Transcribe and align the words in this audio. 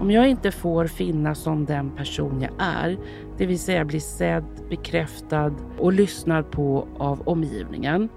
Om 0.00 0.10
jag 0.10 0.28
inte 0.28 0.50
får 0.50 0.86
finnas 0.86 1.38
som 1.38 1.64
den 1.64 1.90
person 1.90 2.40
jag 2.40 2.50
är, 2.58 2.98
det 3.38 3.46
vill 3.46 3.58
säga 3.58 3.84
bli 3.84 4.00
sedd, 4.00 4.44
bekräftad 4.70 5.52
och 5.78 5.92
lyssnad 5.92 6.50
på 6.50 6.88
av 6.98 7.28
omgivningen, 7.28 8.08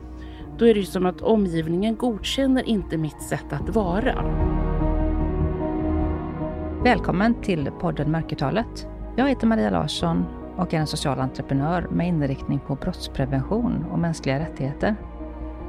då 0.58 0.68
är 0.68 0.74
det 0.74 0.80
ju 0.80 0.86
som 0.86 1.06
att 1.06 1.22
omgivningen 1.22 1.96
godkänner 1.96 2.70
inte 2.70 2.98
mitt 2.98 3.22
sätt 3.22 3.54
att 3.54 3.70
vara. 3.70 4.24
Välkommen 6.84 7.42
till 7.42 7.70
podden 7.80 8.12
Mörkertalet. 8.12 8.88
Jag 9.16 9.30
heter 9.30 9.48
Maria 9.48 9.70
Larsson 9.70 10.26
och 10.58 10.74
är 10.74 10.78
en 10.78 10.88
social 10.88 11.20
entreprenör 11.20 11.88
med 11.92 12.08
inriktning 12.08 12.60
på 12.68 12.76
brottsprevention 12.76 13.86
och 13.92 14.00
mänskliga 14.00 14.40
rättigheter. 14.40 14.96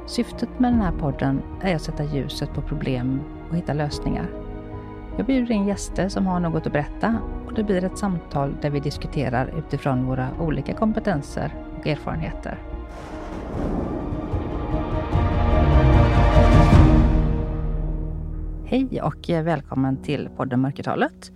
Syftet 0.07 0.59
med 0.59 0.73
den 0.73 0.81
här 0.81 0.91
podden 0.91 1.41
är 1.61 1.75
att 1.75 1.81
sätta 1.81 2.03
ljuset 2.03 2.53
på 2.53 2.61
problem 2.61 3.19
och 3.49 3.55
hitta 3.55 3.73
lösningar. 3.73 4.48
Jag 5.19 5.25
bjuder 5.25 5.51
in 5.51 5.67
gäster 5.67 6.09
som 6.09 6.27
har 6.27 6.39
något 6.39 6.67
att 6.67 6.73
berätta 6.73 7.21
och 7.45 7.53
det 7.53 7.63
blir 7.63 7.83
ett 7.83 7.97
samtal 7.97 8.55
där 8.61 8.69
vi 8.69 8.79
diskuterar 8.79 9.59
utifrån 9.59 10.05
våra 10.05 10.29
olika 10.39 10.73
kompetenser 10.73 11.55
och 11.77 11.87
erfarenheter. 11.87 12.59
Hej 18.65 19.01
och 19.01 19.29
välkommen 19.29 20.03
till 20.03 20.29
podden 20.37 20.61
Mörkertalet. 20.61 21.31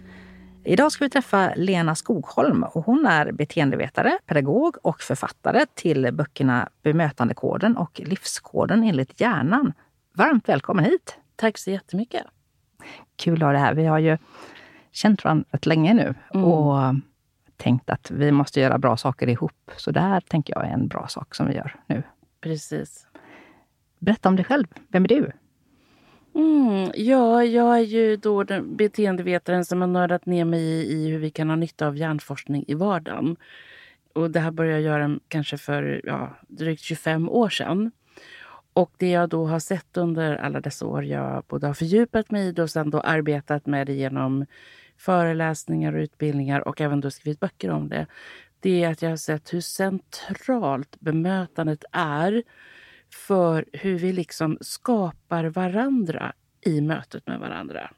Idag 0.63 0.91
ska 0.91 1.05
vi 1.05 1.09
träffa 1.09 1.53
Lena 1.55 1.95
Skogholm 1.95 2.63
och 2.63 2.85
hon 2.85 3.05
är 3.05 3.31
beteendevetare, 3.31 4.17
pedagog 4.25 4.75
och 4.81 5.01
författare 5.01 5.65
till 5.75 6.13
böckerna 6.13 6.69
Bemötandekoden 6.83 7.77
och 7.77 8.01
Livskoden 8.03 8.83
enligt 8.83 9.21
hjärnan. 9.21 9.73
Varmt 10.13 10.49
välkommen 10.49 10.85
hit! 10.85 11.17
Tack 11.35 11.57
så 11.57 11.71
jättemycket! 11.71 12.23
Kul 13.15 13.35
att 13.35 13.41
ha 13.41 13.51
dig 13.51 13.61
här. 13.61 13.73
Vi 13.73 13.85
har 13.85 13.99
ju 13.99 14.17
känt 14.91 15.23
varandra 15.23 15.45
rätt 15.51 15.65
länge 15.65 15.93
nu 15.93 16.13
mm. 16.33 16.45
och 16.45 16.95
tänkt 17.57 17.89
att 17.89 18.11
vi 18.11 18.31
måste 18.31 18.59
göra 18.59 18.77
bra 18.77 18.97
saker 18.97 19.29
ihop. 19.29 19.71
Så 19.77 19.91
det 19.91 19.99
här 19.99 20.19
tänker 20.19 20.53
jag 20.53 20.65
är 20.65 20.73
en 20.73 20.87
bra 20.87 21.07
sak 21.07 21.35
som 21.35 21.47
vi 21.47 21.53
gör 21.53 21.75
nu. 21.87 22.03
Precis. 22.41 23.07
Berätta 23.99 24.29
om 24.29 24.35
dig 24.35 24.45
själv. 24.45 24.67
Vem 24.87 25.03
är 25.03 25.07
du? 25.07 25.31
Mm, 26.35 26.91
ja, 26.95 27.43
jag 27.43 27.75
är 27.75 27.83
ju 27.83 28.17
då 28.17 28.43
den 28.43 28.75
beteendevetaren 28.75 29.65
som 29.65 29.81
har 29.81 29.87
nördat 29.87 30.25
ner 30.25 30.45
mig 30.45 30.61
i, 30.61 30.93
i 30.93 31.09
hur 31.09 31.19
vi 31.19 31.29
kan 31.29 31.49
ha 31.49 31.55
nytta 31.55 31.87
av 31.87 31.97
hjärnforskning 31.97 32.65
i 32.67 32.73
vardagen. 32.73 33.35
Och 34.13 34.31
det 34.31 34.39
här 34.39 34.51
började 34.51 34.81
jag 34.81 34.99
göra 34.99 35.19
kanske 35.27 35.57
för 35.57 36.01
ja, 36.03 36.37
drygt 36.47 36.81
25 36.81 37.29
år 37.29 37.49
sedan. 37.49 37.91
Och 38.73 38.91
det 38.97 39.09
jag 39.09 39.29
då 39.29 39.45
har 39.45 39.59
sett 39.59 39.97
under 39.97 40.35
alla 40.35 40.61
dessa 40.61 40.85
år, 40.85 41.03
jag 41.03 41.43
både 41.47 41.67
har 41.67 41.73
fördjupat 41.73 42.31
mig 42.31 42.47
i 42.47 42.51
det 42.51 42.63
och 42.63 42.69
sen 42.69 42.89
då 42.89 42.99
arbetat 42.99 43.65
med 43.65 43.87
det 43.87 43.93
genom 43.93 44.45
föreläsningar 44.97 45.93
och 45.93 45.99
utbildningar 45.99 46.67
och 46.67 46.81
även 46.81 47.01
då 47.01 47.11
skrivit 47.11 47.39
böcker 47.39 47.71
om 47.71 47.89
det. 47.89 48.07
Det 48.59 48.83
är 48.83 48.91
att 48.91 49.01
jag 49.01 49.09
har 49.09 49.17
sett 49.17 49.53
hur 49.53 49.61
centralt 49.61 50.99
bemötandet 50.99 51.83
är 51.91 52.43
för 53.27 53.65
hur 53.73 53.99
vi 53.99 54.13
liksom 54.13 54.57
skapar 54.61 55.45
varandra 55.45 56.33
i 56.61 56.81
mötet 56.81 57.27
med 57.27 57.39
varandra. 57.39 57.91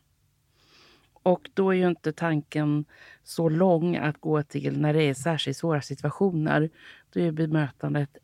Och 1.13 1.49
då 1.53 1.69
är 1.71 1.77
ju 1.77 1.87
inte 1.87 2.13
tanken 2.13 2.85
så 3.23 3.49
lång 3.49 3.95
att 3.95 4.21
gå 4.21 4.43
till 4.43 4.79
när 4.79 4.93
det 4.93 5.03
är 5.03 5.13
särskilt 5.13 5.57
svåra 5.57 5.81
situationer. 5.81 6.69
Då 7.13 7.19
är 7.19 7.31
bemötandet 7.31 8.17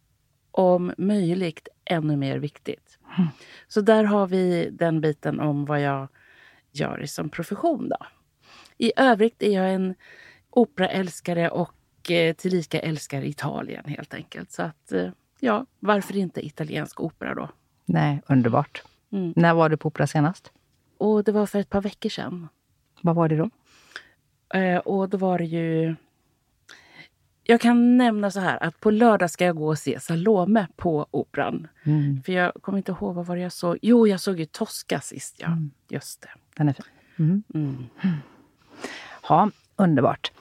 om 0.51 0.93
möjligt 0.97 1.67
ännu 1.91 2.15
mer 2.15 2.37
viktigt. 2.37 2.99
Mm. 3.17 3.29
Så 3.67 3.81
där 3.81 4.03
har 4.03 4.27
vi 4.27 4.69
den 4.71 5.01
biten 5.01 5.39
om 5.39 5.65
vad 5.65 5.81
jag 5.81 6.07
gör 6.71 7.05
som 7.05 7.29
profession. 7.29 7.89
Då. 7.89 7.97
I 8.77 8.91
övrigt 8.95 9.43
är 9.43 9.51
jag 9.51 9.73
en 9.73 9.95
operaälskare 10.49 11.49
och 11.49 12.11
eh, 12.11 12.35
tillika 12.35 12.79
älskar 12.79 13.23
Italien 13.23 13.85
helt 13.85 14.13
enkelt. 14.13 14.51
Så 14.51 14.63
att 14.63 14.91
eh, 14.91 15.09
ja, 15.39 15.65
varför 15.79 16.17
inte 16.17 16.45
italiensk 16.45 17.01
opera 17.01 17.35
då? 17.35 17.49
Nej, 17.85 18.21
underbart. 18.27 18.83
Mm. 19.11 19.33
När 19.35 19.53
var 19.53 19.69
du 19.69 19.77
på 19.77 19.87
opera 19.87 20.07
senast? 20.07 20.51
Och 20.97 21.23
det 21.23 21.31
var 21.31 21.45
för 21.45 21.59
ett 21.59 21.69
par 21.69 21.81
veckor 21.81 22.09
sedan. 22.09 22.47
Vad 23.01 23.15
var 23.15 23.29
det 23.29 23.35
då? 23.35 23.49
Eh, 24.59 24.77
och 24.77 25.09
då 25.09 25.17
var 25.17 25.37
det 25.37 25.45
ju... 25.45 25.95
Jag 27.51 27.61
kan 27.61 27.97
nämna 27.97 28.31
så 28.31 28.39
här 28.39 28.63
att 28.63 28.79
på 28.79 28.91
lördag 28.91 29.29
ska 29.29 29.45
jag 29.45 29.55
gå 29.55 29.67
och 29.67 29.77
se 29.77 29.99
Salome 29.99 30.67
på 30.75 31.07
Operan. 31.11 31.67
Mm. 31.83 32.23
För 32.23 32.31
jag 32.31 32.51
kommer 32.61 32.77
inte 32.77 32.91
ihåg 32.91 33.15
vad 33.15 33.25
var 33.25 33.35
jag 33.35 33.51
såg. 33.51 33.77
Jo, 33.81 34.07
jag 34.07 34.19
såg 34.19 34.39
ju 34.39 34.45
Tosca 34.45 34.99
sist. 34.99 35.35
Ja, 35.39 35.47
mm. 35.47 35.71
just 35.89 36.21
det. 36.21 36.27
Den 36.57 36.69
är 36.69 36.73
fin. 36.73 36.83
Mm. 37.19 37.43
Mm. 37.53 38.15
Ja, 39.29 39.49
underbart. 39.75 40.31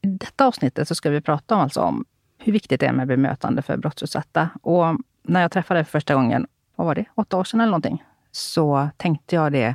I 0.00 0.06
detta 0.06 0.46
avsnittet 0.46 0.88
så 0.88 0.94
ska 0.94 1.10
vi 1.10 1.20
prata 1.20 1.54
om, 1.54 1.60
alltså 1.60 1.80
om 1.80 2.04
hur 2.38 2.52
viktigt 2.52 2.80
det 2.80 2.86
är 2.86 2.92
med 2.92 3.06
bemötande 3.06 3.62
för 3.62 3.76
brottsutsatta. 3.76 4.48
Och 4.62 4.84
när 5.22 5.42
jag 5.42 5.50
träffade 5.50 5.78
dig 5.78 5.84
för 5.84 5.90
första 5.90 6.14
gången, 6.14 6.46
vad 6.76 6.86
var 6.86 6.94
det, 6.94 7.04
åtta 7.14 7.36
år 7.36 7.44
sedan 7.44 7.60
eller 7.60 7.70
någonting, 7.70 8.04
så 8.32 8.88
tänkte 8.96 9.34
jag 9.34 9.52
det. 9.52 9.74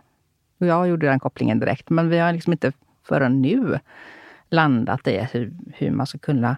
Jag 0.57 0.87
gjorde 0.87 1.07
den 1.07 1.19
kopplingen 1.19 1.59
direkt, 1.59 1.89
men 1.89 2.09
vi 2.09 2.17
har 2.17 2.33
liksom 2.33 2.53
inte 2.53 2.71
förrän 3.03 3.41
nu 3.41 3.79
landat 4.49 5.07
i 5.07 5.27
hur, 5.31 5.53
hur 5.73 5.91
man 5.91 6.07
ska 6.07 6.17
kunna 6.17 6.57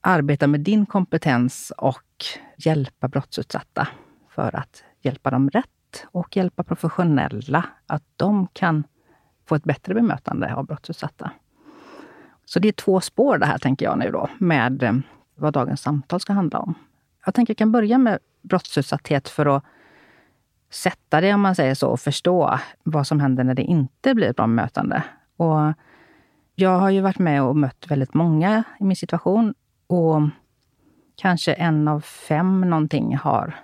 arbeta 0.00 0.46
med 0.46 0.60
din 0.60 0.86
kompetens 0.86 1.72
och 1.76 2.24
hjälpa 2.56 3.08
brottsutsatta 3.08 3.88
för 4.28 4.56
att 4.56 4.84
hjälpa 5.00 5.30
dem 5.30 5.50
rätt 5.50 6.06
och 6.06 6.36
hjälpa 6.36 6.62
professionella 6.62 7.64
att 7.86 8.02
de 8.16 8.46
kan 8.52 8.84
få 9.46 9.54
ett 9.54 9.64
bättre 9.64 9.94
bemötande 9.94 10.54
av 10.54 10.66
brottsutsatta. 10.66 11.30
Så 12.44 12.58
det 12.58 12.68
är 12.68 12.72
två 12.72 13.00
spår 13.00 13.38
det 13.38 13.46
här, 13.46 13.58
tänker 13.58 13.86
jag 13.86 13.98
nu 13.98 14.10
då, 14.10 14.28
med 14.38 14.82
eh, 14.82 14.94
vad 15.34 15.52
dagens 15.52 15.80
samtal 15.80 16.20
ska 16.20 16.32
handla 16.32 16.58
om. 16.58 16.74
Jag 17.24 17.34
tänker 17.34 17.50
jag 17.50 17.58
kan 17.58 17.72
börja 17.72 17.98
med 17.98 18.18
brottsutsatthet 18.42 19.28
för 19.28 19.56
att 19.56 19.64
sätta 20.70 21.20
det, 21.20 21.34
om 21.34 21.40
man 21.40 21.54
säger 21.54 21.74
så, 21.74 21.88
och 21.88 22.00
förstå 22.00 22.58
vad 22.82 23.06
som 23.06 23.20
händer 23.20 23.44
när 23.44 23.54
det 23.54 23.62
inte 23.62 24.14
blir 24.14 24.26
ett 24.30 24.36
bra 24.36 24.46
bemötande. 24.46 25.02
Och 25.36 25.72
jag 26.62 26.78
har 26.78 26.90
ju 26.90 27.00
varit 27.00 27.18
med 27.18 27.42
och 27.42 27.56
mött 27.56 27.86
väldigt 27.88 28.14
många 28.14 28.64
i 28.80 28.84
min 28.84 28.96
situation 28.96 29.54
och 29.86 30.22
kanske 31.16 31.52
en 31.52 31.88
av 31.88 32.00
fem 32.00 32.60
någonting 32.60 33.16
har, 33.16 33.54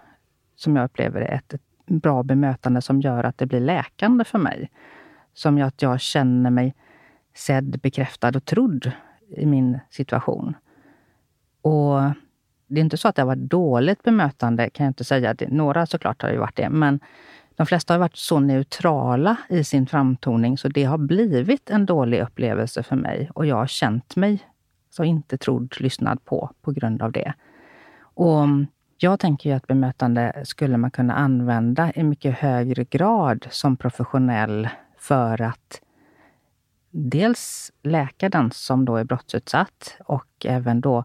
som 0.57 0.77
jag 0.77 0.85
upplever 0.85 1.21
det, 1.21 1.27
ett, 1.27 1.55
ett 1.55 1.63
bra 1.87 2.23
bemötande 2.23 2.83
som 2.83 3.01
gör 3.01 3.25
att 3.25 3.39
det 3.39 3.47
blir 3.47 3.61
läkande 3.61 4.25
för 4.25 4.39
mig. 4.39 4.71
Som 5.35 5.59
gör 5.59 5.67
att 5.67 5.83
jag 5.83 6.01
känner 6.01 6.51
mig 6.51 6.75
sedd, 7.35 7.81
bekräftad 7.81 8.37
och 8.37 8.45
trodd 8.45 8.93
i 9.37 9.47
min 9.47 9.79
situation. 9.91 10.57
Och 11.63 12.01
det 12.67 12.81
är 12.81 12.85
inte 12.85 12.97
så 12.97 13.09
att 13.09 13.17
det 13.17 13.23
har 13.23 13.27
varit 13.27 13.51
dåligt 13.51 14.03
bemötande, 14.03 14.71
kan 14.71 14.85
jag 14.85 14.91
inte 14.91 15.05
säga. 15.05 15.37
Några 15.49 15.87
såklart 15.87 16.23
har 16.23 16.31
ju 16.31 16.39
varit 16.39 16.57
det, 16.57 16.71
men 16.71 17.01
de 17.59 17.67
flesta 17.67 17.95
har 17.95 17.99
varit 17.99 18.17
så 18.17 18.41
neutrala 18.41 19.37
i 19.49 19.65
sin 19.65 19.87
framtoning 19.87 20.59
så 20.59 20.69
det 20.69 20.85
har 20.85 20.99
blivit 20.99 21.71
en 21.71 21.87
dålig 21.87 22.21
upplevelse 22.21 22.83
för 22.83 22.97
mig 22.97 23.31
och 23.35 23.47
jag 23.47 23.57
har 23.57 23.67
känt 23.67 24.17
mig 24.17 24.39
så 24.91 25.05
inte 25.05 25.39
trodd, 25.39 25.75
lyssnad 25.81 26.25
på, 26.25 26.51
på 26.63 26.73
grund 26.73 27.03
av 27.03 27.13
det. 27.13 27.33
Och 28.01 28.47
jag 28.99 29.21
tänker 29.21 29.51
ju 29.51 29.57
att 29.57 29.67
bemötande 29.67 30.43
skulle 30.45 30.77
man 30.77 30.91
kunna 30.91 31.15
använda 31.15 31.93
i 31.93 32.03
mycket 32.03 32.39
högre 32.39 32.85
grad 32.85 33.47
som 33.51 33.77
professionell 33.77 34.69
för 34.99 35.43
att 35.43 35.81
dels 36.91 37.73
läka 37.83 38.29
den 38.29 38.51
som 38.51 38.85
då 38.85 38.97
är 38.97 39.05
brottsutsatt 39.05 39.97
och 40.05 40.27
även 40.45 40.81
då 40.81 41.05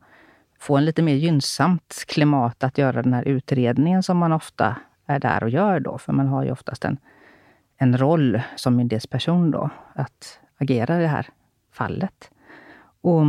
få 0.59 0.77
en 0.77 0.85
lite 0.85 1.01
mer 1.01 1.15
gynnsamt 1.15 2.03
klimat 2.07 2.63
att 2.63 2.77
göra 2.77 3.01
den 3.01 3.13
här 3.13 3.27
utredningen 3.27 4.03
som 4.03 4.17
man 4.17 4.31
ofta 4.31 4.75
är 5.05 5.19
där 5.19 5.43
och 5.43 5.49
gör 5.49 5.79
då. 5.79 5.97
För 5.97 6.13
man 6.13 6.27
har 6.27 6.43
ju 6.43 6.51
oftast 6.51 6.85
en, 6.85 6.97
en 7.77 7.97
roll 7.97 8.41
som 8.55 8.75
myndighetsperson 8.75 9.51
då, 9.51 9.69
att 9.93 10.39
agera 10.57 10.99
i 10.99 11.01
det 11.01 11.07
här 11.07 11.29
fallet. 11.71 12.31
Och 13.01 13.25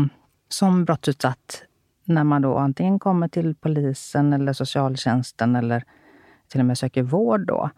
som 0.49 0.85
brottsutsatt, 0.85 1.63
när 2.05 2.25
man 2.25 2.43
då 2.43 2.57
antingen 2.57 2.99
kommer 2.99 3.29
till 3.29 3.55
polisen 3.55 4.33
eller 4.33 4.53
socialtjänsten 4.53 5.57
eller 5.57 5.85
till 6.49 6.61
och 6.61 6.67
med 6.67 6.79
söker 6.79 7.03
vård 7.03 7.47
då 7.47 7.71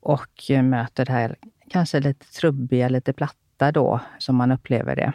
och 0.00 0.50
möter 0.62 1.04
det 1.04 1.12
här 1.12 1.36
kanske 1.68 2.00
lite 2.00 2.32
trubbiga, 2.32 2.88
lite 2.88 3.12
platta 3.12 3.72
då, 3.72 4.00
som 4.18 4.36
man 4.36 4.52
upplever 4.52 4.96
det, 4.96 5.12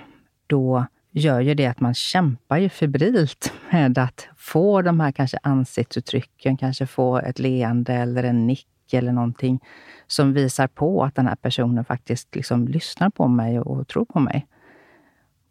då 0.47 0.85
gör 1.17 1.39
ju 1.39 1.53
det 1.53 1.65
att 1.65 1.79
man 1.79 1.93
kämpar 1.93 2.57
ju 2.57 2.69
febrilt 2.69 3.53
med 3.71 3.97
att 3.97 4.27
få 4.37 4.81
de 4.81 4.99
här 4.99 5.11
kanske 5.11 5.37
ansiktsuttrycken, 5.43 6.57
kanske 6.57 6.85
få 6.85 7.17
ett 7.17 7.39
leende 7.39 7.93
eller 7.93 8.23
en 8.23 8.47
nick 8.47 8.67
eller 8.91 9.11
någonting 9.11 9.59
som 10.07 10.33
visar 10.33 10.67
på 10.67 11.03
att 11.03 11.15
den 11.15 11.27
här 11.27 11.35
personen 11.35 11.85
faktiskt 11.85 12.35
liksom 12.35 12.67
lyssnar 12.67 13.09
på 13.09 13.27
mig 13.27 13.59
och 13.59 13.87
tror 13.87 14.05
på 14.05 14.19
mig. 14.19 14.47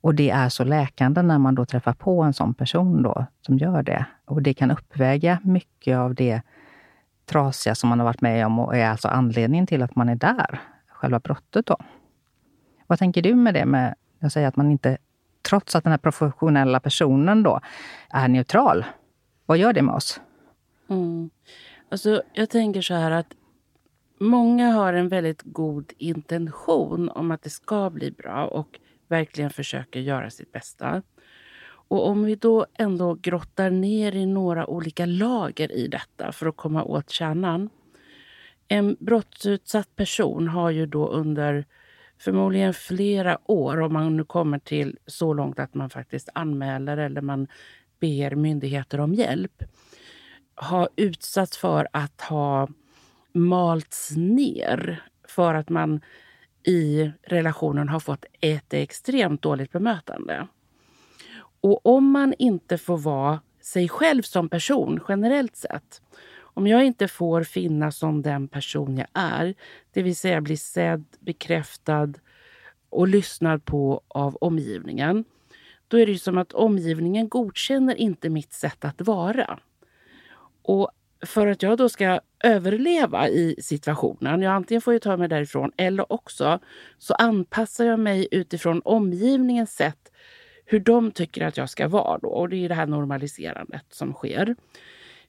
Och 0.01 0.15
det 0.15 0.31
är 0.31 0.49
så 0.49 0.65
läkande 0.65 1.23
när 1.23 1.39
man 1.39 1.55
då 1.55 1.65
träffar 1.65 1.93
på 1.93 2.23
en 2.23 2.33
sån 2.33 2.55
person 2.55 3.03
då, 3.03 3.27
som 3.41 3.59
gör 3.59 3.83
det. 3.83 4.07
Och 4.25 4.43
det 4.43 4.55
kan 4.55 4.71
uppväga 4.71 5.39
mycket 5.43 5.97
av 5.97 6.15
det 6.15 6.43
trasiga 7.25 7.75
som 7.75 7.89
man 7.89 8.01
har 8.01 8.07
varit 8.07 8.21
med 8.21 8.47
om 8.47 8.59
och 8.59 8.77
är 8.77 8.89
alltså 8.89 9.09
anledningen 9.09 9.67
till 9.67 9.83
att 9.83 9.97
man 9.97 10.09
är 10.09 10.17
där 10.17 10.61
själva 10.89 11.19
brottet 11.19 11.67
då. 11.67 11.77
Vad 12.87 12.99
tänker 12.99 13.23
du 13.23 13.35
med 13.35 13.55
det 13.55 13.65
med 13.65 13.95
jag 14.19 14.33
säger 14.33 14.49
att 14.49 14.57
man 14.57 14.71
inte, 14.71 14.99
trots 15.49 15.77
att 15.77 15.85
den 15.85 15.91
här 15.91 15.99
professionella 15.99 16.81
personen 16.81 17.43
då 17.43 17.61
är 18.11 18.29
neutral, 18.29 18.85
vad 19.47 19.59
gör 19.59 19.73
det 19.73 19.83
med 19.83 19.95
oss? 19.95 20.21
Mm. 20.89 21.31
Alltså, 21.89 22.23
jag 22.33 22.51
tänker 22.51 22.83
så 22.83 22.95
här 22.95 23.11
att 23.11 23.35
många 24.19 24.71
har 24.71 24.93
en 24.93 25.09
väldigt 25.09 25.43
god 25.43 25.93
intention 25.99 27.09
om 27.09 27.31
att 27.31 27.43
det 27.43 27.51
ska 27.51 27.91
bli 27.91 28.11
bra 28.11 28.45
och 28.45 28.81
verkligen 29.09 29.51
försöker 29.51 30.01
göra 30.01 30.31
sitt 30.31 30.53
bästa. 30.53 31.03
Och 31.89 32.09
om 32.09 32.25
vi 32.25 32.35
då 32.35 32.67
ändå 32.75 33.15
grottar 33.15 33.71
ner 33.71 34.15
i 34.15 34.27
några 34.27 34.67
olika 34.67 35.07
lager 35.07 35.73
i 35.73 35.89
detta 35.89 36.33
för 36.33 36.47
att 36.47 36.57
komma 36.57 36.85
åt 36.85 37.11
kärnan. 37.11 37.71
En 38.69 38.97
brottsutsatt 39.01 39.97
person 39.97 40.49
har 40.49 40.71
ju 40.71 40.87
då 40.87 41.09
under 41.09 41.65
förmodligen 42.19 42.75
flera 42.75 43.39
år, 43.51 43.81
om 43.81 43.93
man 43.93 44.17
nu 44.17 44.25
kommer 44.25 44.59
till 44.59 44.99
så 45.07 45.35
långt 45.35 45.59
att 45.59 45.75
man 45.75 45.91
faktiskt 45.91 46.29
anmäler 46.35 46.97
eller 46.97 47.21
man 47.21 47.49
ber 48.01 48.35
myndigheter 48.35 49.01
om 49.01 49.15
hjälp, 49.15 49.63
har 50.55 50.89
utsatts 50.97 51.59
för 51.59 51.89
att 51.93 52.21
ha 52.21 52.69
malts 53.33 54.11
ner 54.17 55.03
för 55.29 55.55
att 55.55 55.69
man 55.69 56.01
i 56.67 57.13
relationen 57.23 57.89
har 57.89 58.01
fått 58.01 58.25
ett 58.41 58.75
extremt 58.75 59.43
dåligt 59.43 59.73
bemötande. 59.73 60.47
Och 61.61 61.87
om 61.87 62.11
man 62.11 62.35
inte 62.39 62.79
får 62.79 62.99
vara 62.99 63.41
sig 63.61 63.89
själv 63.89 64.23
som 64.23 64.49
person 64.49 65.01
generellt 65.09 65.57
sett, 65.57 66.03
om 66.57 66.67
jag 66.67 66.85
inte 66.85 67.09
får 67.09 67.43
finnas 67.43 67.97
som 67.97 68.23
den 68.23 68.49
person 68.49 68.97
jag 68.97 69.09
är, 69.13 69.55
det 69.93 70.03
vill 70.03 70.17
säga 70.17 70.41
bli 70.41 70.57
sedd, 70.57 71.05
bekräftad 71.21 72.13
och 72.91 73.09
lyssnad 73.09 73.65
på 73.65 74.01
av 74.09 74.37
omgivningen, 74.37 75.25
då 75.89 75.99
är 75.99 76.07
det 76.07 76.19
som 76.19 76.39
att 76.39 76.53
omgivningen 76.53 77.29
godkänner 77.29 77.95
inte 77.95 78.31
mitt 78.31 78.53
sätt 78.53 78.85
att 78.85 79.01
vara. 79.01 79.59
Och 80.63 80.91
för 81.27 81.47
att 81.47 81.63
jag 81.63 81.79
då 81.79 81.89
ska 81.89 82.21
överleva 82.45 83.29
i 83.29 83.57
situationen, 83.59 84.43
jag 84.43 84.53
antingen 84.53 84.81
får 84.81 84.93
jag 84.93 85.03
ta 85.03 85.17
mig 85.17 85.29
därifrån 85.29 85.73
eller 85.77 86.13
också 86.13 86.59
så 86.99 87.15
anpassar 87.15 87.85
jag 87.85 88.01
mig 88.01 88.29
utifrån 88.31 88.83
omgivningens 88.85 89.73
sätt 89.73 90.13
hur 90.65 90.81
de 90.81 91.11
tycker 91.11 91.47
att 91.47 91.57
jag 91.57 91.71
ska 91.71 91.89
vara. 91.89 92.19
Då. 92.19 92.29
Och 92.29 92.49
det 92.49 92.65
är 92.65 92.69
det 92.69 92.75
här 92.75 92.87
normaliserandet 92.87 93.85
som 93.91 94.13
sker. 94.13 94.57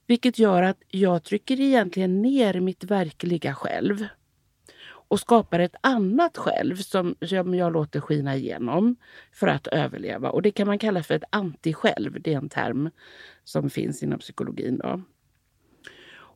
Vilket 0.08 0.38
gör 0.38 0.62
att 0.62 0.82
jag 0.88 1.22
trycker 1.24 1.60
egentligen 1.60 2.22
ner 2.22 2.60
mitt 2.60 2.84
verkliga 2.84 3.54
själv 3.54 4.06
och 5.08 5.20
skapar 5.20 5.58
ett 5.58 5.74
annat 5.80 6.36
själv 6.36 6.76
som, 6.76 7.16
som 7.22 7.54
jag 7.54 7.72
låter 7.72 8.00
skina 8.00 8.36
igenom 8.36 8.96
för 9.32 9.46
att 9.46 9.66
överleva. 9.66 10.30
Och 10.30 10.42
Det 10.42 10.50
kan 10.50 10.66
man 10.66 10.78
kalla 10.78 11.02
för 11.02 11.14
ett 11.14 11.24
anti-själv. 11.32 12.20
Det 12.20 12.32
är 12.32 12.36
en 12.36 12.48
term 12.48 12.90
som 13.44 13.70
finns 13.70 14.02
inom 14.02 14.18
psykologin. 14.18 14.78
Då. 14.78 15.02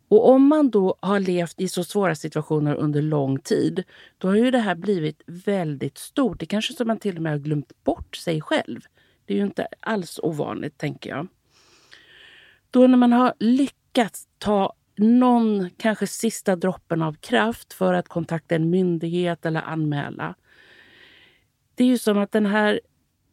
Och 0.09 0.29
om 0.29 0.47
man 0.47 0.71
då 0.71 0.97
har 1.01 1.21
levt 1.21 1.61
i 1.61 1.69
så 1.69 1.85
svåra 1.85 2.15
situationer 2.15 2.75
under 2.75 3.03
lång 3.03 3.39
tid, 3.39 3.85
då 4.19 4.29
har 4.29 4.35
ju 4.35 4.51
det 4.51 4.59
här 4.59 4.75
blivit 4.75 5.23
väldigt 5.27 5.99
stort. 5.99 6.41
Det 6.41 6.47
kanske 6.47 6.75
som 6.75 6.87
man 6.87 6.99
till 6.99 7.17
och 7.17 7.23
med 7.23 7.33
har 7.33 7.39
glömt 7.39 7.85
bort 7.85 8.17
sig 8.17 8.41
själv. 8.41 8.81
Det 9.27 9.35
är 9.35 9.39
ju 9.39 9.45
inte 9.45 9.67
alls 9.81 10.21
ovanligt, 10.23 10.79
tänker 10.79 11.11
jag. 11.11 11.29
Då 12.73 12.87
när 12.87 12.99
man 12.99 13.13
har 13.13 13.35
lyckats 13.39 14.29
ta 14.39 14.73
någon, 14.97 15.71
kanske 15.77 16.07
sista 16.07 16.57
droppen 16.57 17.03
av 17.03 17.13
kraft 17.13 17.73
för 17.73 17.95
att 17.95 18.09
kontakta 18.09 18.55
en 18.55 18.71
myndighet 18.71 19.47
eller 19.47 19.61
anmäla. 19.61 20.35
Det 21.75 21.85
är 21.85 21.89
ju 21.89 21.99
som 21.99 22.19
att 22.19 22.33
det 22.33 22.49
här 22.49 22.81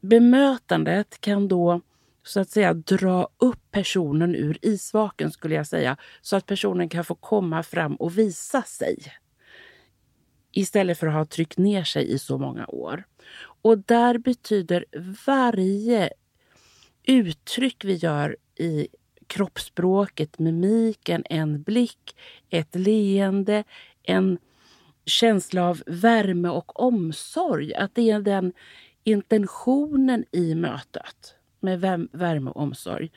bemötandet 0.01 1.21
kan 1.21 1.47
då 1.47 1.81
så 2.23 2.39
att 2.39 2.49
säga 2.49 2.73
dra 2.73 3.29
upp 3.37 3.71
personen 3.71 4.35
ur 4.35 4.57
isvaken 4.61 5.31
skulle 5.31 5.55
jag 5.55 5.67
säga. 5.67 5.97
Så 6.21 6.35
att 6.35 6.45
personen 6.45 6.89
kan 6.89 7.05
få 7.05 7.15
komma 7.15 7.63
fram 7.63 7.95
och 7.95 8.17
visa 8.17 8.61
sig. 8.61 8.97
Istället 10.51 10.99
för 10.99 11.07
att 11.07 11.13
ha 11.13 11.25
tryckt 11.25 11.57
ner 11.57 11.83
sig 11.83 12.11
i 12.11 12.19
så 12.19 12.37
många 12.37 12.67
år. 12.67 13.03
Och 13.41 13.77
där 13.77 14.17
betyder 14.17 14.85
varje 15.25 16.09
uttryck 17.03 17.85
vi 17.85 17.93
gör 17.93 18.37
i 18.55 18.87
kroppsspråket, 19.29 20.39
mimiken, 20.39 21.23
en 21.29 21.61
blick, 21.61 22.15
ett 22.49 22.75
leende, 22.75 23.63
en 24.03 24.37
känsla 25.05 25.69
av 25.69 25.83
värme 25.85 26.49
och 26.49 26.79
omsorg. 26.79 27.73
Att 27.75 27.95
det 27.95 28.11
är 28.11 28.19
den 28.19 28.53
intentionen 29.03 30.25
i 30.31 30.55
mötet 30.55 31.35
med 31.59 32.07
värme 32.11 32.49
och 32.49 32.57
omsorg. 32.57 33.11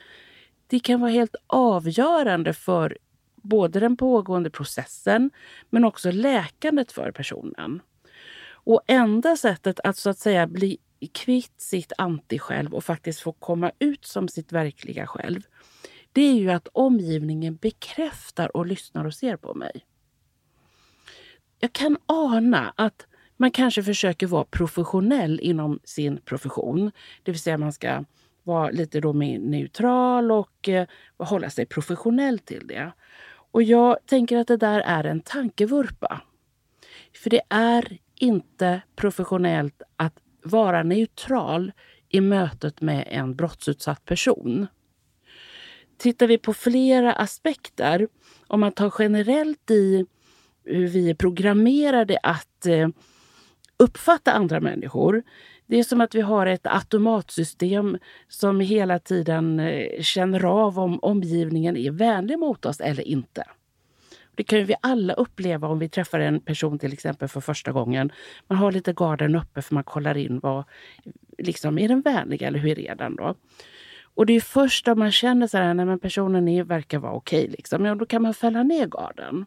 Det 0.67 0.79
kan 0.79 1.01
vara 1.01 1.11
helt 1.11 1.35
avgörande 1.47 2.53
för 2.53 2.97
både 3.35 3.79
den 3.79 3.97
pågående 3.97 4.49
processen 4.49 5.31
men 5.69 5.85
också 5.85 6.11
läkandet 6.11 6.91
för 6.91 7.11
personen. 7.11 7.81
Och 8.65 8.81
enda 8.87 9.37
sättet 9.37 9.79
att 9.83 9.97
så 9.97 10.09
att 10.09 10.17
säga 10.17 10.47
bli 10.47 10.77
kvitt 11.13 11.61
sitt 11.61 11.93
anti-själv 11.97 12.73
och 12.73 12.83
faktiskt 12.83 13.21
få 13.21 13.31
komma 13.31 13.71
ut 13.79 14.05
som 14.05 14.27
sitt 14.27 14.51
verkliga 14.51 15.07
själv, 15.07 15.41
det 16.13 16.21
är 16.21 16.33
ju 16.33 16.51
att 16.51 16.67
omgivningen 16.73 17.55
bekräftar 17.55 18.57
och 18.57 18.65
lyssnar 18.65 19.05
och 19.05 19.13
ser 19.13 19.35
på 19.35 19.53
mig. 19.53 19.85
Jag 21.59 21.73
kan 21.73 21.97
ana 22.05 22.73
att 22.77 23.07
man 23.37 23.51
kanske 23.51 23.83
försöker 23.83 24.27
vara 24.27 24.43
professionell 24.43 25.39
inom 25.39 25.79
sin 25.83 26.17
profession. 26.17 26.91
Det 27.23 27.31
vill 27.31 27.39
säga 27.41 27.57
man 27.57 27.73
ska 27.73 28.03
vara 28.43 28.69
lite 28.69 28.99
då 28.99 29.13
mer 29.13 29.39
neutral 29.39 30.31
och 30.31 30.69
eh, 30.69 30.87
hålla 31.17 31.49
sig 31.49 31.65
professionell 31.65 32.39
till 32.39 32.67
det. 32.67 32.91
Och 33.51 33.63
jag 33.63 33.97
tänker 34.05 34.37
att 34.37 34.47
det 34.47 34.57
där 34.57 34.79
är 34.79 35.03
en 35.03 35.21
tankevurpa. 35.21 36.21
För 37.23 37.29
det 37.29 37.41
är 37.49 37.97
inte 38.15 38.81
professionellt 38.95 39.81
att 39.95 40.19
vara 40.43 40.83
neutral 40.83 41.71
i 42.09 42.21
mötet 42.21 42.81
med 42.81 43.07
en 43.09 43.35
brottsutsatt 43.35 44.05
person. 44.05 44.67
Tittar 46.03 46.27
vi 46.27 46.37
på 46.37 46.53
flera 46.53 47.13
aspekter, 47.13 48.07
om 48.47 48.59
man 48.59 48.71
tar 48.71 48.93
generellt 48.99 49.71
i 49.71 50.05
hur 50.65 50.87
vi 50.87 51.09
är 51.09 51.13
programmerade 51.13 52.19
att 52.23 52.65
eh, 52.65 52.87
uppfatta 53.77 54.31
andra 54.31 54.59
människor. 54.59 55.23
Det 55.67 55.79
är 55.79 55.83
som 55.83 56.01
att 56.01 56.15
vi 56.15 56.21
har 56.21 56.45
ett 56.45 56.67
automatsystem 56.67 57.97
som 58.27 58.59
hela 58.59 58.99
tiden 58.99 59.59
eh, 59.59 60.01
känner 60.01 60.45
av 60.45 60.79
om 60.79 60.99
omgivningen 61.01 61.77
är 61.77 61.91
vänlig 61.91 62.39
mot 62.39 62.65
oss 62.65 62.79
eller 62.79 63.07
inte. 63.07 63.43
Det 64.35 64.43
kan 64.43 64.65
vi 64.65 64.75
alla 64.81 65.13
uppleva 65.13 65.67
om 65.67 65.79
vi 65.79 65.89
träffar 65.89 66.19
en 66.19 66.39
person 66.39 66.79
till 66.79 66.93
exempel 66.93 67.27
för 67.27 67.41
första 67.41 67.71
gången. 67.71 68.11
Man 68.47 68.57
har 68.57 68.71
lite 68.71 68.93
garden 68.93 69.35
uppe 69.35 69.61
för 69.61 69.75
man 69.75 69.83
kollar 69.83 70.17
in 70.17 70.39
vad, 70.39 70.63
liksom, 71.37 71.77
är 71.77 71.87
den 71.87 72.01
vänlig 72.01 72.41
eller 72.41 72.59
hur 72.59 72.79
är 72.79 72.95
den 72.95 73.15
då? 73.15 73.35
Och 74.15 74.25
det 74.25 74.35
är 74.35 74.41
först 74.41 74.87
när 74.87 74.95
man 74.95 75.11
känner 75.11 75.47
så 75.47 75.57
här, 75.57 75.73
när 75.73 75.97
personen 75.97 76.47
är, 76.47 76.63
verkar 76.63 76.99
vara 76.99 77.13
okej, 77.13 77.47
liksom, 77.47 77.85
ja, 77.85 77.95
då 77.95 78.05
kan 78.05 78.21
man 78.21 78.33
fälla 78.33 78.63
ner 78.63 78.87
garden. 78.87 79.45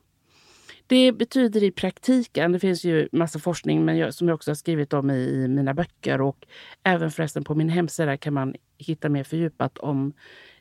Det 0.86 1.12
betyder 1.12 1.62
i 1.62 1.70
praktiken, 1.70 2.52
det 2.52 2.58
finns 2.58 2.84
ju 2.84 3.08
massa 3.12 3.38
forskning 3.38 3.84
men 3.84 3.96
jag, 3.96 4.14
som 4.14 4.28
jag 4.28 4.34
också 4.34 4.50
har 4.50 4.56
skrivit 4.56 4.92
om 4.92 5.10
i, 5.10 5.14
i 5.14 5.48
mina 5.48 5.74
böcker 5.74 6.20
och 6.20 6.46
även 6.82 7.10
förresten 7.10 7.44
på 7.44 7.54
min 7.54 7.68
hemsida 7.68 8.16
kan 8.16 8.34
man 8.34 8.54
hitta 8.78 9.08
mer 9.08 9.24
fördjupat 9.24 9.78
om 9.78 10.12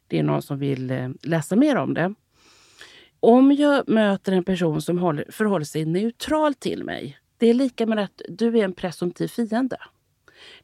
det 0.08 0.20
är 0.20 0.24
någon 0.24 0.42
som 0.42 0.60
vill 0.60 0.92
eh, 0.92 1.10
läsa 1.22 1.56
mer 1.56 1.76
om 1.76 1.94
det. 1.94 2.14
Om 3.20 3.52
jag 3.52 3.90
möter 3.90 4.32
en 4.32 4.44
person 4.44 4.82
som 4.82 5.00
håller, 5.00 5.26
förhåller 5.32 5.66
sig 5.66 5.86
neutral 5.86 6.54
till 6.54 6.84
mig, 6.84 7.18
det 7.38 7.50
är 7.50 7.54
lika 7.54 7.86
med 7.86 8.00
att 8.00 8.22
du 8.30 8.60
är 8.60 8.64
en 8.64 8.74
presumtiv 8.74 9.28
fiende. 9.28 9.78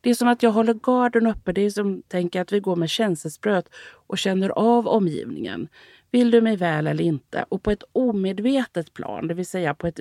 Det 0.01 0.09
är 0.09 0.13
som 0.13 0.27
att 0.27 0.43
jag 0.43 0.51
håller 0.51 0.73
garden 0.73 1.27
uppe. 1.27 1.51
Det 1.51 1.61
är 1.61 1.69
som 1.69 2.01
tänker 2.01 2.41
att 2.41 2.51
vi 2.51 2.59
går 2.59 2.75
med 2.75 2.89
känselspröt 2.89 3.69
och 4.07 4.17
känner 4.17 4.49
av 4.49 4.87
omgivningen. 4.87 5.67
Vill 6.11 6.31
du 6.31 6.41
mig 6.41 6.55
väl 6.55 6.87
eller 6.87 7.03
inte? 7.03 7.45
Och 7.49 7.63
på 7.63 7.71
ett 7.71 7.83
omedvetet 7.91 8.93
plan, 8.93 9.27
det 9.27 9.33
vill 9.33 9.45
säga 9.45 9.73
på 9.73 9.87
ett 9.87 9.99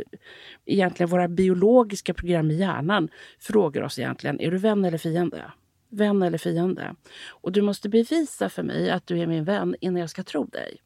egentligen 0.66 1.10
våra 1.10 1.28
biologiska 1.28 2.14
program 2.14 2.50
i 2.50 2.54
hjärnan, 2.54 3.08
frågar 3.38 3.82
oss 3.82 3.98
egentligen, 3.98 4.40
är 4.40 4.50
du 4.50 4.58
vän 4.58 4.84
eller 4.84 4.98
fiende? 4.98 5.52
Vän 5.88 6.22
eller 6.22 6.38
fiende? 6.38 6.94
Och 7.28 7.52
du 7.52 7.62
måste 7.62 7.88
bevisa 7.88 8.48
för 8.48 8.62
mig 8.62 8.90
att 8.90 9.06
du 9.06 9.18
är 9.18 9.26
min 9.26 9.44
vän 9.44 9.76
innan 9.80 10.00
jag 10.00 10.10
ska 10.10 10.22
tro 10.22 10.44
dig. 10.44 10.76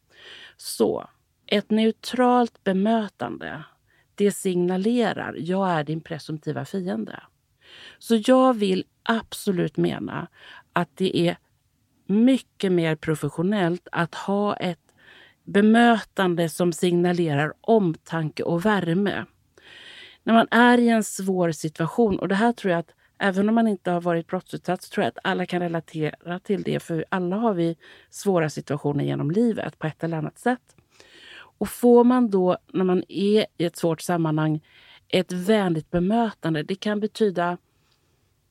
Så 0.57 1.09
ett 1.47 1.69
neutralt 1.69 2.63
bemötande, 2.63 3.63
det 4.15 4.31
signalerar 4.31 5.35
jag 5.37 5.69
är 5.69 5.83
din 5.83 6.01
presumtiva 6.01 6.65
fiende. 6.65 7.23
Så 7.99 8.21
jag 8.25 8.53
vill 8.53 8.83
absolut 9.03 9.77
mena 9.77 10.27
att 10.73 10.89
det 10.93 11.27
är 11.27 11.37
mycket 12.05 12.71
mer 12.71 12.95
professionellt 12.95 13.87
att 13.91 14.15
ha 14.15 14.55
ett 14.55 14.93
bemötande 15.43 16.49
som 16.49 16.73
signalerar 16.73 17.53
omtanke 17.61 18.43
och 18.43 18.65
värme. 18.65 19.25
när 20.23 20.33
man 20.33 20.47
är 20.51 20.77
i 20.77 20.89
en 20.89 21.03
svår 21.03 21.51
situation, 21.51 22.19
och 22.19 22.27
det 22.27 22.35
här 22.35 22.53
tror 22.53 22.71
jag 22.71 22.79
att 22.79 22.91
även 23.17 23.49
om 23.49 23.55
man 23.55 23.67
inte 23.67 23.91
har 23.91 24.01
varit 24.01 24.27
brottsutsatt 24.27 24.83
så 24.83 24.89
tror 24.89 25.03
jag 25.03 25.09
att 25.09 25.17
alla 25.23 25.45
kan 25.45 25.61
relatera 25.61 26.39
till 26.39 26.63
det. 26.63 26.79
För 26.79 27.05
alla 27.09 27.35
har 27.35 27.53
vi 27.53 27.77
svåra 28.09 28.49
situationer 28.49 29.03
genom 29.03 29.31
livet 29.31 29.79
på 29.79 29.87
ett 29.87 30.03
eller 30.03 30.17
annat 30.17 30.39
sätt. 30.39 30.75
Och 31.37 31.69
får 31.69 32.03
man 32.03 32.29
då, 32.29 32.57
när 32.73 32.83
man 32.83 33.03
är 33.07 33.45
i 33.57 33.65
ett 33.65 33.77
svårt 33.77 34.01
sammanhang, 34.01 34.61
ett 35.07 35.31
vänligt 35.31 35.91
bemötande, 35.91 36.63
det 36.63 36.75
kan 36.75 36.99
betyda 36.99 37.57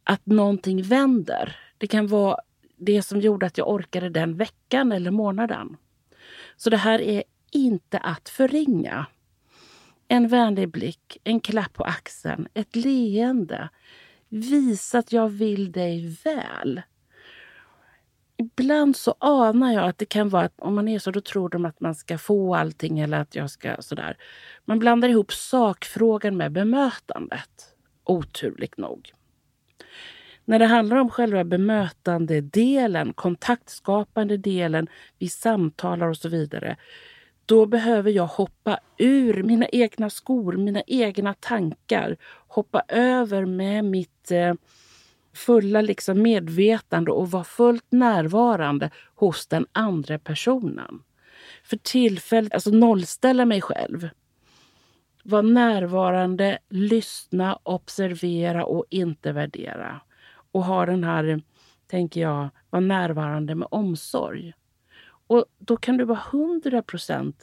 att 0.05 0.27
någonting 0.27 0.83
vänder. 0.83 1.57
Det 1.79 1.87
kan 1.87 2.07
vara 2.07 2.37
det 2.77 3.03
som 3.03 3.21
gjorde 3.21 3.47
att 3.47 3.59
jag 3.59 3.69
orkade 3.69 4.09
den 4.09 4.37
veckan 4.37 4.93
eller 4.93 5.11
månaden. 5.11 5.77
Så 6.57 6.71
det 6.71 6.77
här 6.77 7.01
är 7.01 7.23
inte 7.51 7.99
att 7.99 8.29
förringa. 8.29 9.07
En 10.09 10.29
vänlig 10.29 10.69
blick, 10.69 11.19
en 11.25 11.41
klapp 11.41 11.73
på 11.73 11.85
axeln, 11.85 12.49
ett 12.55 12.77
leende. 12.77 13.69
Visa 14.29 14.99
att 14.99 15.13
jag 15.13 15.29
vill 15.29 15.73
dig 15.73 16.17
väl. 16.25 16.83
Ibland 18.37 18.97
så 18.97 19.15
anar 19.19 19.73
jag 19.73 19.85
att 19.85 19.99
det 19.99 20.05
kan 20.05 20.29
vara 20.29 20.45
att 20.45 20.61
om 20.61 20.75
man 20.75 20.89
är 20.89 20.99
så, 20.99 21.11
då 21.11 21.21
tror 21.21 21.49
de 21.49 21.65
att 21.65 21.81
man 21.81 21.95
ska 21.95 22.19
få 22.19 22.55
allting 22.55 23.01
eller 23.01 23.21
att 23.21 23.35
jag 23.35 23.51
ska 23.51 23.83
sådär. 23.83 24.17
Man 24.65 24.79
blandar 24.79 25.09
ihop 25.09 25.33
sakfrågan 25.33 26.37
med 26.37 26.53
bemötandet. 26.53 27.75
Oturligt 28.05 28.77
nog. 28.77 29.13
När 30.45 30.59
det 30.59 30.67
handlar 30.67 30.97
om 30.97 31.11
själva 31.11 31.45
bemötandedelen, 31.45 33.13
kontaktskapande 33.13 34.37
delen, 34.37 34.87
vi 35.19 35.29
samtalar 35.29 36.09
och 36.09 36.17
så 36.17 36.29
vidare, 36.29 36.77
då 37.47 37.67
behöver 37.67 38.11
jag 38.11 38.27
hoppa 38.27 38.81
ur 38.99 39.43
mina 39.43 39.67
egna 39.69 40.11
skor, 40.11 40.53
mina 40.53 40.83
egna 40.87 41.35
tankar. 41.35 42.17
Hoppa 42.49 42.83
över 42.89 43.45
med 43.45 43.85
mitt 43.85 44.31
eh, 44.31 44.55
fulla 45.35 45.81
liksom 45.81 46.23
medvetande 46.23 47.11
och 47.11 47.31
vara 47.31 47.45
fullt 47.45 47.93
närvarande 47.93 48.91
hos 49.15 49.47
den 49.47 49.67
andra 49.73 50.19
personen. 50.19 51.03
För 51.65 51.77
tillfället, 51.77 52.55
alltså 52.55 52.71
nollställa 52.71 53.45
mig 53.45 53.61
själv. 53.61 54.09
Var 55.27 55.43
närvarande, 55.43 56.59
lyssna, 56.69 57.59
observera 57.63 58.65
och 58.65 58.85
inte 58.91 59.33
värdera. 59.33 60.01
Och 60.53 60.65
ha 60.65 60.87
den 60.87 61.05
här, 61.05 61.43
tänker 61.87 62.21
jag, 62.21 62.49
var 62.71 62.81
närvarande 62.81 63.55
med 63.55 63.69
omsorg. 63.71 64.53
Och 65.27 65.45
då 65.59 65.77
kan 65.77 65.97
du 65.97 66.05
vara 66.05 66.19
100% 66.19 67.35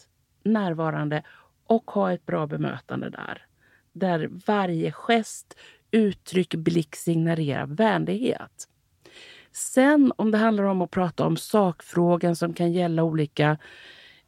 närvarande 0.44 1.24
och 1.68 1.92
ha 1.92 2.14
ett 2.14 2.26
bra 2.26 2.48
bemötande 2.48 3.10
där. 3.10 3.46
Där 3.94 4.30
varje 4.46 4.92
gest, 4.92 5.58
uttryck, 5.92 6.56
blick 6.56 6.96
signalerar 6.96 7.66
vänlighet. 7.66 8.68
Sen 9.52 10.14
om 10.16 10.32
det 10.32 10.38
handlar 10.38 10.64
om 10.64 10.82
att 10.82 10.92
prata 10.92 11.26
om 11.26 11.38
sakfrågan 11.38 12.36
som 12.36 12.54
kan 12.54 12.72
gälla 12.72 13.04
olika 13.04 13.58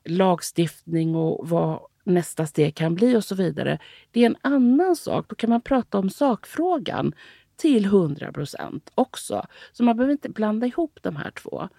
lagstiftning 0.06 1.16
och 1.16 1.50
vad 1.50 1.80
nästa 2.04 2.46
steg 2.46 2.76
kan 2.76 2.96
bli 2.96 3.16
och 3.16 3.24
så 3.24 3.36
vidare. 3.36 3.80
Det 4.12 4.22
är 4.22 4.26
en 4.26 4.38
annan 4.42 4.96
sak. 4.96 5.26
Då 5.30 5.36
kan 5.36 5.50
man 5.50 5.62
prata 5.62 5.98
om 5.98 6.10
sakfrågan 6.10 7.14
till 7.56 7.86
100 7.86 8.32
procent 8.32 8.92
också. 8.96 9.46
Så 9.72 9.84
man 9.84 9.98
behöver 9.98 10.12
inte 10.12 10.30
blanda 10.30 10.68
ihop 10.68 11.00
de 11.02 11.16
här 11.16 11.32
två. 11.32 11.70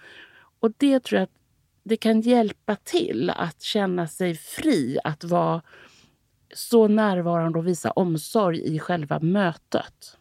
Och 0.60 0.72
det 0.76 1.00
tror 1.00 1.18
jag 1.18 1.24
att 1.24 1.38
det 1.82 1.96
kan 1.96 2.20
hjälpa 2.20 2.76
till 2.76 3.30
att 3.30 3.62
känna 3.62 4.06
sig 4.06 4.34
fri 4.34 4.98
att 5.04 5.24
vara 5.24 5.62
så 6.54 6.88
närvarande 6.88 7.58
och 7.58 7.66
visa 7.66 7.90
omsorg 7.90 8.74
i 8.74 8.78
själva 8.78 9.20
mötet. 9.20 10.18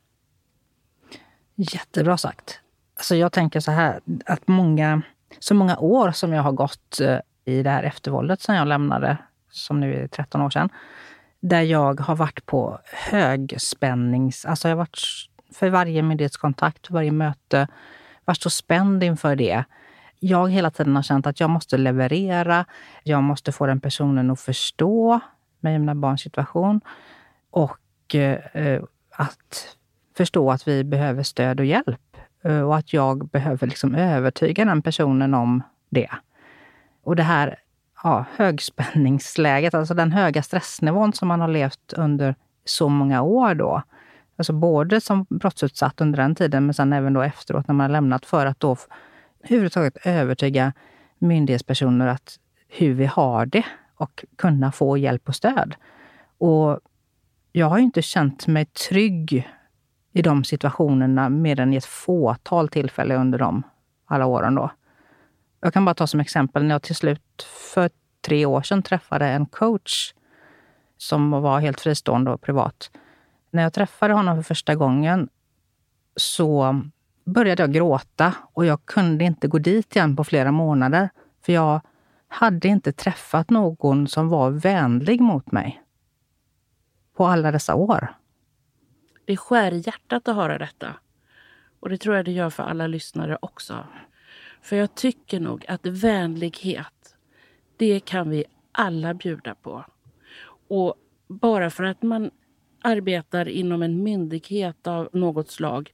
Jättebra 1.56 2.18
sagt. 2.18 2.60
Alltså 2.96 3.16
jag 3.16 3.32
tänker 3.32 3.60
så 3.60 3.72
här, 3.72 4.02
att 4.26 4.48
många, 4.48 5.02
så 5.40 5.56
många 5.56 5.78
år 5.78 6.12
som 6.12 6.34
jag 6.34 6.44
har 6.44 6.52
gått 6.52 7.00
eh, 7.00 7.20
i 7.46 7.64
det 7.64 7.70
här 7.70 7.84
eftervåldet 7.84 8.42
som 8.42 8.56
jag 8.56 8.68
lämnade, 8.68 9.18
som 9.54 9.80
nu 9.80 10.04
är 10.04 10.08
13 10.08 10.42
år 10.42 10.50
sedan, 10.50 10.70
där 11.40 11.62
jag 11.62 12.00
har 12.00 12.16
varit 12.16 12.46
på 12.46 12.80
högspännings... 12.92 14.46
Alltså 14.46 14.68
jag 14.68 14.76
har 14.76 14.78
varit 14.78 15.00
för 15.54 15.70
varje 15.70 16.02
myndighetskontakt, 16.02 16.88
för 16.88 16.94
varje 16.94 17.12
möte, 17.12 17.68
varit 18.26 18.42
så 18.42 18.50
spänd 18.50 19.04
inför 19.04 19.36
det 19.36 19.64
jag 20.24 20.52
hela 20.52 20.72
tiden 20.72 20.96
har 20.96 21.04
känt 21.04 21.28
att 21.28 21.40
jag 21.40 21.50
måste 21.50 21.78
leverera. 21.78 22.66
Jag 23.04 23.24
måste 23.24 23.52
få 23.52 23.66
den 23.66 23.80
personen 23.80 24.32
att 24.32 24.40
förstå 24.40 25.20
mig 25.60 25.76
och 25.76 25.80
mina 25.80 25.96
barns 25.96 26.22
situation. 26.22 26.82
Och 27.52 28.16
eh, 28.16 28.84
att 29.12 29.78
förstå 30.18 30.52
att 30.52 30.68
vi 30.68 30.84
behöver 30.84 31.24
stöd 31.24 31.60
och 31.60 31.66
hjälp. 31.66 32.18
Eh, 32.44 32.62
och 32.62 32.78
att 32.78 32.94
jag 32.94 33.28
behöver 33.28 33.68
liksom 33.68 33.96
övertyga 33.96 34.66
den 34.66 34.82
personen 34.82 35.34
om 35.34 35.64
det. 35.90 36.10
Och 37.04 37.16
det 37.16 37.24
här 37.24 37.56
ja, 38.04 38.26
högspänningsläget, 38.36 39.74
alltså 39.74 39.94
den 39.94 40.12
höga 40.12 40.44
stressnivån 40.44 41.14
som 41.14 41.28
man 41.28 41.42
har 41.42 41.48
levt 41.48 41.94
under 41.94 42.36
så 42.66 42.90
många 42.90 43.22
år 43.22 43.56
då. 43.56 43.82
Alltså 44.36 44.54
både 44.54 45.02
som 45.02 45.26
brottsutsatt 45.30 46.02
under 46.02 46.18
den 46.18 46.36
tiden, 46.36 46.66
men 46.66 46.74
sen 46.74 46.94
även 46.94 47.14
då 47.14 47.22
efteråt 47.22 47.68
när 47.68 47.76
man 47.76 47.84
har 47.84 47.92
lämnat 47.92 48.26
för 48.26 48.46
att 48.46 48.60
då 48.60 48.78
överhuvudtaget 49.44 49.98
övertyga 50.06 50.74
myndighetspersoner 51.20 52.08
att 52.08 52.40
hur 52.68 52.94
vi 52.94 53.06
har 53.06 53.46
det 53.46 53.66
och 53.96 54.26
kunna 54.36 54.72
få 54.72 54.98
hjälp 54.98 55.30
och 55.30 55.36
stöd. 55.36 55.76
Och 56.38 56.80
jag 57.52 57.68
har 57.68 57.78
inte 57.78 58.02
känt 58.02 58.48
mig 58.48 58.66
trygg 58.66 59.50
i 60.14 60.22
de 60.22 60.44
situationerna 60.44 61.30
mer 61.30 61.60
än 61.60 61.74
i 61.74 61.78
ett 61.78 61.86
fåtal 61.86 62.70
tillfällen 62.70 63.22
under 63.22 63.40
de 63.40 63.64
alla 64.06 64.26
åren. 64.26 64.56
Då. 64.56 64.70
Jag 65.63 65.74
kan 65.74 65.86
bara 65.86 65.96
ta 65.96 66.08
som 66.08 66.20
exempel 66.20 66.63
när 66.63 66.75
jag 66.75 66.82
till 66.82 66.96
slut 66.96 67.48
för 67.74 67.89
tre 68.22 68.46
år 68.46 68.62
sedan 68.62 68.84
träffade 68.84 69.25
en 69.25 69.46
coach 69.46 70.13
som 70.98 71.32
var 71.32 71.60
helt 71.60 71.82
fristående 71.82 72.32
och 72.32 72.41
privat. 72.41 72.91
När 73.51 73.63
jag 73.63 73.74
träffade 73.74 74.13
honom 74.13 74.36
för 74.36 74.43
första 74.43 74.75
gången 74.75 75.29
så 76.15 76.82
började 77.25 77.63
jag 77.63 77.74
gråta 77.74 78.34
och 78.53 78.65
jag 78.65 78.86
kunde 78.86 79.24
inte 79.24 79.48
gå 79.48 79.58
dit 79.58 79.96
igen 79.96 80.15
på 80.15 80.24
flera 80.24 80.51
månader. 80.51 81.10
För 81.46 81.53
jag 81.53 81.82
hade 82.27 82.67
inte 82.67 82.93
träffat 82.93 83.50
någon 83.50 84.08
som 84.08 84.29
var 84.29 84.50
vänlig 84.51 85.22
mot 85.22 85.51
mig 85.51 85.84
på 87.17 87.25
alla 87.27 87.51
dessa 87.51 87.75
år. 87.75 88.08
Det 89.25 89.38
skär 89.38 89.72
i 89.72 89.84
hjärtat 89.86 90.27
att 90.27 90.36
höra 90.36 90.58
detta. 90.58 90.96
Och 91.79 91.89
det 91.89 91.98
tror 91.98 92.15
jag 92.15 92.25
det 92.25 92.32
gör 92.32 92.50
för 92.50 92.63
alla 92.63 92.88
lyssnare 92.88 93.38
också. 93.41 93.86
För 94.63 94.75
jag 94.75 94.96
tycker 94.96 95.39
nog 95.39 95.65
att 95.67 95.86
vänlighet, 95.86 97.15
det 97.77 98.00
kan 98.00 98.29
vi 98.29 98.46
alla 98.72 99.13
bjuda 99.13 99.55
på. 99.55 99.86
Och 100.67 100.96
bara 101.27 101.70
för 101.70 101.84
att 101.84 102.01
man 102.01 102.32
arbetar 102.82 103.48
inom 103.48 103.82
en 103.82 104.03
myndighet 104.03 104.88
av 104.88 105.10
något 105.13 105.51
slag 105.51 105.93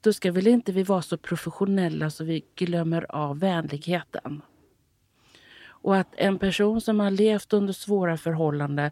då 0.00 0.12
ska 0.12 0.32
väl 0.32 0.46
inte 0.46 0.72
vi 0.72 0.82
vara 0.82 1.02
så 1.02 1.16
professionella 1.16 2.10
så 2.10 2.24
vi 2.24 2.44
glömmer 2.54 3.06
av 3.08 3.38
vänligheten. 3.38 4.42
Och 5.66 5.96
att 5.96 6.14
en 6.16 6.38
person 6.38 6.80
som 6.80 7.00
har 7.00 7.10
levt 7.10 7.52
under 7.52 7.72
svåra 7.72 8.16
förhållanden 8.16 8.90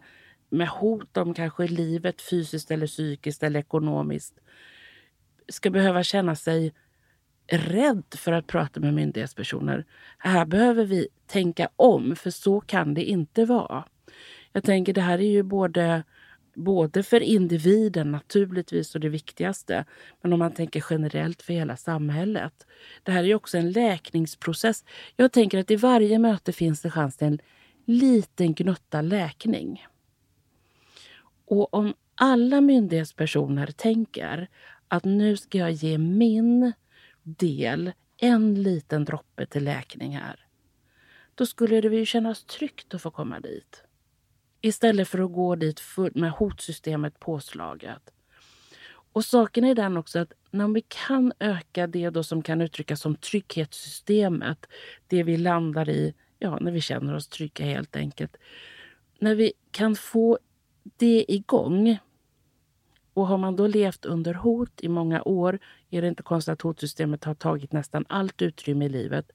med 0.49 0.67
hot 0.67 1.17
om 1.17 1.33
kanske 1.33 1.67
livet 1.67 2.21
fysiskt 2.21 2.71
eller 2.71 2.87
psykiskt 2.87 3.43
eller 3.43 3.59
ekonomiskt 3.59 4.39
ska 5.47 5.69
behöva 5.69 6.03
känna 6.03 6.35
sig 6.35 6.73
rädd 7.51 8.03
för 8.15 8.31
att 8.31 8.47
prata 8.47 8.79
med 8.79 8.93
myndighetspersoner. 8.93 9.85
Här 10.17 10.45
behöver 10.45 10.85
vi 10.85 11.07
tänka 11.27 11.69
om, 11.75 12.15
för 12.15 12.29
så 12.29 12.61
kan 12.61 12.93
det 12.93 13.03
inte 13.03 13.45
vara. 13.45 13.83
Jag 14.51 14.63
tänker 14.63 14.93
det 14.93 15.01
här 15.01 15.19
är 15.19 15.31
ju 15.31 15.43
både 15.43 16.03
Både 16.55 17.03
för 17.03 17.23
individen 17.23 18.11
naturligtvis 18.11 18.95
och 18.95 19.01
det 19.01 19.09
viktigaste, 19.09 19.85
men 20.21 20.33
om 20.33 20.39
man 20.39 20.51
tänker 20.51 20.85
generellt 20.89 21.41
för 21.41 21.53
hela 21.53 21.77
samhället. 21.77 22.67
Det 23.03 23.11
här 23.11 23.23
är 23.23 23.27
ju 23.27 23.35
också 23.35 23.57
en 23.57 23.71
läkningsprocess. 23.71 24.85
Jag 25.15 25.31
tänker 25.31 25.59
att 25.59 25.71
i 25.71 25.75
varje 25.75 26.19
möte 26.19 26.51
finns 26.51 26.81
det 26.81 26.91
chans 26.91 27.17
till 27.17 27.27
en 27.27 27.39
liten 27.85 28.53
gnutta 28.53 29.01
läkning. 29.01 29.85
Och 31.45 31.73
om 31.73 31.93
alla 32.15 32.61
myndighetspersoner 32.61 33.67
tänker 33.67 34.47
att 34.87 35.05
nu 35.05 35.37
ska 35.37 35.57
jag 35.57 35.71
ge 35.71 35.97
min 35.97 36.73
del, 37.23 37.91
en 38.17 38.63
liten 38.63 39.05
droppe 39.05 39.45
till 39.45 39.63
läkning 39.63 40.17
här. 40.17 40.45
Då 41.35 41.45
skulle 41.45 41.81
det 41.81 41.95
ju 41.95 42.05
kännas 42.05 42.43
tryggt 42.43 42.93
att 42.93 43.01
få 43.01 43.11
komma 43.11 43.39
dit. 43.39 43.83
Istället 44.61 45.07
för 45.07 45.19
att 45.19 45.33
gå 45.33 45.55
dit 45.55 45.81
med 46.13 46.31
hotsystemet 46.31 47.19
påslaget. 47.19 48.13
Och 49.13 49.25
saken 49.25 49.63
är 49.63 49.75
den 49.75 49.97
också 49.97 50.19
att 50.19 50.33
när 50.51 50.67
vi 50.67 50.85
kan 50.87 51.33
öka 51.39 51.87
det 51.87 52.09
då 52.09 52.23
som 52.23 52.41
kan 52.41 52.61
uttryckas 52.61 53.01
som 53.01 53.15
trygghetssystemet, 53.15 54.65
det 55.07 55.23
vi 55.23 55.37
landar 55.37 55.89
i, 55.89 56.13
ja, 56.39 56.57
när 56.61 56.71
vi 56.71 56.81
känner 56.81 57.15
oss 57.15 57.27
trygga 57.27 57.65
helt 57.65 57.95
enkelt. 57.95 58.37
När 59.19 59.35
vi 59.35 59.53
kan 59.71 59.95
få 59.95 60.39
det 60.97 61.25
igång 61.27 61.97
Och 63.13 63.27
har 63.27 63.37
man 63.37 63.55
då 63.55 63.67
levt 63.67 64.05
under 64.05 64.33
hot 64.33 64.81
i 64.81 64.87
många 64.87 65.23
år 65.23 65.59
är 65.89 66.01
det 66.01 66.07
inte 66.07 66.23
konstigt 66.23 66.51
att 66.51 66.61
hotsystemet 66.61 67.23
har 67.23 67.33
tagit 67.33 67.73
nästan 67.73 68.05
allt 68.09 68.41
utrymme 68.41 68.85
i 68.85 68.89
livet. 68.89 69.31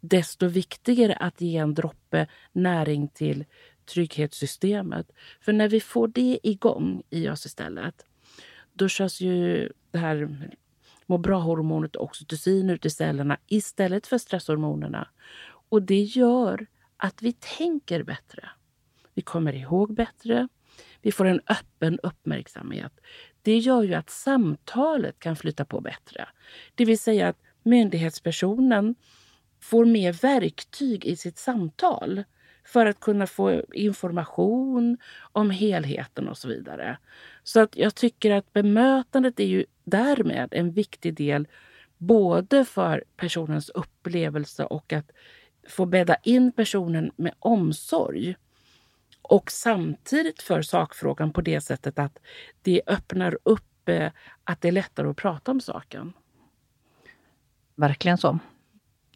Desto 0.00 0.46
viktigare 0.46 1.14
att 1.14 1.40
ge 1.40 1.56
en 1.56 1.74
droppe 1.74 2.26
näring 2.52 3.08
till 3.08 3.44
trygghetssystemet. 3.86 5.10
För 5.40 5.52
när 5.52 5.68
vi 5.68 5.80
får 5.80 6.08
det 6.08 6.38
igång 6.42 7.02
i 7.10 7.28
oss 7.28 7.46
istället, 7.46 8.06
då 8.72 8.88
körs 8.88 9.20
ju 9.20 9.68
det 9.90 9.98
här 9.98 10.48
må 11.06 11.18
bra-hormonet 11.18 11.96
oxytocin 11.96 12.70
ut 12.70 12.86
i 12.86 12.90
cellerna 12.90 13.38
istället 13.46 14.06
för 14.06 14.18
stresshormonerna. 14.18 15.08
Och 15.68 15.82
det 15.82 16.02
gör 16.02 16.66
att 16.96 17.22
vi 17.22 17.32
tänker 17.32 18.02
bättre. 18.02 18.48
Vi 19.14 19.22
kommer 19.22 19.52
ihåg 19.52 19.94
bättre. 19.94 20.48
Vi 21.02 21.12
får 21.12 21.24
en 21.24 21.40
öppen 21.46 21.98
uppmärksamhet. 22.02 22.92
Det 23.44 23.58
gör 23.58 23.82
ju 23.82 23.94
att 23.94 24.10
samtalet 24.10 25.18
kan 25.18 25.36
flyta 25.36 25.64
på 25.64 25.80
bättre. 25.80 26.28
Det 26.74 26.84
vill 26.84 26.98
säga 26.98 27.28
att 27.28 27.38
myndighetspersonen 27.62 28.94
får 29.60 29.84
mer 29.84 30.12
verktyg 30.12 31.04
i 31.04 31.16
sitt 31.16 31.38
samtal 31.38 32.24
för 32.64 32.86
att 32.86 33.00
kunna 33.00 33.26
få 33.26 33.62
information 33.72 34.98
om 35.32 35.50
helheten 35.50 36.28
och 36.28 36.38
så 36.38 36.48
vidare. 36.48 36.98
Så 37.42 37.60
att 37.60 37.76
jag 37.76 37.94
tycker 37.94 38.30
att 38.30 38.52
bemötandet 38.52 39.40
är 39.40 39.46
ju 39.46 39.64
därmed 39.84 40.48
en 40.54 40.72
viktig 40.72 41.14
del 41.14 41.48
både 41.98 42.64
för 42.64 43.04
personens 43.16 43.68
upplevelse 43.68 44.64
och 44.64 44.92
att 44.92 45.10
få 45.68 45.86
bädda 45.86 46.16
in 46.22 46.52
personen 46.52 47.10
med 47.16 47.34
omsorg. 47.38 48.36
Och 49.28 49.50
samtidigt 49.50 50.42
för 50.42 50.62
sakfrågan 50.62 51.32
på 51.32 51.40
det 51.40 51.60
sättet 51.60 51.98
att 51.98 52.18
det 52.62 52.82
öppnar 52.86 53.38
upp 53.42 53.88
eh, 53.88 54.10
att 54.44 54.60
det 54.60 54.68
är 54.68 54.72
lättare 54.72 55.08
att 55.08 55.16
prata 55.16 55.50
om 55.50 55.60
saken. 55.60 56.12
Verkligen 57.74 58.18
så. 58.18 58.38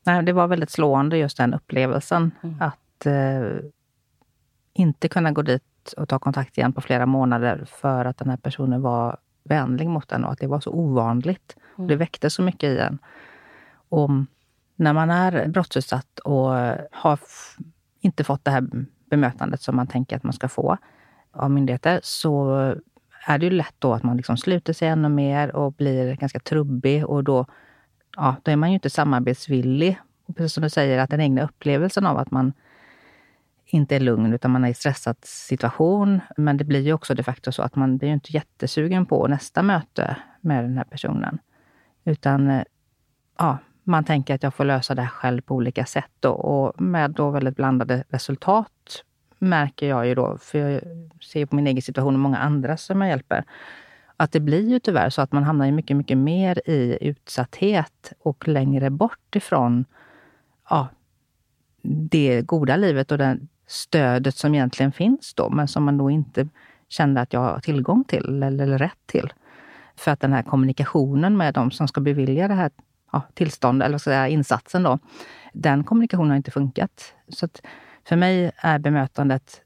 Nej, 0.05 0.23
det 0.23 0.33
var 0.33 0.47
väldigt 0.47 0.71
slående 0.71 1.19
just 1.19 1.37
den 1.37 1.55
upplevelsen. 1.55 2.31
Mm. 2.43 2.63
Att 2.63 3.07
eh, 3.07 3.71
inte 4.73 5.09
kunna 5.09 5.33
gå 5.33 5.43
dit 5.43 5.95
och 5.97 6.09
ta 6.09 6.19
kontakt 6.19 6.59
igen 6.59 6.73
på 6.73 6.81
flera 6.81 7.07
månader 7.07 7.65
för 7.65 8.05
att 8.05 8.17
den 8.19 8.31
här 8.31 8.37
personen 8.37 8.83
var 8.83 9.19
vänlig 9.45 9.89
mot 9.89 10.13
en 10.13 10.25
och 10.25 10.33
att 10.33 10.39
det 10.39 10.47
var 10.47 10.61
så 10.61 10.71
ovanligt. 10.71 11.57
Mm. 11.79 11.89
Det 11.89 11.97
väckte 11.97 12.31
så 12.31 12.43
mycket 12.43 12.71
i 12.71 12.79
en. 12.79 12.99
Och 13.89 14.11
när 14.77 14.93
man 14.93 15.11
är 15.11 15.49
brottsutsatt 15.49 16.19
och 16.19 16.51
har 16.93 17.19
inte 18.01 18.25
fått 18.25 18.45
det 18.45 18.51
här 18.51 18.69
bemötandet 19.11 19.63
som 19.63 19.77
man 19.77 19.87
tänker 19.87 20.17
att 20.17 20.23
man 20.23 20.33
ska 20.33 20.49
få 20.49 20.79
av 21.33 21.51
myndigheter, 21.51 22.01
så 22.03 22.55
är 23.27 23.39
det 23.39 23.47
ju 23.47 23.51
lätt 23.51 23.75
då 23.79 23.95
att 23.95 24.03
man 24.03 24.17
liksom 24.17 24.37
sluter 24.37 24.73
sig 24.73 24.89
ännu 24.89 25.09
mer 25.09 25.57
och 25.57 25.73
blir 25.73 26.17
ganska 26.17 26.41
trubbig. 26.41 27.07
Och 27.07 27.25
då, 27.25 27.47
ja, 28.17 28.37
då 28.43 28.51
är 28.51 28.57
man 28.57 28.71
ju 28.71 28.75
inte 28.75 28.91
samarbetsvillig. 28.91 29.99
Och 30.27 30.37
precis 30.37 30.53
som 30.53 30.63
du 30.63 30.71
säger, 30.71 30.99
att 30.99 31.11
den 31.11 31.21
egna 31.21 31.43
upplevelsen 31.43 32.07
av 32.07 32.19
att 32.19 32.31
man 32.31 32.53
inte 33.67 33.97
är 33.97 34.01
lugn 34.01 34.33
utan 34.33 34.51
man 34.51 34.65
är 34.65 34.69
i 34.69 34.75
stressad 34.75 35.17
situation. 35.23 36.21
Men 36.37 36.57
det 36.57 36.65
blir 36.65 36.81
ju 36.81 36.93
också 36.93 37.15
de 37.15 37.23
facto 37.23 37.53
så 37.53 37.63
att 37.63 37.77
man 37.77 37.99
blir 37.99 38.09
inte 38.09 38.33
jättesugen 38.33 39.07
på 39.07 39.27
nästa 39.27 39.63
möte 39.63 40.17
med 40.41 40.65
den 40.65 40.77
här 40.77 40.85
personen. 40.85 41.39
Utan 42.05 42.65
ja, 43.39 43.59
man 43.85 44.05
tänker 44.05 44.35
att 44.35 44.43
jag 44.43 44.55
får 44.55 44.65
lösa 44.65 44.95
det 44.95 45.03
här 45.03 45.09
själv 45.09 45.43
på 45.43 45.55
olika 45.55 45.87
sätt. 45.87 46.11
Då. 46.21 46.31
Och 46.31 46.81
med 46.81 47.11
då 47.11 47.31
väldigt 47.31 47.57
blandade 47.57 48.05
resultat 48.09 48.73
märker 49.39 49.89
jag 49.89 50.07
ju 50.07 50.15
då, 50.15 50.39
för 50.41 50.59
jag 50.59 50.81
ser 51.23 51.47
på 51.47 51.57
min 51.57 51.67
egen 51.67 51.83
situation 51.83 52.15
och 52.15 52.21
många 52.21 52.39
andra 52.39 52.77
som 52.77 53.01
jag 53.01 53.11
hjälper, 53.11 53.45
att 54.17 54.33
det 54.33 54.41
blir 54.41 54.69
ju 54.69 54.79
tyvärr 54.79 55.11
så 55.11 55.23
att 55.23 55.33
man 55.33 55.45
hamnar 55.45 55.71
mycket, 55.71 55.97
mycket 55.97 56.19
mer 56.19 56.63
i 56.65 56.99
utsatthet 57.01 58.13
och 58.19 58.49
längre 58.49 58.91
bort 58.91 59.37
ifrån 59.37 59.85
ja, 60.71 60.89
det 61.83 62.43
goda 62.43 62.77
livet 62.77 63.13
och 63.13 63.19
det 63.19 63.39
stödet 63.67 64.37
som 64.37 64.55
egentligen 64.55 64.93
finns 64.93 65.35
då, 65.35 65.51
men 65.51 65.69
som 65.69 65.85
man 65.85 65.99
då 65.99 66.11
inte 66.11 66.49
känner 66.89 67.23
att 67.23 67.33
jag 67.33 67.41
har 67.41 67.61
tillgång 67.61 68.05
till 68.05 68.43
eller, 68.43 68.63
eller 68.63 68.79
rätt 68.79 69.07
till. 69.07 69.33
För 69.97 70.11
att 70.11 70.21
den 70.21 70.33
här 70.33 70.43
kommunikationen 70.43 71.37
med 71.37 71.55
de 71.55 71.71
som 71.71 71.89
ska 71.89 72.01
bevilja 72.01 72.49
det 72.49 72.55
här 72.55 72.71
ja, 73.13 73.23
tillståndet, 73.35 73.87
eller 73.87 73.99
säga, 73.99 74.29
insatsen 74.29 74.83
då, 74.83 74.99
den 75.53 75.85
kommunikationen 75.85 76.31
har 76.31 76.37
inte 76.37 76.51
funkat. 76.51 77.15
Så 77.29 77.45
att 77.45 77.63
för 78.09 78.17
mig 78.17 78.51
är 78.57 78.79
bemötandet 78.79 79.63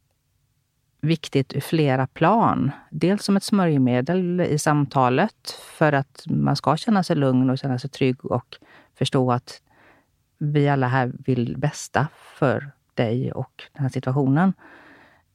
viktigt 1.00 1.54
ur 1.54 1.60
flera 1.60 2.06
plan. 2.06 2.70
Dels 2.90 3.24
som 3.24 3.36
ett 3.36 3.42
smörjmedel 3.42 4.40
i 4.40 4.58
samtalet 4.58 5.50
för 5.78 5.92
att 5.92 6.24
man 6.26 6.56
ska 6.56 6.76
känna 6.76 7.02
sig 7.02 7.16
lugn 7.16 7.50
och 7.50 7.58
känna 7.58 7.78
sig 7.78 7.90
trygg 7.90 8.24
och 8.24 8.56
förstå 8.94 9.32
att 9.32 9.62
vi 10.38 10.68
alla 10.68 10.88
här 10.88 11.12
vill 11.18 11.58
bästa 11.58 12.08
för 12.38 12.70
dig 12.94 13.32
och 13.32 13.62
den 13.72 13.82
här 13.82 13.90
situationen. 13.90 14.52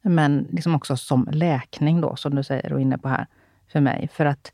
Men 0.02 0.48
liksom 0.50 0.76
också 0.76 0.98
som 0.98 1.28
läkning 1.32 2.02
då, 2.02 2.16
som 2.16 2.36
du 2.36 2.44
säger 2.44 2.74
och 2.74 2.80
är 2.80 2.82
inne 2.82 2.98
på 2.98 3.08
här, 3.08 3.28
för 3.68 3.82
mig. 3.82 4.10
För 4.14 4.26
att 4.26 4.52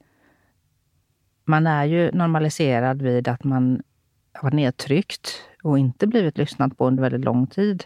man 1.46 1.68
är 1.68 1.86
ju 1.86 2.12
normaliserad 2.12 3.02
vid 3.02 3.28
att 3.28 3.44
man 3.44 3.84
har 4.34 4.44
varit 4.44 4.54
nedtryckt 4.54 5.30
och 5.64 5.80
inte 5.80 6.08
blivit 6.08 6.38
lyssnad 6.38 6.78
på 6.78 6.88
under 6.88 7.04
väldigt 7.04 7.26
lång 7.26 7.48
tid. 7.48 7.84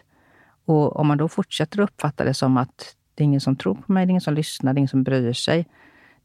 Och 0.68 0.96
om 0.96 1.06
man 1.06 1.18
då 1.18 1.28
fortsätter 1.28 1.82
att 1.82 1.90
uppfatta 1.90 2.24
det 2.24 2.34
som 2.34 2.56
att 2.56 2.96
det 3.14 3.22
är 3.22 3.24
ingen 3.24 3.40
som 3.40 3.56
tror 3.56 3.74
på 3.74 3.92
mig, 3.92 4.06
det 4.06 4.08
är 4.08 4.10
ingen 4.10 4.20
som 4.20 4.34
lyssnar, 4.34 4.72
det 4.72 4.78
är 4.78 4.80
ingen 4.80 4.88
som 4.88 5.02
bryr 5.02 5.32
sig. 5.32 5.66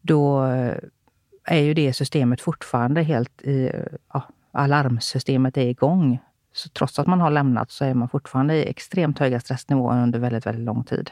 Då 0.02 0.46
eh, 0.46 0.78
är 1.44 1.60
ju 1.60 1.74
det 1.74 1.94
systemet 1.94 2.42
fortfarande 2.42 3.02
helt 3.04 3.42
i... 3.42 3.72
Ja, 4.14 4.24
alarmsystemet 4.52 5.58
är 5.58 5.68
igång. 5.68 6.20
Så 6.54 6.70
trots 6.70 7.00
att 7.00 7.08
man 7.08 7.22
har 7.22 7.32
lämnat 7.32 7.72
så 7.72 7.86
är 7.86 7.94
man 7.94 8.10
fortfarande 8.10 8.56
i 8.56 8.70
extremt 8.70 9.20
höga 9.20 9.40
stressnivåer 9.40 10.04
under 10.04 10.20
väldigt, 10.20 10.46
väldigt 10.46 10.66
lång 10.66 10.84
tid. 10.84 11.12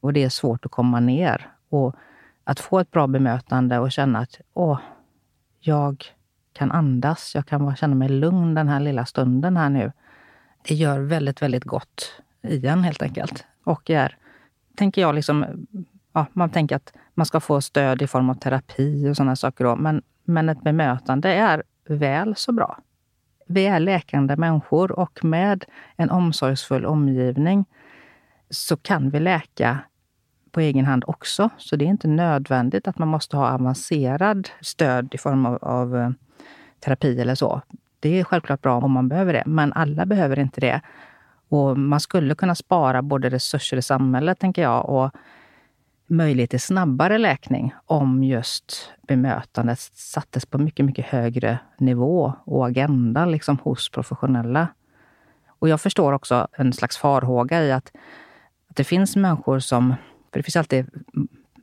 Och 0.00 0.12
det 0.12 0.24
är 0.24 0.28
svårt 0.28 0.66
att 0.66 0.72
komma 0.72 1.00
ner. 1.00 1.50
Och 1.68 1.96
att 2.44 2.60
få 2.60 2.78
ett 2.78 2.90
bra 2.90 3.06
bemötande 3.06 3.78
och 3.78 3.92
känna 3.92 4.18
att 4.18 4.40
åh, 4.54 4.78
jag 5.60 6.04
kan 6.52 6.72
andas, 6.72 7.34
jag 7.34 7.46
kan 7.46 7.76
känna 7.76 7.94
mig 7.94 8.08
lugn 8.08 8.54
den 8.54 8.68
här 8.68 8.80
lilla 8.80 9.06
stunden 9.06 9.56
här 9.56 9.70
nu. 9.70 9.92
Det 10.68 10.74
gör 10.74 10.98
väldigt, 10.98 11.42
väldigt 11.42 11.64
gott 11.64 12.22
i 12.42 12.66
en 12.66 12.84
helt 12.84 13.02
enkelt. 13.02 13.44
Och 13.64 13.90
är, 13.90 14.16
tänker 14.76 15.00
jag, 15.00 15.14
liksom, 15.14 15.66
ja, 16.12 16.26
man 16.32 16.50
tänker 16.50 16.76
att 16.76 16.92
man 17.14 17.26
ska 17.26 17.40
få 17.40 17.60
stöd 17.60 18.02
i 18.02 18.06
form 18.06 18.30
av 18.30 18.34
terapi 18.34 19.08
och 19.08 19.16
sådana 19.16 19.36
saker. 19.36 19.64
Då, 19.64 19.76
men, 19.76 20.02
men 20.24 20.48
ett 20.48 20.62
bemötande 20.62 21.32
är 21.34 21.62
väl 21.88 22.36
så 22.36 22.52
bra. 22.52 22.78
Vi 23.46 23.66
är 23.66 23.80
läkande 23.80 24.36
människor 24.36 24.92
och 24.92 25.24
med 25.24 25.64
en 25.96 26.10
omsorgsfull 26.10 26.86
omgivning 26.86 27.64
så 28.50 28.76
kan 28.76 29.10
vi 29.10 29.20
läka 29.20 29.78
på 30.50 30.60
egen 30.60 30.84
hand 30.84 31.04
också. 31.06 31.50
Så 31.58 31.76
det 31.76 31.84
är 31.84 31.88
inte 31.88 32.08
nödvändigt 32.08 32.88
att 32.88 32.98
man 32.98 33.08
måste 33.08 33.36
ha 33.36 33.50
avancerad 33.50 34.48
stöd 34.60 35.14
i 35.14 35.18
form 35.18 35.46
av, 35.46 35.58
av 35.64 35.96
eh, 35.96 36.10
terapi 36.80 37.20
eller 37.20 37.34
så. 37.34 37.62
Det 38.00 38.20
är 38.20 38.24
självklart 38.24 38.62
bra 38.62 38.78
om 38.78 38.92
man 38.92 39.08
behöver 39.08 39.32
det, 39.32 39.42
men 39.46 39.72
alla 39.72 40.06
behöver 40.06 40.38
inte 40.38 40.60
det. 40.60 40.80
Och 41.48 41.78
man 41.78 42.00
skulle 42.00 42.34
kunna 42.34 42.54
spara 42.54 43.02
både 43.02 43.28
resurser 43.28 43.76
i 43.76 43.82
samhället, 43.82 44.38
tänker 44.38 44.62
jag, 44.62 44.88
och 44.88 45.10
möjlighet 46.06 46.50
till 46.50 46.60
snabbare 46.60 47.18
läkning 47.18 47.74
om 47.86 48.24
just 48.24 48.92
bemötandet 49.08 49.78
sattes 49.78 50.46
på 50.46 50.58
mycket, 50.58 50.86
mycket 50.86 51.06
högre 51.06 51.58
nivå 51.78 52.32
och 52.44 52.66
agenda 52.66 53.24
liksom 53.24 53.58
hos 53.58 53.90
professionella. 53.90 54.68
Och 55.48 55.68
jag 55.68 55.80
förstår 55.80 56.12
också 56.12 56.48
en 56.52 56.72
slags 56.72 56.98
farhåga 56.98 57.64
i 57.64 57.72
att, 57.72 57.92
att 58.70 58.76
det 58.76 58.84
finns 58.84 59.16
människor 59.16 59.58
som 59.58 59.94
för 60.32 60.38
det 60.38 60.42
finns 60.42 60.56
alltid 60.56 60.86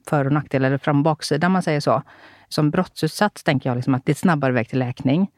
för 0.09 0.25
och 0.25 0.31
nackdelar, 0.31 0.67
eller 0.67 0.77
fram 0.77 0.97
och 0.97 1.03
baksida, 1.03 1.49
man 1.49 1.63
säger 1.63 1.79
så. 1.79 2.03
Som 2.49 2.71
brottsutsatt 2.71 3.41
tänker 3.45 3.69
jag 3.69 3.75
liksom 3.75 3.95
att 3.95 4.05
det 4.05 4.09
är 4.09 4.13
ett 4.13 4.17
snabbare 4.17 4.51
väg 4.51 4.69
till 4.69 4.79
läkning. 4.79 5.31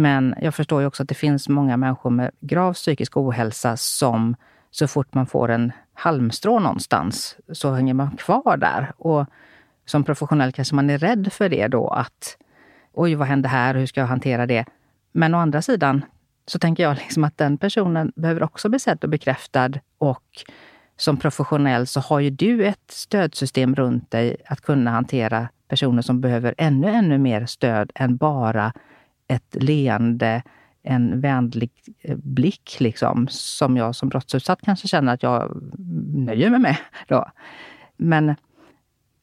Men 0.00 0.34
jag 0.40 0.54
förstår 0.54 0.80
ju 0.80 0.86
också 0.86 1.02
att 1.02 1.08
det 1.08 1.14
finns 1.14 1.48
många 1.48 1.76
människor 1.76 2.10
med 2.10 2.30
grav 2.40 2.72
psykisk 2.72 3.16
ohälsa 3.16 3.76
som 3.76 4.36
så 4.70 4.88
fort 4.88 5.14
man 5.14 5.26
får 5.26 5.50
en 5.50 5.72
halmstrå 5.94 6.58
någonstans 6.58 7.36
så 7.52 7.72
hänger 7.72 7.94
man 7.94 8.16
kvar 8.16 8.56
där. 8.56 8.92
Och 8.96 9.26
som 9.86 10.04
professionell 10.04 10.52
kanske 10.52 10.74
man 10.74 10.90
är 10.90 10.98
rädd 10.98 11.32
för 11.32 11.48
det 11.48 11.68
då 11.68 11.88
att 11.88 12.36
oj, 12.92 13.14
vad 13.14 13.28
händer 13.28 13.48
här? 13.48 13.74
Hur 13.74 13.86
ska 13.86 14.00
jag 14.00 14.06
hantera 14.06 14.46
det? 14.46 14.64
Men 15.12 15.34
å 15.34 15.38
andra 15.38 15.62
sidan 15.62 16.04
så 16.46 16.58
tänker 16.58 16.82
jag 16.82 16.96
liksom 16.96 17.24
att 17.24 17.38
den 17.38 17.58
personen 17.58 18.12
behöver 18.16 18.42
också 18.42 18.68
bli 18.68 18.78
sedd 18.78 19.04
och 19.04 19.10
bekräftad 19.10 19.70
och 19.98 20.44
som 20.96 21.16
professionell 21.16 21.86
så 21.86 22.00
har 22.00 22.20
ju 22.20 22.30
du 22.30 22.66
ett 22.66 22.90
stödsystem 22.90 23.74
runt 23.74 24.10
dig 24.10 24.36
att 24.46 24.60
kunna 24.60 24.90
hantera 24.90 25.48
personer 25.68 26.02
som 26.02 26.20
behöver 26.20 26.54
ännu, 26.58 26.88
ännu 26.88 27.18
mer 27.18 27.46
stöd 27.46 27.92
än 27.94 28.16
bara 28.16 28.72
ett 29.28 29.56
leende, 29.62 30.42
en 30.82 31.20
vänlig 31.20 31.70
eh, 32.00 32.16
blick, 32.16 32.76
liksom, 32.80 33.26
som 33.30 33.76
jag 33.76 33.96
som 33.96 34.08
brottsutsatt 34.08 34.60
kanske 34.62 34.88
känner 34.88 35.14
att 35.14 35.22
jag 35.22 35.62
nöjer 36.14 36.50
mig 36.50 36.60
med. 36.60 36.76
Då. 37.08 37.30
Men 37.96 38.34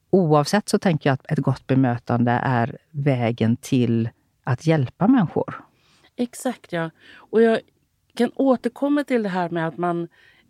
oavsett 0.10 0.70
så 0.70 0.80
tänker 0.80 1.10
jag 1.10 1.13
att 1.13 1.32
ett 1.32 1.39
gott 1.39 1.68
bemötande 1.68 2.32
är 2.32 2.78
vägen 2.91 3.58
till 3.58 4.10
att 4.44 4.65
hjälpa 4.65 5.08
människor. 5.08 5.63
Exakt 6.15 6.72
ja. 6.72 6.89
Och 7.15 7.41
jag 7.41 7.60
kan 8.15 8.32
återkomma 8.36 9.04
till 9.04 9.24
det 9.24 9.30
här 9.30 9.50
med 9.50 9.68
att 9.68 9.78
man 9.78 10.08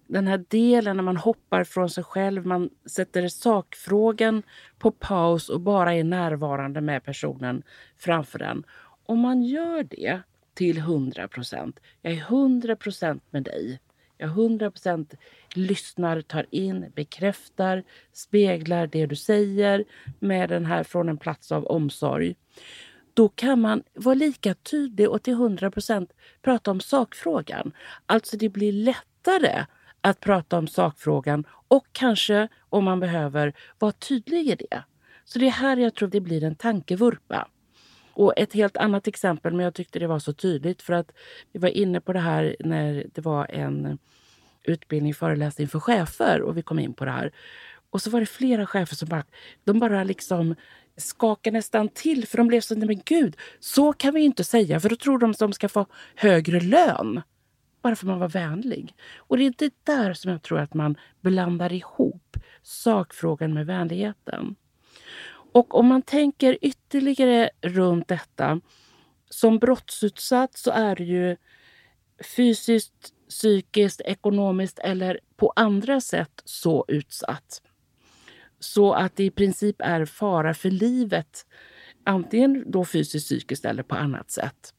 den 0.07 0.27
här 0.27 0.45
delen 0.47 0.97
när 0.97 1.03
man 1.03 1.17
hoppar 1.17 1.63
från 1.63 1.89
sig 1.89 2.03
själv, 2.03 2.45
man 2.45 2.69
sätter 2.85 3.27
sakfrågan 3.27 4.43
på 4.79 4.91
paus 4.91 5.49
och 5.49 5.61
bara 5.61 5.93
är 5.93 6.03
närvarande 6.03 6.81
med 6.81 7.03
personen 7.03 7.63
framför 7.97 8.39
den. 8.39 8.63
Om 9.05 9.19
man 9.19 9.43
gör 9.43 9.83
det 9.83 10.19
till 10.53 10.77
100 10.77 11.27
procent, 11.27 11.79
jag 12.01 12.13
är 12.13 12.17
100 12.17 12.75
procent 12.75 13.23
med 13.29 13.43
dig. 13.43 13.79
Jag 14.17 14.29
100 14.29 14.71
procent 14.71 15.13
lyssnar, 15.53 16.21
tar 16.21 16.45
in, 16.49 16.91
bekräftar, 16.95 17.83
speglar 18.13 18.87
det 18.87 19.05
du 19.05 19.15
säger 19.15 19.83
med 20.19 20.49
den 20.49 20.65
här 20.65 20.83
från 20.83 21.09
en 21.09 21.17
plats 21.17 21.51
av 21.51 21.65
omsorg. 21.65 22.35
Då 23.13 23.29
kan 23.29 23.61
man 23.61 23.83
vara 23.93 24.15
lika 24.15 24.53
tydlig 24.53 25.09
och 25.09 25.23
till 25.23 25.33
100 25.33 25.71
procent 25.71 26.13
prata 26.41 26.71
om 26.71 26.79
sakfrågan. 26.79 27.71
Alltså 28.05 28.37
det 28.37 28.49
blir 28.49 28.71
lättare 28.71 29.65
att 30.01 30.19
prata 30.19 30.57
om 30.57 30.67
sakfrågan 30.67 31.47
och 31.67 31.85
kanske, 31.91 32.47
om 32.69 32.83
man 32.83 32.99
behöver, 32.99 33.53
vara 33.79 33.91
tydlig 33.91 34.49
i 34.49 34.55
det. 34.55 34.83
Så 35.25 35.39
det 35.39 35.45
är 35.47 35.51
här 35.51 35.77
jag 35.77 35.95
tror 35.95 36.09
det 36.09 36.21
blir 36.21 36.43
en 36.43 36.55
tankevurpa. 36.55 37.47
Och 38.15 38.33
ett 38.37 38.53
helt 38.53 38.77
annat 38.77 39.07
exempel, 39.07 39.53
men 39.53 39.63
jag 39.63 39.73
tyckte 39.73 39.99
det 39.99 40.07
var 40.07 40.19
så 40.19 40.33
tydligt 40.33 40.81
för 40.81 40.93
att 40.93 41.11
vi 41.51 41.59
var 41.59 41.69
inne 41.69 42.01
på 42.01 42.13
det 42.13 42.19
här 42.19 42.55
när 42.59 43.05
det 43.13 43.21
var 43.21 43.51
en 43.51 43.97
utbildning, 44.63 45.13
föreläsning 45.13 45.67
för 45.67 45.79
chefer 45.79 46.41
och 46.41 46.57
vi 46.57 46.61
kom 46.61 46.79
in 46.79 46.93
på 46.93 47.05
det 47.05 47.11
här. 47.11 47.31
Och 47.89 48.01
så 48.01 48.09
var 48.09 48.19
det 48.19 48.25
flera 48.25 48.65
chefer 48.65 48.95
som 48.95 49.09
bara, 49.09 49.23
de 49.63 49.79
bara 49.79 50.03
liksom 50.03 50.55
skakade 50.97 51.57
nästan 51.57 51.89
till 51.89 52.27
för 52.27 52.37
de 52.37 52.47
blev 52.47 52.61
så, 52.61 52.75
nej 52.75 52.87
men 52.87 53.01
gud, 53.05 53.37
så 53.59 53.93
kan 53.93 54.13
vi 54.13 54.21
inte 54.21 54.43
säga 54.43 54.79
för 54.79 54.89
då 54.89 54.95
tror 54.95 55.19
de 55.19 55.31
att 55.31 55.39
de 55.39 55.53
ska 55.53 55.69
få 55.69 55.85
högre 56.15 56.59
lön. 56.59 57.21
Bara 57.81 57.95
för 57.95 58.05
att 58.05 58.09
man 58.09 58.19
var 58.19 58.29
vänlig. 58.29 58.95
Och 59.17 59.37
det 59.37 59.45
är 59.45 59.53
det 59.57 59.73
där 59.83 60.13
som 60.13 60.31
jag 60.31 60.41
tror 60.41 60.59
att 60.59 60.73
man 60.73 60.97
blandar 61.21 61.73
ihop 61.73 62.37
sakfrågan 62.61 63.53
med 63.53 63.65
vänligheten. 63.65 64.55
Och 65.55 65.75
om 65.75 65.87
man 65.87 66.01
tänker 66.01 66.57
ytterligare 66.61 67.49
runt 67.61 68.07
detta. 68.07 68.61
Som 69.29 69.59
brottsutsatt 69.59 70.57
så 70.57 70.71
är 70.71 70.95
det 70.95 71.03
ju 71.03 71.37
fysiskt, 72.35 73.13
psykiskt, 73.29 74.01
ekonomiskt 74.01 74.79
eller 74.79 75.19
på 75.35 75.53
andra 75.55 76.01
sätt 76.01 76.41
så 76.45 76.85
utsatt. 76.87 77.61
Så 78.59 78.93
att 78.93 79.15
det 79.15 79.23
i 79.23 79.31
princip 79.31 79.75
är 79.79 80.05
fara 80.05 80.53
för 80.53 80.69
livet. 80.69 81.45
Antingen 82.03 82.71
då 82.71 82.85
fysiskt, 82.85 83.25
psykiskt 83.25 83.65
eller 83.65 83.83
på 83.83 83.95
annat 83.95 84.31
sätt. 84.31 84.73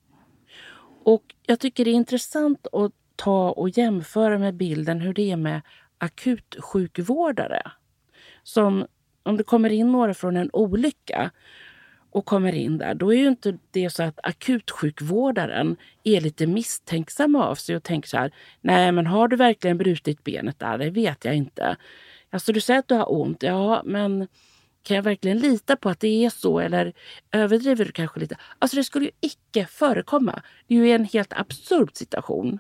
Och 1.05 1.35
jag 1.47 1.61
tycker 1.61 1.85
det 1.85 1.91
är 1.91 1.95
intressant 1.95 2.67
att 2.73 2.93
ta 3.17 3.51
och 3.51 3.69
jämföra 3.69 4.39
med 4.39 4.55
bilden 4.55 5.01
hur 5.01 5.15
det 5.15 5.31
är 5.31 5.37
med 5.37 5.63
akutsjukvårdare. 5.99 7.63
Som 8.43 8.87
om 9.27 9.37
det 9.37 9.45
kommer 9.45 9.71
in 9.71 9.93
några 9.93 10.15
från 10.15 10.37
en 10.37 10.51
olycka 10.53 11.31
och 12.11 12.25
kommer 12.27 12.53
in 12.53 12.79
där, 12.79 12.95
då 12.95 13.15
är 13.15 13.19
ju 13.19 13.29
inte 13.29 13.59
det 13.71 13.91
så 13.91 14.03
att 14.03 14.19
akutsjukvårdaren 14.23 15.77
är 16.05 16.21
lite 16.21 16.47
misstänksam 16.47 17.37
av 17.37 17.55
sig 17.55 17.77
och 17.77 17.83
tänker 17.83 18.09
så 18.09 18.17
här, 18.17 18.31
nej 18.61 18.93
men 18.93 19.07
har 19.07 19.29
du 19.29 19.37
verkligen 19.37 19.79
brutit 19.79 20.25
benet 20.25 20.59
där? 20.59 20.79
Det 20.79 20.91
vet 20.91 21.25
jag 21.25 21.35
inte. 21.37 21.77
Alltså 22.31 22.53
du 22.53 22.61
säger 22.61 22.81
att 22.81 22.89
du 22.89 22.95
har 22.95 23.13
ont, 23.13 23.43
ja 23.43 23.83
men 23.85 24.29
kan 24.83 24.97
jag 24.97 25.03
verkligen 25.03 25.39
lita 25.39 25.77
på 25.77 25.89
att 25.89 26.01
det 26.01 26.25
är 26.25 26.31
så 26.31 26.61
eller 26.61 26.93
överdriver 27.33 27.85
du 27.85 27.93
kanske 27.93 28.21
lite? 28.21 28.37
Alltså 28.59 28.77
det 28.77 28.85
skulle 28.85 29.05
ju 29.05 29.11
icke 29.21 29.67
förekomma. 29.67 30.43
Det 30.67 30.75
är 30.75 30.79
ju 30.79 30.93
en 30.93 31.05
helt 31.05 31.33
absurd 31.33 31.97
situation. 31.97 32.59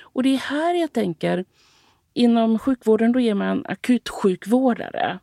Och 0.00 0.22
det 0.22 0.34
är 0.34 0.38
här 0.38 0.74
jag 0.74 0.92
tänker, 0.92 1.44
inom 2.14 2.58
sjukvården 2.58 3.12
då 3.12 3.20
är 3.20 3.34
man 3.34 3.66
akutsjukvårdare. 3.66 5.18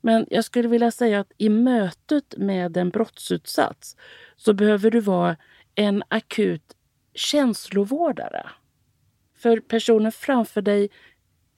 Men 0.00 0.26
jag 0.30 0.44
skulle 0.44 0.68
vilja 0.68 0.90
säga 0.90 1.20
att 1.20 1.32
i 1.38 1.48
mötet 1.48 2.34
med 2.36 2.76
en 2.76 2.90
brottsutsatt 2.90 3.96
så 4.36 4.52
behöver 4.52 4.90
du 4.90 5.00
vara 5.00 5.36
en 5.74 6.02
akut 6.08 6.76
känslovårdare. 7.14 8.50
För 9.36 9.60
personen 9.60 10.12
framför 10.12 10.62
dig 10.62 10.88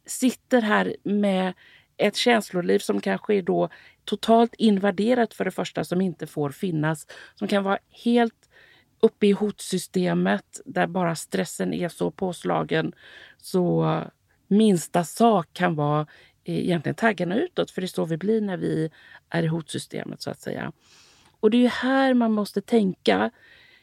sitter 0.06 0.62
här 0.62 0.96
med 1.02 1.54
ett 1.96 2.16
känsloliv 2.16 2.78
som 2.78 3.00
kanske 3.00 3.34
är 3.34 3.42
då 3.42 3.68
totalt 4.04 4.54
invaderat 4.54 5.34
för 5.34 5.44
det 5.44 5.50
första, 5.50 5.84
som 5.84 6.00
inte 6.00 6.26
får 6.26 6.50
finnas. 6.50 7.06
Som 7.34 7.48
kan 7.48 7.64
vara 7.64 7.78
helt 8.04 8.50
uppe 9.00 9.26
i 9.26 9.32
hotsystemet 9.32 10.60
där 10.64 10.86
bara 10.86 11.14
stressen 11.14 11.74
är 11.74 11.88
så 11.88 12.10
påslagen 12.10 12.92
så 13.36 14.00
minsta 14.48 15.04
sak 15.04 15.48
kan 15.52 15.74
vara 15.74 16.06
egentligen 16.52 16.94
taggarna 16.94 17.36
utåt, 17.36 17.70
för 17.70 17.80
det 17.80 17.84
är 17.84 17.88
så 17.88 18.04
vi 18.04 18.16
blir 18.16 18.40
när 18.40 18.56
vi 18.56 18.90
är 19.28 19.42
i 19.42 19.46
hotsystemet 19.46 20.22
så 20.22 20.30
att 20.30 20.40
säga. 20.40 20.72
Och 21.40 21.50
det 21.50 21.64
är 21.64 21.68
här 21.68 22.14
man 22.14 22.32
måste 22.32 22.60
tänka. 22.60 23.30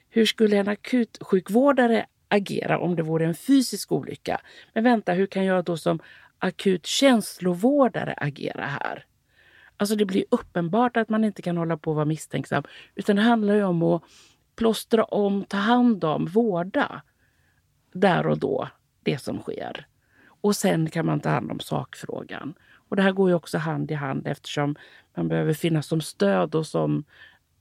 Hur 0.09 0.25
skulle 0.25 0.57
en 0.57 0.67
akutsjukvårdare 0.67 2.05
agera 2.27 2.79
om 2.79 2.95
det 2.95 3.03
vore 3.03 3.25
en 3.25 3.35
fysisk 3.35 3.91
olycka? 3.91 4.41
Men 4.73 4.83
vänta, 4.83 5.13
hur 5.13 5.25
kan 5.25 5.45
jag 5.45 5.65
då 5.65 5.77
som 5.77 5.99
akut 6.39 6.85
känslovårdare 6.85 8.13
agera 8.17 8.65
här? 8.65 9.05
Alltså 9.77 9.95
det 9.95 10.05
blir 10.05 10.25
uppenbart 10.31 10.97
att 10.97 11.09
man 11.09 11.23
inte 11.23 11.41
kan 11.41 11.57
hålla 11.57 11.77
på 11.77 11.89
och 11.89 11.95
vara 11.95 12.05
misstänksam. 12.05 12.63
Utan 12.95 13.15
det 13.15 13.21
handlar 13.21 13.53
ju 13.53 13.63
om 13.63 13.83
att 13.83 14.03
plåstra 14.55 15.03
om, 15.03 15.43
ta 15.43 15.57
hand 15.57 16.03
om, 16.03 16.25
vårda 16.25 17.01
där 17.93 18.27
och 18.27 18.39
då 18.39 18.69
det 19.03 19.17
som 19.17 19.39
sker. 19.39 19.87
Och 20.43 20.55
sen 20.55 20.89
kan 20.89 21.05
man 21.05 21.19
ta 21.19 21.29
hand 21.29 21.51
om 21.51 21.59
sakfrågan. 21.59 22.53
Och 22.89 22.95
det 22.95 23.01
här 23.01 23.11
går 23.11 23.29
ju 23.29 23.35
också 23.35 23.57
hand 23.57 23.91
i 23.91 23.93
hand 23.93 24.27
eftersom 24.27 24.75
man 25.15 25.27
behöver 25.27 25.53
finnas 25.53 25.87
som 25.87 26.01
stöd 26.01 26.55
och 26.55 26.67
som 26.67 27.03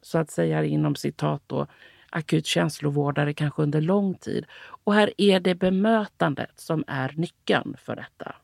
så 0.03 0.19
att 0.19 0.31
säga 0.31 0.65
inom 0.65 0.95
citat 0.95 1.43
då, 1.47 1.67
akut 2.11 2.47
känslovårdare 2.47 3.35
kanske 3.35 3.63
under 3.63 3.81
lång 3.81 4.15
tid. 4.15 4.47
Och 4.85 4.95
här 4.95 5.13
är 5.19 5.41
det 5.41 5.55
bemötandet 5.55 6.61
som 6.61 6.85
är 6.87 7.15
nyckeln 7.17 7.77
för 7.79 7.97
detta. 7.97 8.35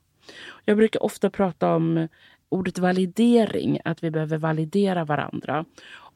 Jag 0.64 0.77
brukar 0.77 1.03
ofta 1.03 1.31
prata 1.31 1.74
om 1.74 2.09
ordet 2.48 2.79
validering, 2.79 3.81
att 3.85 4.05
vi 4.05 4.11
behöver 4.11 4.38
validera 4.38 5.05
varandra. 5.05 5.64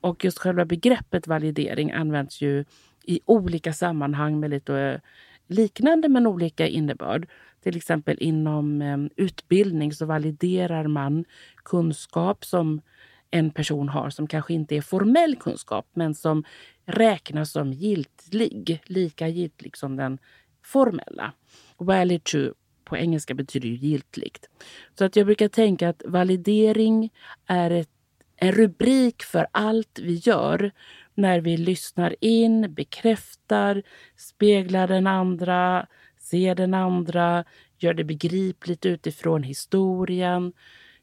Och 0.00 0.24
just 0.24 0.38
själva 0.38 0.64
begreppet 0.64 1.26
validering 1.26 1.92
används 1.92 2.40
ju 2.40 2.64
i 3.04 3.20
olika 3.24 3.72
sammanhang 3.72 4.40
med 4.40 4.50
lite 4.50 4.78
eh, 4.78 5.00
liknande 5.46 6.08
men 6.08 6.26
olika 6.26 6.66
innebörd. 6.66 7.28
Till 7.62 7.76
exempel 7.76 8.16
inom 8.20 8.82
eh, 8.82 8.98
utbildning 9.16 9.92
så 9.92 10.06
validerar 10.06 10.86
man 10.86 11.24
kunskap 11.64 12.44
som 12.44 12.80
en 13.30 13.50
person 13.50 13.88
har 13.88 14.10
som 14.10 14.26
kanske 14.26 14.54
inte 14.54 14.76
är 14.76 14.80
formell 14.80 15.36
kunskap 15.36 15.86
men 15.94 16.14
som 16.14 16.44
räknas 16.86 17.52
som 17.52 17.72
giltig, 17.72 18.80
lika 18.86 19.28
giltig 19.28 19.76
som 19.76 19.96
den 19.96 20.18
formella. 20.62 21.32
Valid 21.78 22.24
to 22.24 22.38
på 22.84 22.96
engelska 22.96 23.34
betyder 23.34 23.68
ju 23.68 23.74
giltigt. 23.74 24.48
Så 24.98 25.04
att 25.04 25.16
jag 25.16 25.26
brukar 25.26 25.48
tänka 25.48 25.88
att 25.88 26.02
validering 26.06 27.12
är 27.46 27.70
ett, 27.70 27.90
en 28.36 28.52
rubrik 28.52 29.22
för 29.22 29.46
allt 29.52 29.98
vi 30.02 30.14
gör 30.14 30.72
när 31.14 31.40
vi 31.40 31.56
lyssnar 31.56 32.16
in, 32.20 32.74
bekräftar, 32.74 33.82
speglar 34.16 34.88
den 34.88 35.06
andra, 35.06 35.86
ser 36.32 36.54
den 36.54 36.74
andra, 36.74 37.44
gör 37.78 37.94
det 37.94 38.04
begripligt 38.04 38.86
utifrån 38.86 39.42
historien, 39.42 40.52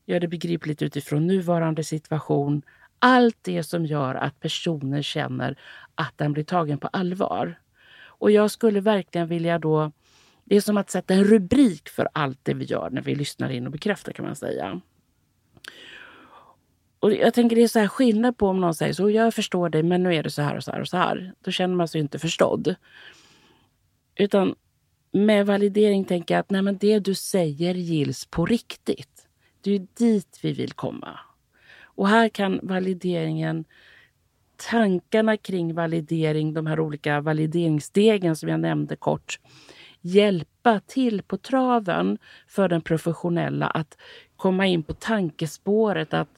gör 0.06 0.20
det 0.20 0.28
begripligt 0.28 0.82
utifrån 0.82 1.28
nuvarande 1.28 1.84
situation. 1.84 2.62
Allt 3.00 3.38
det 3.42 3.64
som 3.64 3.86
gör 3.86 4.16
att 4.16 4.40
personen 4.40 5.04
känner 5.04 5.58
att 5.96 6.18
den 6.18 6.34
blir 6.34 6.44
tagen 6.44 6.78
på 6.78 6.88
allvar. 6.88 7.60
Och 8.20 8.32
jag 8.32 8.52
skulle 8.52 8.80
verkligen 8.82 9.28
vilja 9.28 9.60
då... 9.60 9.92
Det 10.46 10.56
är 10.56 10.62
som 10.62 10.78
att 10.78 10.90
sätta 10.90 11.14
en 11.14 11.24
rubrik 11.24 11.90
för 11.90 12.10
allt 12.14 12.40
det 12.44 12.54
vi 12.54 12.66
gör 12.66 12.90
när 12.90 13.02
vi 13.02 13.16
lyssnar 13.16 13.50
in 13.50 13.66
och 13.66 13.72
bekräftar 13.72 14.14
kan 14.14 14.26
man 14.26 14.36
säga. 14.36 14.82
Och 17.00 17.14
jag 17.14 17.34
tänker 17.34 17.56
det 17.56 17.64
är 17.64 17.68
så 17.68 17.80
här 17.80 17.88
skillnad 17.88 18.38
på 18.38 18.48
om 18.48 18.62
någon 18.62 18.76
säger 18.76 18.94
så, 18.94 19.10
jag 19.10 19.34
förstår 19.34 19.70
dig 19.70 19.84
men 19.84 20.04
nu 20.04 20.16
är 20.16 20.24
det 20.24 20.30
så 20.30 20.42
här 20.42 20.58
och 20.58 20.64
så 20.64 20.72
här 20.72 20.82
och 20.82 20.88
så 20.88 20.98
här. 20.98 21.34
Då 21.44 21.52
känner 21.52 21.76
man 21.76 21.88
sig 21.88 22.02
inte 22.02 22.20
förstådd. 22.20 22.76
Utan 24.16 24.56
med 25.12 25.46
validering 25.46 26.06
tänker 26.06 26.34
jag 26.34 26.40
att 26.40 26.50
nej, 26.50 26.62
men 26.62 26.78
det 26.78 27.00
du 27.00 27.16
säger 27.16 27.74
gills 27.74 28.26
på 28.26 28.46
riktigt. 28.46 29.28
Det 29.62 29.76
är 29.76 29.88
dit 29.98 30.40
vi 30.42 30.54
vill 30.54 30.74
komma. 30.74 31.20
Och 31.84 32.08
här 32.08 32.30
kan 32.30 32.60
valideringen, 32.64 33.66
tankarna 34.72 35.38
kring 35.38 35.74
validering, 35.74 36.54
de 36.54 36.68
här 36.68 36.80
olika 36.80 37.22
valideringsstegen 37.22 38.36
som 38.36 38.50
jag 38.50 38.60
nämnde 38.60 38.96
kort, 38.96 39.40
hjälpa 40.02 40.80
till 40.80 41.22
på 41.22 41.38
traven 41.38 42.18
för 42.48 42.70
den 42.70 42.82
professionella 42.82 43.68
att 43.68 43.98
komma 44.36 44.68
in 44.68 44.84
på 44.84 44.94
tankespåret 44.94 46.14
att 46.14 46.30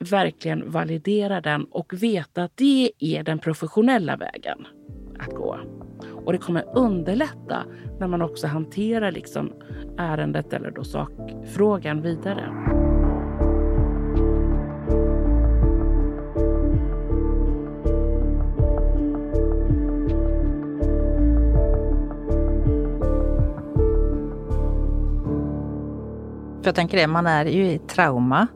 verkligen 0.00 0.70
validera 0.70 1.40
den 1.40 1.64
och 1.64 2.02
veta 2.02 2.44
att 2.44 2.56
det 2.56 2.92
är 2.98 3.22
den 3.22 3.38
professionella 3.38 4.16
vägen 4.16 4.66
att 5.18 5.34
gå. 5.34 5.58
Och 6.24 6.32
det 6.32 6.38
kommer 6.38 6.64
underlätta 6.74 7.64
när 7.98 8.06
man 8.06 8.22
också 8.22 8.46
hanterar 8.46 9.12
liksom 9.12 9.52
ärendet 9.98 10.52
eller 10.52 10.70
då 10.70 10.84
sakfrågan 10.84 12.02
vidare. 12.02 12.52
För 26.62 26.70
jag 26.70 26.74
tänker 26.74 26.98
det, 26.98 27.06
man 27.06 27.26
är 27.26 27.44
ju 27.44 27.70
i 27.70 27.78
trauma. 27.78 28.46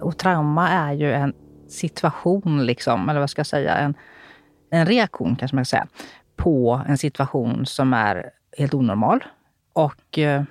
Och 0.00 0.18
trauma 0.18 0.68
är 0.68 0.92
ju 0.92 1.12
en 1.12 1.34
situation, 1.68 2.66
liksom, 2.66 3.08
eller 3.08 3.20
vad 3.20 3.30
ska 3.30 3.40
jag 3.40 3.46
säga, 3.46 3.76
en, 3.76 3.94
en 4.70 4.86
reaktion 4.86 5.36
kanske 5.36 5.54
man 5.54 5.64
ska 5.64 5.76
säga, 5.76 5.86
på 6.40 6.82
en 6.88 6.98
situation 6.98 7.66
som 7.66 7.92
är 7.92 8.30
helt 8.58 8.74
onormal. 8.74 9.24
Och 9.72 10.18
eh, 10.18 10.42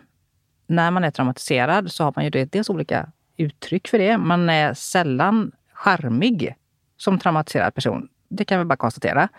när 0.67 0.91
man 0.91 1.04
är 1.04 1.12
traumatiserad 1.12 1.91
så 1.91 2.04
har 2.04 2.13
man 2.15 2.25
ju 2.25 2.45
dels 2.45 2.69
olika 2.69 3.12
uttryck 3.38 3.88
för 3.88 3.97
det. 3.97 4.17
Man 4.17 4.49
är 4.49 4.73
sällan 4.73 5.52
charmig 5.73 6.56
som 6.97 7.19
traumatiserad 7.19 7.75
person. 7.75 8.10
Det 8.30 8.45
kan 8.45 8.60
vi 8.60 8.65
bara 8.65 8.75
konstatera. 8.75 9.30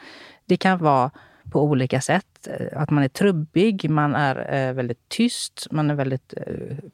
Det 0.47 0.57
kan 0.57 0.79
vara 0.79 1.11
på 1.51 1.63
olika 1.63 2.01
sätt. 2.01 2.49
Eh, 2.59 2.83
att 2.83 2.91
man 2.91 3.05
är 3.05 3.09
trubbig, 3.09 3.91
man 3.91 4.15
är 4.15 4.55
eh, 4.55 4.75
väldigt 4.75 5.09
tyst, 5.09 5.67
man 5.71 5.91
är 5.91 5.95
väldigt 5.95 6.35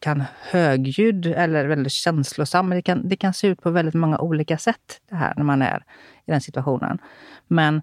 kan 0.01 0.25
högljudd 0.51 1.27
eller 1.27 1.67
väldigt 1.67 1.93
känslosam. 1.93 2.71
Det 2.71 2.83
kan, 2.83 3.09
det 3.09 3.17
kan 3.17 3.35
se 3.35 3.47
ut 3.47 3.63
på 3.63 3.71
väldigt 3.71 3.95
många 3.95 4.19
olika 4.19 4.59
sätt 4.59 5.01
det 5.11 5.17
här 5.17 5.35
när 5.37 5.45
man 5.45 5.63
är 5.63 5.85
i 6.27 6.31
den 6.31 6.41
situationen. 6.41 6.99
Men 7.47 7.83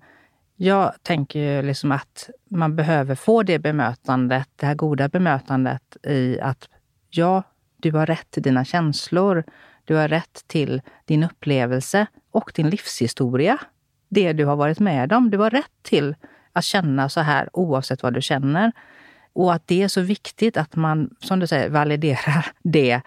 jag 0.63 0.93
tänker 1.01 1.63
liksom 1.63 1.91
att 1.91 2.29
man 2.49 2.75
behöver 2.75 3.15
få 3.15 3.43
det 3.43 3.59
bemötandet, 3.59 4.49
det 4.55 4.65
här 4.65 4.75
goda 4.75 5.09
bemötandet 5.09 5.97
i 6.03 6.39
att 6.39 6.69
ja, 7.09 7.43
du 7.77 7.91
har 7.91 8.05
rätt 8.05 8.31
till 8.31 8.43
dina 8.43 8.65
känslor. 8.65 9.43
Du 9.85 9.95
har 9.95 10.07
rätt 10.07 10.43
till 10.47 10.81
din 11.05 11.23
upplevelse 11.23 12.07
och 12.31 12.51
din 12.55 12.69
livshistoria. 12.69 13.57
Det 14.09 14.33
du 14.33 14.45
har 14.45 14.55
varit 14.55 14.79
med 14.79 15.13
om. 15.13 15.29
Du 15.29 15.37
har 15.37 15.49
rätt 15.49 15.71
till 15.81 16.15
att 16.53 16.63
känna 16.63 17.09
så 17.09 17.21
här 17.21 17.49
oavsett 17.53 18.03
vad 18.03 18.13
du 18.13 18.21
känner. 18.21 18.71
Och 19.33 19.53
att 19.53 19.67
det 19.67 19.83
är 19.83 19.87
så 19.87 20.01
viktigt 20.01 20.57
att 20.57 20.75
man, 20.75 21.15
som 21.19 21.39
du 21.39 21.47
säger, 21.47 21.69
validerar 21.69 22.45
det 22.63 23.01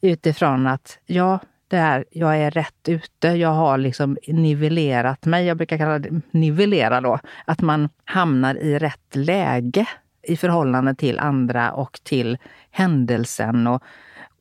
utifrån 0.00 0.66
att 0.66 0.98
ja, 1.06 1.40
det 1.70 2.04
jag 2.10 2.38
är 2.38 2.50
rätt 2.50 2.88
ute. 2.88 3.28
Jag 3.28 3.52
har 3.52 3.78
liksom 3.78 4.16
nivellerat 4.26 5.24
mig. 5.26 5.46
Jag 5.46 5.56
brukar 5.56 5.78
kalla 5.78 5.98
det 5.98 6.20
nivellera 6.30 7.00
då. 7.00 7.18
Att 7.44 7.60
man 7.60 7.88
hamnar 8.04 8.54
i 8.54 8.78
rätt 8.78 9.16
läge 9.16 9.86
i 10.22 10.36
förhållande 10.36 10.94
till 10.94 11.18
andra 11.18 11.72
och 11.72 12.00
till 12.02 12.38
händelsen. 12.70 13.66
Och 13.66 13.82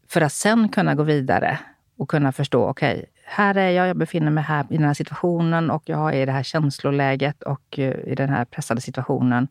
för 0.08 0.22
att 0.22 0.34
sen 0.34 0.70
kunna 0.70 0.96
gå 0.96 1.04
vidare 1.04 1.60
och 1.98 2.10
kunna 2.10 2.32
förstå, 2.32 2.66
okej, 2.66 2.94
okay, 2.94 3.06
här 3.26 3.56
är 3.56 3.70
jag, 3.70 3.88
jag 3.88 3.98
befinner 3.98 4.32
mig 4.32 4.44
här 4.44 4.66
i 4.70 4.78
den 4.78 4.86
här 4.86 4.94
situationen 4.94 5.72
och 5.72 5.84
jag 5.86 6.16
är 6.16 6.22
i 6.22 6.26
det 6.26 6.32
här 6.32 6.44
känsloläget 6.44 7.44
och 7.44 7.80
eh, 7.80 8.12
i 8.12 8.16
den 8.16 8.30
här 8.30 8.46
pressade 8.46 8.82
situationen. 8.82 9.48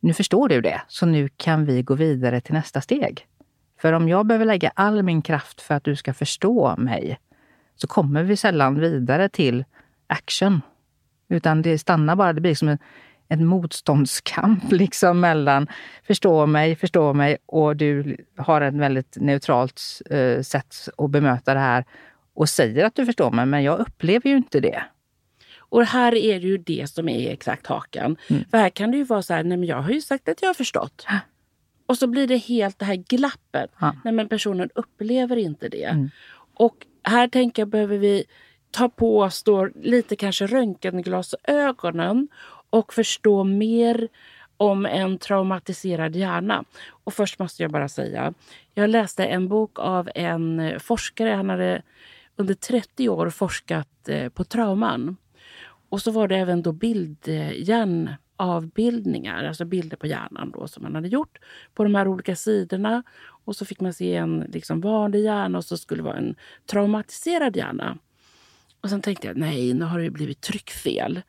Nu 0.00 0.14
förstår 0.14 0.48
du 0.48 0.60
det, 0.60 0.80
så 0.88 1.06
nu 1.06 1.28
kan 1.36 1.64
vi 1.64 1.82
gå 1.82 1.94
vidare 1.94 2.40
till 2.40 2.54
nästa 2.54 2.80
steg. 2.80 3.26
För 3.78 3.92
om 3.92 4.08
jag 4.08 4.26
behöver 4.26 4.46
lägga 4.46 4.72
all 4.74 5.02
min 5.02 5.22
kraft 5.22 5.60
för 5.60 5.74
att 5.74 5.84
du 5.84 5.96
ska 5.96 6.14
förstå 6.14 6.74
mig, 6.76 7.18
så 7.76 7.86
kommer 7.86 8.22
vi 8.22 8.36
sällan 8.36 8.80
vidare 8.80 9.28
till 9.28 9.64
action. 10.06 10.62
Utan 11.28 11.62
det 11.62 11.78
stannar 11.78 12.16
bara, 12.16 12.32
det 12.32 12.40
blir 12.40 12.54
som 12.54 12.68
en, 12.68 12.78
en 13.28 13.46
motståndskamp 13.46 14.64
liksom 14.72 15.20
mellan 15.20 15.66
förstå 16.06 16.46
mig, 16.46 16.76
förstå 16.76 17.12
mig 17.12 17.36
och 17.46 17.76
du 17.76 18.16
har 18.36 18.60
ett 18.60 18.74
väldigt 18.74 19.16
neutralt 19.16 19.82
eh, 20.10 20.42
sätt 20.42 20.88
att 20.98 21.10
bemöta 21.10 21.54
det 21.54 21.60
här 21.60 21.84
och 22.34 22.48
säger 22.48 22.84
att 22.84 22.94
du 22.94 23.06
förstår 23.06 23.30
mig, 23.30 23.46
men 23.46 23.62
jag 23.62 23.78
upplever 23.78 24.30
ju 24.30 24.36
inte 24.36 24.60
det. 24.60 24.82
Och 25.68 25.84
här 25.84 26.14
är 26.14 26.40
det 26.40 26.46
ju 26.46 26.58
det 26.58 26.90
som 26.90 27.08
är 27.08 27.30
exakt 27.30 27.66
hakan. 27.66 28.16
Mm. 28.30 28.44
För 28.50 28.58
här 28.58 28.70
kan 28.70 28.90
det 28.90 28.96
ju 28.96 29.04
vara 29.04 29.22
så 29.22 29.34
här, 29.34 29.44
nej 29.44 29.58
men 29.58 29.68
jag 29.68 29.82
har 29.82 29.90
ju 29.90 30.00
sagt 30.00 30.28
att 30.28 30.42
jag 30.42 30.48
har 30.48 30.54
förstått. 30.54 31.06
Och 31.86 31.98
så 31.98 32.06
blir 32.06 32.26
det 32.26 32.36
helt 32.36 32.78
det 32.78 32.84
här 32.84 32.94
glappet. 32.96 33.70
Ja. 33.78 33.96
Nej 34.04 34.14
men 34.14 34.28
personen 34.28 34.70
upplever 34.74 35.36
inte 35.36 35.68
det. 35.68 35.84
Mm. 35.84 36.10
Och 36.54 36.86
här 37.02 37.28
tänker 37.28 37.62
jag 37.62 37.68
behöver 37.68 37.98
vi 37.98 38.24
ta 38.70 38.88
på 38.88 39.20
oss 39.20 39.42
då 39.42 39.68
lite 39.82 40.16
kanske 40.16 40.46
röntgenglasögonen 40.46 42.28
och 42.70 42.92
förstå 42.92 43.44
mer 43.44 44.08
om 44.56 44.86
en 44.86 45.18
traumatiserad 45.18 46.16
hjärna. 46.16 46.64
Och 46.88 47.14
först 47.14 47.38
måste 47.38 47.62
jag 47.62 47.72
bara 47.72 47.88
säga, 47.88 48.34
jag 48.74 48.90
läste 48.90 49.24
en 49.24 49.48
bok 49.48 49.78
av 49.78 50.10
en 50.14 50.80
forskare. 50.80 51.30
Han 51.30 51.50
hade 51.50 51.82
under 52.36 52.54
30 52.54 53.08
år 53.08 53.30
forskat 53.30 54.08
eh, 54.08 54.28
på 54.28 54.44
trauman. 54.44 55.16
Och 55.88 56.02
så 56.02 56.10
var 56.10 56.28
det 56.28 56.36
även 56.36 56.62
då 56.62 56.72
avbildningar, 58.36 59.44
alltså 59.44 59.64
bilder 59.64 59.96
på 59.96 60.06
hjärnan 60.06 60.50
då, 60.50 60.68
som 60.68 60.82
man 60.82 60.94
hade 60.94 61.08
gjort 61.08 61.38
på 61.74 61.82
de 61.82 61.94
här 61.94 62.08
olika 62.08 62.36
sidorna. 62.36 63.02
Och 63.44 63.56
så 63.56 63.64
fick 63.64 63.80
man 63.80 63.92
se 63.92 64.16
en 64.16 64.46
liksom 64.52 64.80
vanlig 64.80 65.24
hjärna 65.24 65.58
och 65.58 65.64
så 65.64 65.76
skulle 65.76 65.98
det 65.98 66.04
vara 66.04 66.16
en 66.16 66.34
traumatiserad 66.66 67.56
hjärna. 67.56 67.98
Och 68.80 68.90
sen 68.90 69.02
tänkte 69.02 69.26
jag, 69.26 69.36
nej, 69.36 69.74
nu 69.74 69.84
har 69.84 69.98
det 69.98 70.10
blivit 70.10 70.40
tryckfel. 70.40 71.22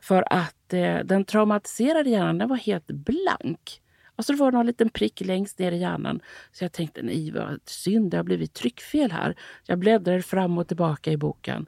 För 0.00 0.24
att 0.32 0.72
eh, 0.72 0.98
den 0.98 1.24
traumatiserade 1.24 2.10
hjärnan 2.10 2.38
den 2.38 2.48
var 2.48 2.56
helt 2.56 2.86
blank. 2.86 3.80
Alltså 4.16 4.32
och 4.32 4.38
så 4.38 4.44
var 4.44 4.52
det 4.52 4.58
en 4.58 4.66
liten 4.66 4.88
prick 4.88 5.20
längst 5.20 5.58
ner 5.58 5.72
i 5.72 5.78
hjärnan. 5.78 6.20
Så 6.52 6.64
jag 6.64 6.72
tänkte, 6.72 7.02
nej 7.02 7.30
vad 7.30 7.60
synd, 7.64 8.10
det 8.10 8.16
har 8.16 8.24
blivit 8.24 8.54
tryckfel 8.54 9.12
här. 9.12 9.36
Jag 9.66 9.78
bläddrar 9.78 10.20
fram 10.20 10.58
och 10.58 10.68
tillbaka 10.68 11.12
i 11.12 11.16
boken. 11.16 11.66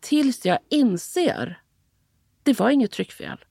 Tills 0.00 0.46
jag 0.46 0.58
inser, 0.68 1.62
det 2.42 2.58
var 2.58 2.70
inget 2.70 2.90
tryckfel. 2.90 3.44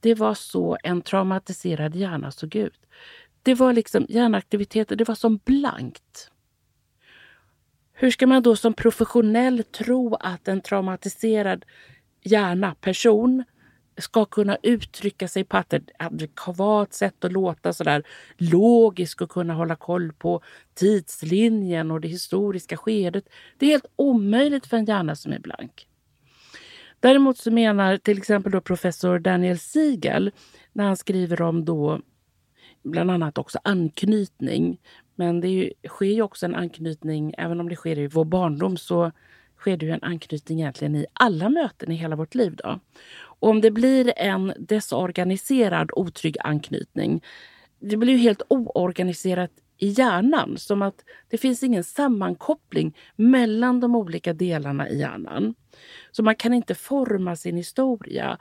Det 0.00 0.14
var 0.14 0.34
så 0.34 0.76
en 0.82 1.02
traumatiserad 1.02 1.94
hjärna 1.96 2.30
såg 2.30 2.56
ut. 2.56 2.86
Det 3.42 3.54
var 3.54 3.72
liksom 3.72 4.06
hjärnaktiviteter, 4.08 4.96
det 4.96 5.08
var 5.08 5.14
som 5.14 5.36
blankt. 5.44 6.30
Hur 7.92 8.10
ska 8.10 8.26
man 8.26 8.42
då 8.42 8.56
som 8.56 8.74
professionell 8.74 9.64
tro 9.64 10.14
att 10.14 10.48
en 10.48 10.60
traumatiserad 10.60 11.64
hjärna, 12.22 12.74
person, 12.74 13.44
ska 13.98 14.24
kunna 14.24 14.58
uttrycka 14.62 15.28
sig 15.28 15.44
på 15.44 15.56
ett 15.56 15.74
adekvat 15.98 16.94
sätt 16.94 17.24
och 17.24 17.32
låta 17.32 17.72
sådär 17.72 18.02
logisk 18.36 19.20
och 19.20 19.30
kunna 19.30 19.54
hålla 19.54 19.76
koll 19.76 20.12
på 20.12 20.42
tidslinjen 20.74 21.90
och 21.90 22.00
det 22.00 22.08
historiska 22.08 22.76
skedet. 22.76 23.24
Det 23.58 23.66
är 23.66 23.70
helt 23.70 23.92
omöjligt 23.96 24.66
för 24.66 24.76
en 24.76 24.84
hjärna 24.84 25.16
som 25.16 25.32
är 25.32 25.38
blank. 25.38 25.89
Däremot 27.00 27.38
så 27.38 27.50
menar 27.50 27.96
till 27.96 28.18
exempel 28.18 28.52
då 28.52 28.60
professor 28.60 29.18
Daniel 29.18 29.58
Siegel 29.58 30.30
när 30.72 30.84
han 30.84 30.96
skriver 30.96 31.42
om 31.42 31.64
då 31.64 32.00
bland 32.82 33.10
annat 33.10 33.38
också 33.38 33.58
anknytning. 33.64 34.80
Men 35.14 35.40
det 35.40 35.48
ju, 35.48 35.72
sker 35.88 36.06
ju 36.06 36.22
också 36.22 36.46
en 36.46 36.54
anknytning, 36.54 37.34
även 37.38 37.60
om 37.60 37.68
det 37.68 37.76
sker 37.76 37.98
i 37.98 38.06
vår 38.06 38.24
barndom 38.24 38.76
så 38.76 39.12
sker 39.58 39.76
det 39.76 39.86
ju 39.86 39.92
en 39.92 40.02
anknytning 40.02 40.60
egentligen 40.60 40.96
i 40.96 41.06
alla 41.12 41.48
möten 41.48 41.92
i 41.92 41.94
hela 41.94 42.16
vårt 42.16 42.34
liv. 42.34 42.56
Då. 42.56 42.80
Och 43.22 43.48
om 43.48 43.60
det 43.60 43.70
blir 43.70 44.12
en 44.16 44.52
desorganiserad 44.58 45.90
otrygg 45.92 46.36
anknytning, 46.40 47.22
det 47.78 47.96
blir 47.96 48.12
ju 48.12 48.18
helt 48.18 48.42
oorganiserat 48.48 49.50
i 49.80 49.88
hjärnan. 49.88 50.58
Som 50.58 50.82
att 50.82 51.04
det 51.28 51.38
finns 51.38 51.62
ingen 51.62 51.84
sammankoppling 51.84 52.96
mellan 53.16 53.80
de 53.80 53.94
olika 53.94 54.32
delarna 54.32 54.88
i 54.88 54.98
hjärnan. 54.98 55.54
Så 56.10 56.22
man 56.22 56.36
kan 56.36 56.54
inte 56.54 56.74
forma 56.74 57.36
sin 57.36 57.56
historia. 57.56 58.38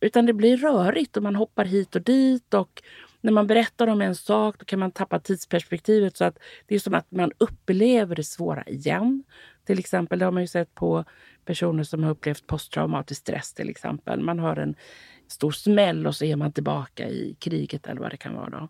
Utan 0.00 0.26
det 0.26 0.32
blir 0.32 0.56
rörigt 0.56 1.16
och 1.16 1.22
man 1.22 1.36
hoppar 1.36 1.64
hit 1.64 1.96
och 1.96 2.02
dit. 2.02 2.54
och 2.54 2.82
när 3.20 3.32
man 3.32 3.46
berättar 3.46 3.86
om 3.86 4.00
en 4.00 4.14
sak 4.14 4.58
då 4.58 4.64
kan 4.64 4.78
man 4.78 4.90
tappa 4.90 5.18
tidsperspektivet 5.18 6.16
så 6.16 6.24
att 6.24 6.38
det 6.66 6.74
är 6.74 6.78
som 6.78 6.94
att 6.94 7.10
man 7.10 7.32
upplever 7.38 8.16
det 8.16 8.24
svåra 8.24 8.64
igen. 8.64 9.24
Till 9.66 9.78
exempel, 9.78 10.18
det 10.18 10.24
har 10.24 10.32
man 10.32 10.42
ju 10.42 10.46
sett 10.46 10.74
på 10.74 11.04
personer 11.44 11.82
som 11.82 12.02
har 12.04 12.10
upplevt 12.10 12.46
posttraumatisk 12.46 13.20
stress 13.20 13.54
till 13.54 13.68
exempel. 13.68 14.20
Man 14.20 14.38
har 14.38 14.56
en 14.56 14.74
stor 15.28 15.50
smäll 15.50 16.06
och 16.06 16.16
så 16.16 16.24
är 16.24 16.36
man 16.36 16.52
tillbaka 16.52 17.08
i 17.08 17.36
kriget 17.38 17.86
eller 17.86 18.00
vad 18.00 18.10
det 18.10 18.16
kan 18.16 18.34
vara. 18.34 18.50
Då. 18.50 18.68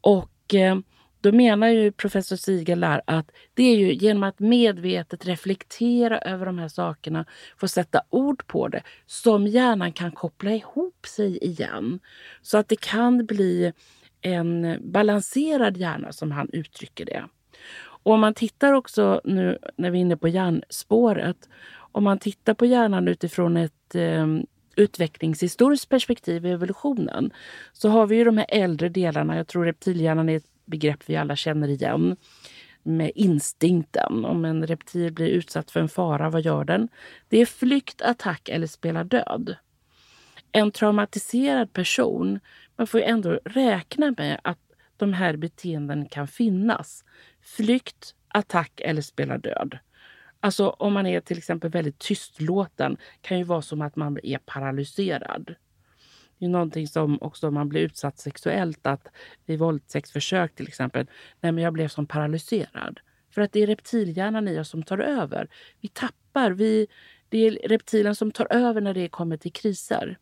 Och 0.00 0.54
eh, 0.54 0.78
då 1.20 1.32
menar 1.32 1.68
ju 1.68 1.92
professor 1.92 2.36
Siegel 2.36 2.84
att 2.84 3.30
det 3.54 3.62
är 3.62 3.76
ju 3.76 3.92
genom 3.92 4.22
att 4.22 4.38
medvetet 4.38 5.26
reflektera 5.26 6.18
över 6.18 6.46
de 6.46 6.58
här 6.58 6.68
sakerna, 6.68 7.24
få 7.56 7.68
sätta 7.68 8.02
ord 8.10 8.46
på 8.46 8.68
det, 8.68 8.82
som 9.06 9.46
hjärnan 9.46 9.92
kan 9.92 10.12
koppla 10.12 10.50
ihop 10.50 11.06
sig 11.06 11.38
igen. 11.44 12.00
Så 12.42 12.58
att 12.58 12.68
det 12.68 12.80
kan 12.80 13.26
bli 13.26 13.72
en 14.20 14.78
balanserad 14.92 15.76
hjärna 15.76 16.12
som 16.12 16.30
han 16.30 16.48
uttrycker 16.52 17.04
det. 17.04 17.24
Och 18.02 18.12
om 18.12 18.20
man 18.20 18.34
tittar 18.34 18.72
också 18.72 19.20
nu 19.24 19.58
när 19.76 19.90
vi 19.90 19.98
är 19.98 20.02
inne 20.02 20.16
på 20.16 20.28
hjärnspåret. 20.28 21.48
Om 21.92 22.04
man 22.04 22.18
tittar 22.18 22.54
på 22.54 22.66
hjärnan 22.66 23.08
utifrån 23.08 23.56
ett 23.56 23.94
eh, 23.94 24.26
utvecklingshistoriskt 24.76 25.88
perspektiv 25.88 26.46
i 26.46 26.50
evolutionen 26.50 27.30
så 27.72 27.88
har 27.88 28.06
vi 28.06 28.16
ju 28.16 28.24
de 28.24 28.38
här 28.38 28.46
äldre 28.48 28.88
delarna. 28.88 29.36
Jag 29.36 29.46
tror 29.46 29.64
reptilhjärnan 29.64 30.28
är 30.28 30.36
ett 30.36 30.49
begrepp 30.70 31.02
vi 31.06 31.16
alla 31.16 31.36
känner 31.36 31.68
igen 31.68 32.16
med 32.82 33.12
instinkten. 33.14 34.24
Om 34.24 34.44
en 34.44 34.66
reptil 34.66 35.12
blir 35.12 35.28
utsatt 35.28 35.70
för 35.70 35.80
en 35.80 35.88
fara, 35.88 36.30
vad 36.30 36.42
gör 36.42 36.64
den? 36.64 36.88
Det 37.28 37.38
är 37.38 37.46
flykt, 37.46 38.02
attack 38.02 38.48
eller 38.48 38.66
spela 38.66 39.04
död. 39.04 39.56
En 40.52 40.70
traumatiserad 40.70 41.72
person, 41.72 42.40
man 42.76 42.86
får 42.86 43.00
ju 43.00 43.06
ändå 43.06 43.40
räkna 43.44 44.14
med 44.18 44.40
att 44.44 44.58
de 44.96 45.12
här 45.12 45.36
beteenden 45.36 46.06
kan 46.06 46.28
finnas. 46.28 47.04
Flykt, 47.42 48.14
attack 48.28 48.80
eller 48.84 49.02
spela 49.02 49.38
död. 49.38 49.78
Alltså 50.40 50.68
om 50.68 50.92
man 50.92 51.06
är 51.06 51.20
till 51.20 51.38
exempel 51.38 51.70
väldigt 51.70 51.98
tystlåten 51.98 52.96
kan 53.20 53.38
ju 53.38 53.44
vara 53.44 53.62
som 53.62 53.82
att 53.82 53.96
man 53.96 54.18
är 54.22 54.38
paralyserad 54.38 55.54
ju 56.40 56.48
någonting 56.48 56.86
som 56.86 57.18
också 57.22 57.48
om 57.48 57.54
man 57.54 57.68
blir 57.68 57.80
utsatt 57.80 58.18
sexuellt, 58.18 58.86
att 58.86 59.08
vid 59.46 59.58
våldtäktsförsök 59.58 60.54
till 60.54 60.68
exempel, 60.68 61.06
nej 61.40 61.52
men 61.52 61.64
jag 61.64 61.72
blev 61.72 61.88
som 61.88 62.06
paralyserad. 62.06 63.00
För 63.30 63.42
att 63.42 63.52
det 63.52 63.62
är 63.62 63.66
reptilhjärnan 63.66 64.48
i 64.48 64.58
oss 64.58 64.68
som 64.68 64.82
tar 64.82 64.98
över. 64.98 65.48
Vi 65.80 65.88
tappar, 65.88 66.50
vi, 66.50 66.86
det 67.28 67.38
är 67.38 67.68
reptilen 67.68 68.14
som 68.14 68.30
tar 68.30 68.52
över 68.52 68.80
när 68.80 68.94
det 68.94 69.08
kommer 69.08 69.36
till 69.36 69.52
kriser. 69.52 70.18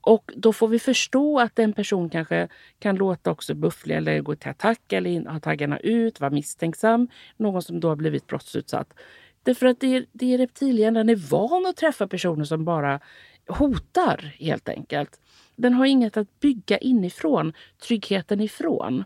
Och 0.00 0.32
då 0.36 0.52
får 0.52 0.68
vi 0.68 0.78
förstå 0.78 1.40
att 1.40 1.58
en 1.58 1.72
person 1.72 2.10
kanske 2.10 2.48
kan 2.78 2.96
låta 2.96 3.30
också 3.30 3.54
bufflig 3.54 3.96
eller 3.96 4.20
gå 4.20 4.34
till 4.34 4.50
attack 4.50 4.92
eller 4.92 5.30
ha 5.30 5.40
taggarna 5.40 5.78
ut, 5.78 6.20
vara 6.20 6.30
misstänksam. 6.30 7.08
Någon 7.36 7.62
som 7.62 7.80
då 7.80 7.88
har 7.88 7.96
blivit 7.96 8.26
brottsutsatt. 8.26 8.94
Därför 9.42 9.66
att 9.66 9.80
det 9.80 9.96
är, 9.96 10.06
det 10.12 10.34
är 10.34 10.38
reptilhjärnan 10.38 11.08
är 11.08 11.30
van 11.30 11.66
att 11.66 11.76
träffa 11.76 12.06
personer 12.06 12.44
som 12.44 12.64
bara 12.64 13.00
hotar 13.48 14.34
helt 14.38 14.68
enkelt. 14.68 15.20
Den 15.56 15.74
har 15.74 15.86
inget 15.86 16.16
att 16.16 16.40
bygga 16.40 16.78
inifrån, 16.78 17.52
tryggheten 17.82 18.40
ifrån. 18.40 19.04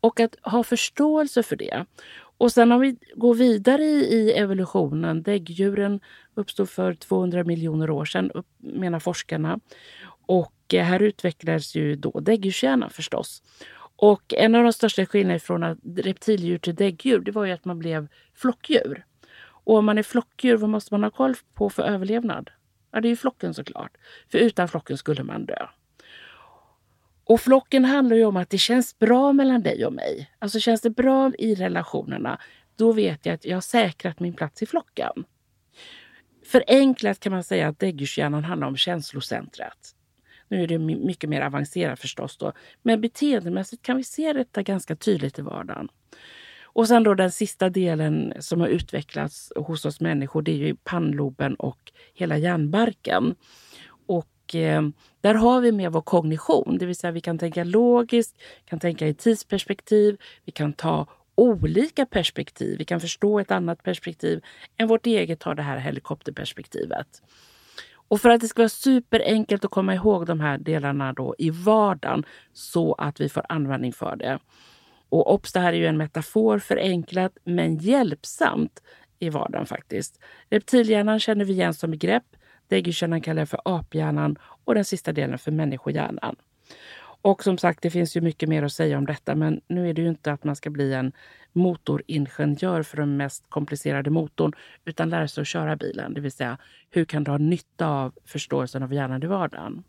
Och 0.00 0.20
att 0.20 0.36
ha 0.42 0.62
förståelse 0.62 1.42
för 1.42 1.56
det. 1.56 1.86
Och 2.38 2.52
sen 2.52 2.72
om 2.72 2.80
vi 2.80 2.96
går 3.14 3.34
vidare 3.34 3.84
i 3.84 4.32
evolutionen, 4.32 5.22
däggdjuren 5.22 6.00
uppstod 6.34 6.68
för 6.70 6.94
200 6.94 7.44
miljoner 7.44 7.90
år 7.90 8.04
sedan, 8.04 8.30
menar 8.58 9.00
forskarna. 9.00 9.60
Och 10.26 10.74
eh, 10.74 10.84
här 10.84 11.02
utvecklades 11.02 11.74
ju 11.74 11.96
då 11.96 12.20
däggdjurshjärnan 12.20 12.90
förstås. 12.90 13.42
Och 13.96 14.34
en 14.34 14.54
av 14.54 14.64
de 14.64 14.72
största 14.72 15.06
skillnaderna 15.06 15.38
från 15.38 15.62
reptildjur 15.96 16.58
till 16.58 16.74
däggdjur, 16.74 17.18
det 17.18 17.30
var 17.30 17.44
ju 17.44 17.52
att 17.52 17.64
man 17.64 17.78
blev 17.78 18.08
flockdjur. 18.34 19.04
Och 19.64 19.76
om 19.76 19.84
man 19.84 19.98
är 19.98 20.02
flockdjur, 20.02 20.56
vad 20.56 20.70
måste 20.70 20.94
man 20.94 21.02
ha 21.02 21.10
koll 21.10 21.34
på 21.54 21.70
för 21.70 21.82
överlevnad? 21.82 22.50
Ja, 22.94 23.00
det 23.00 23.08
är 23.08 23.10
ju 23.10 23.16
flocken 23.16 23.54
såklart. 23.54 23.96
För 24.30 24.38
utan 24.38 24.68
flocken 24.68 24.98
skulle 24.98 25.22
man 25.22 25.46
dö. 25.46 25.66
Och 27.24 27.40
flocken 27.40 27.84
handlar 27.84 28.16
ju 28.16 28.24
om 28.24 28.36
att 28.36 28.50
det 28.50 28.58
känns 28.58 28.98
bra 28.98 29.32
mellan 29.32 29.62
dig 29.62 29.86
och 29.86 29.92
mig. 29.92 30.30
Alltså 30.38 30.60
känns 30.60 30.80
det 30.80 30.90
bra 30.90 31.32
i 31.38 31.54
relationerna, 31.54 32.40
då 32.76 32.92
vet 32.92 33.26
jag 33.26 33.34
att 33.34 33.44
jag 33.44 33.56
har 33.56 33.60
säkrat 33.60 34.20
min 34.20 34.34
plats 34.34 34.62
i 34.62 34.66
flocken. 34.66 35.24
Förenklat 36.46 37.20
kan 37.20 37.32
man 37.32 37.44
säga 37.44 37.68
att 37.68 37.78
däggdjurshjärnan 37.78 38.44
handlar 38.44 38.68
om 38.68 38.76
känslocentret. 38.76 39.94
Nu 40.48 40.62
är 40.62 40.66
det 40.66 40.78
mycket 40.78 41.30
mer 41.30 41.40
avancerat 41.40 42.00
förstås 42.00 42.36
då, 42.36 42.52
men 42.82 43.00
beteendemässigt 43.00 43.82
kan 43.82 43.96
vi 43.96 44.04
se 44.04 44.32
detta 44.32 44.62
ganska 44.62 44.96
tydligt 44.96 45.38
i 45.38 45.42
vardagen. 45.42 45.88
Och 46.74 46.88
sen 46.88 47.02
då 47.02 47.14
den 47.14 47.30
sista 47.30 47.70
delen 47.70 48.32
som 48.40 48.60
har 48.60 48.68
utvecklats 48.68 49.52
hos 49.56 49.84
oss 49.84 50.00
människor, 50.00 50.42
det 50.42 50.52
är 50.52 50.56
ju 50.56 50.74
pannloben 50.74 51.54
och 51.54 51.92
hela 52.14 52.38
hjärnbarken. 52.38 53.34
Och 54.06 54.54
eh, 54.54 54.82
där 55.20 55.34
har 55.34 55.60
vi 55.60 55.72
med 55.72 55.92
vår 55.92 56.00
kognition, 56.00 56.78
det 56.78 56.86
vill 56.86 56.96
säga 56.96 57.10
vi 57.10 57.20
kan 57.20 57.38
tänka 57.38 57.64
logiskt, 57.64 58.36
kan 58.64 58.80
tänka 58.80 59.08
i 59.08 59.14
tidsperspektiv, 59.14 60.16
vi 60.44 60.52
kan 60.52 60.72
ta 60.72 61.06
olika 61.34 62.06
perspektiv, 62.06 62.78
vi 62.78 62.84
kan 62.84 63.00
förstå 63.00 63.38
ett 63.38 63.50
annat 63.50 63.82
perspektiv 63.82 64.40
än 64.76 64.88
vårt 64.88 65.06
eget 65.06 65.42
har 65.42 65.54
det 65.54 65.62
här 65.62 65.78
helikopterperspektivet. 65.78 67.22
Och 68.08 68.20
för 68.20 68.30
att 68.30 68.40
det 68.40 68.48
ska 68.48 68.62
vara 68.62 68.68
superenkelt 68.68 69.64
att 69.64 69.70
komma 69.70 69.94
ihåg 69.94 70.26
de 70.26 70.40
här 70.40 70.58
delarna 70.58 71.12
då 71.12 71.34
i 71.38 71.50
vardagen 71.50 72.24
så 72.52 72.94
att 72.94 73.20
vi 73.20 73.28
får 73.28 73.46
användning 73.48 73.92
för 73.92 74.16
det 74.16 74.38
och 75.14 75.34
obs, 75.34 75.52
det 75.52 75.60
här 75.60 75.72
är 75.72 75.76
ju 75.76 75.86
en 75.86 75.96
metafor 75.96 76.58
förenklat 76.58 77.38
men 77.44 77.76
hjälpsamt 77.76 78.82
i 79.18 79.28
vardagen 79.28 79.66
faktiskt. 79.66 80.20
Reptilhjärnan 80.50 81.20
känner 81.20 81.44
vi 81.44 81.52
igen 81.52 81.74
som 81.74 81.90
begrepp. 81.90 82.24
Däggdjurshjärnan 82.68 83.20
kallar 83.20 83.40
jag 83.40 83.48
för 83.48 83.60
aphjärnan 83.64 84.38
och 84.64 84.74
den 84.74 84.84
sista 84.84 85.12
delen 85.12 85.38
för 85.38 85.50
människohjärnan. 85.50 86.36
Och 87.22 87.44
som 87.44 87.58
sagt, 87.58 87.82
det 87.82 87.90
finns 87.90 88.16
ju 88.16 88.20
mycket 88.20 88.48
mer 88.48 88.62
att 88.62 88.72
säga 88.72 88.98
om 88.98 89.06
detta, 89.06 89.34
men 89.34 89.60
nu 89.68 89.90
är 89.90 89.94
det 89.94 90.02
ju 90.02 90.08
inte 90.08 90.32
att 90.32 90.44
man 90.44 90.56
ska 90.56 90.70
bli 90.70 90.92
en 90.94 91.12
motoringenjör 91.52 92.82
för 92.82 92.96
den 92.96 93.16
mest 93.16 93.44
komplicerade 93.48 94.10
motorn, 94.10 94.52
utan 94.84 95.10
lära 95.10 95.28
sig 95.28 95.42
att 95.42 95.48
köra 95.48 95.76
bilen. 95.76 96.14
Det 96.14 96.20
vill 96.20 96.32
säga, 96.32 96.58
hur 96.90 97.04
kan 97.04 97.24
du 97.24 97.30
ha 97.30 97.38
nytta 97.38 97.88
av 97.88 98.12
förståelsen 98.24 98.82
av 98.82 98.94
hjärnan 98.94 99.22
i 99.22 99.26
vardagen? 99.26 99.84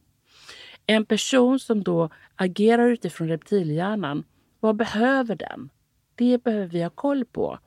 En 0.85 1.05
person 1.05 1.59
som 1.59 1.83
då 1.83 2.09
agerar 2.35 2.87
utifrån 2.87 3.27
reptilhjärnan 3.27 4.23
vad 4.65 4.75
behöver 4.75 5.35
den? 5.35 5.69
Det 6.15 6.43
behöver 6.43 6.67
vi 6.67 6.83
ha 6.83 6.89
koll 6.89 7.25
på. 7.25 7.59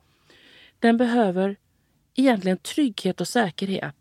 Den 0.79 0.97
behöver 0.97 1.57
egentligen 2.15 2.57
trygghet 2.57 3.21
och 3.21 3.27
säkerhet. 3.27 3.95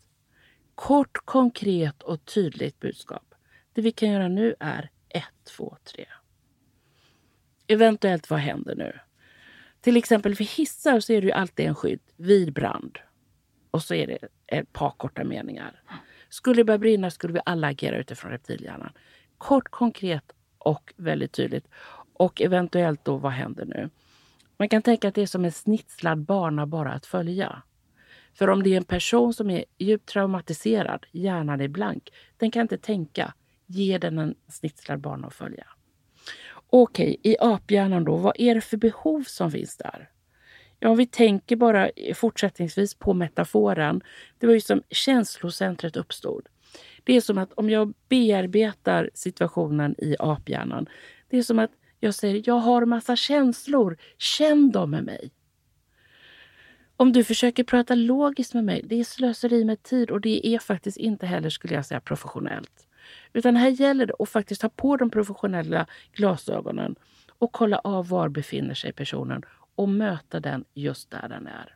Kort, 0.75 1.19
konkret 1.25 2.03
och 2.03 2.25
tydligt 2.25 2.81
budskap. 2.81 3.35
Det 3.73 3.83
vi 3.83 3.93
kan 3.93 4.11
göra 4.11 4.29
nu 4.29 4.55
är 4.61 4.91
1, 5.09 5.25
2, 5.45 5.77
3. 5.85 6.07
Eventuellt, 7.67 8.31
vad 8.31 8.41
händer 8.41 8.75
nu? 8.75 8.99
Till 9.81 9.97
exempel 9.97 10.37
för 10.37 10.45
hissar 10.45 11.01
så 11.01 11.13
är 11.13 11.21
det 11.21 11.27
ju 11.27 11.33
alltid 11.33 11.67
en 11.67 11.75
skydd 11.75 12.01
vid 12.17 12.53
brand. 12.53 12.99
Och 13.71 13.83
så 13.83 13.95
är 13.95 14.07
det 14.07 14.19
ett 14.47 14.73
par 14.73 14.91
korta 14.91 15.25
meningar. 15.25 15.83
Skulle 16.29 16.57
det 16.57 16.65
börja 16.65 16.79
brinna 16.79 17.11
skulle 17.11 17.33
vi 17.33 17.41
alla 17.45 17.69
agera 17.69 17.97
utifrån 17.97 18.31
reptilhjärnan. 18.31 18.93
Kort, 19.39 19.69
konkret 19.69 20.33
och 20.59 20.95
väldigt 20.97 21.33
tydligt. 21.33 21.69
Och 22.19 22.43
eventuellt 22.43 23.05
då, 23.05 23.17
vad 23.17 23.33
händer 23.33 23.65
nu? 23.65 23.91
Man 24.57 24.69
kan 24.69 24.83
tänka 24.83 25.09
att 25.09 25.15
det 25.15 25.23
är 25.23 25.27
som 25.27 25.45
en 25.45 25.53
snitslad 25.53 26.19
bana 26.19 26.67
bara 26.67 26.93
att 26.93 27.07
följa. 27.07 27.63
För 28.35 28.51
om 28.51 28.63
det 28.63 28.73
är 28.73 28.77
en 28.77 28.85
person 28.85 29.35
som 29.35 29.51
är 29.51 29.65
djupt 29.79 30.09
traumatiserad, 30.09 31.07
hjärnan 31.13 31.61
är 31.61 31.69
blank, 31.69 32.11
den 32.37 32.51
kan 32.51 32.63
inte 32.63 32.79
tänka. 32.79 33.35
Ge 33.67 33.99
den 33.99 34.19
en 34.19 34.35
snitslad 34.49 35.01
bana 35.01 35.27
att 35.27 35.35
följa. 35.35 35.67
Okej, 36.71 37.17
i 37.23 37.37
aphjärnan 37.41 38.05
då, 38.05 38.17
vad 38.17 38.37
är 38.39 38.55
det 38.55 38.61
för 38.61 38.77
behov 38.77 39.23
som 39.23 39.51
finns 39.51 39.77
där? 39.77 40.11
Ja, 40.81 40.89
om 40.89 40.97
vi 40.97 41.07
tänker 41.07 41.57
bara 41.57 41.91
fortsättningsvis 42.15 42.95
på 42.95 43.15
metaforen. 43.15 44.01
Det 44.39 44.47
var 44.47 44.55
ju 44.55 44.61
som 44.61 44.83
känslocentret 44.91 45.97
uppstod. 45.97 46.49
Det 47.05 47.17
är 47.17 47.21
som 47.21 47.39
att 47.39 47.53
om 47.53 47.71
jag 47.71 47.95
bearbetar 48.09 49.11
situationen 49.15 49.95
i 49.99 50.17
aphjärnan. 50.19 50.87
Det 51.29 51.39
är 51.39 51.43
som 51.43 51.59
att 51.59 51.71
jag 52.01 52.15
säger, 52.15 52.43
jag 52.47 52.59
har 52.59 52.85
massa 52.85 53.17
känslor. 53.17 53.97
Känn 54.19 54.71
dem 54.71 54.91
med 54.91 55.05
mig. 55.05 55.31
Om 56.97 57.13
du 57.13 57.25
försöker 57.25 57.65
prata 57.65 57.95
logiskt 57.95 58.55
med 58.55 58.65
mig, 58.65 58.83
det 58.85 59.01
är 59.01 59.05
slöseri 59.05 59.65
med 59.65 59.83
tid 59.83 60.11
och 60.11 60.21
det 60.21 60.47
är 60.47 60.59
faktiskt 60.59 60.97
inte 60.97 61.27
heller, 61.27 61.51
skulle 61.51 61.75
jag 61.75 61.87
säga, 61.87 62.01
professionellt. 62.01 62.87
Utan 63.33 63.57
här 63.57 63.69
gäller 63.69 64.07
det 64.07 64.15
att 64.19 64.29
faktiskt 64.29 64.63
ha 64.63 64.69
på 64.69 64.97
de 64.97 65.11
professionella 65.11 65.87
glasögonen 66.13 66.97
och 67.29 67.53
kolla 67.53 67.79
av 67.79 68.09
var 68.09 68.29
befinner 68.29 68.75
sig 68.75 68.93
personen 68.93 69.43
och 69.75 69.89
möta 69.89 70.41
den 70.41 70.65
just 70.75 71.11
där 71.11 71.29
den 71.29 71.47
är. 71.47 71.75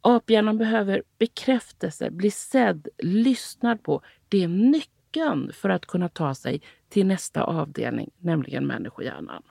Aphjärnan 0.00 0.58
behöver 0.58 1.02
bekräftelse, 1.18 2.10
bli 2.10 2.30
sedd, 2.30 2.88
lyssnad 2.98 3.82
på. 3.82 4.02
Det 4.28 4.44
är 4.44 4.48
nyckeln 4.48 5.52
för 5.52 5.68
att 5.68 5.86
kunna 5.86 6.08
ta 6.08 6.34
sig 6.34 6.62
till 6.88 7.06
nästa 7.06 7.42
avdelning, 7.42 8.10
nämligen 8.18 8.66
människohjärnan. 8.66 9.42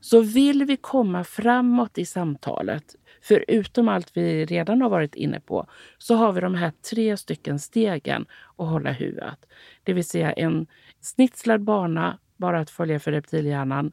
Så 0.00 0.20
vill 0.20 0.64
vi 0.64 0.76
komma 0.76 1.24
framåt 1.24 1.98
i 1.98 2.04
samtalet, 2.04 2.96
förutom 3.22 3.88
allt 3.88 4.16
vi 4.16 4.44
redan 4.44 4.82
har 4.82 4.88
varit 4.88 5.14
inne 5.14 5.40
på, 5.40 5.66
så 5.98 6.14
har 6.14 6.32
vi 6.32 6.40
de 6.40 6.54
här 6.54 6.72
tre 6.90 7.16
stycken 7.16 7.58
stegen 7.58 8.26
att 8.56 8.68
hålla 8.68 8.92
huvudet. 8.92 9.46
Det 9.82 9.92
vill 9.92 10.04
säga 10.04 10.32
en 10.32 10.66
snitslad 11.00 11.62
bana, 11.62 12.18
bara 12.36 12.60
att 12.60 12.70
följa 12.70 13.00
för 13.00 13.12
reptilhjärnan. 13.12 13.92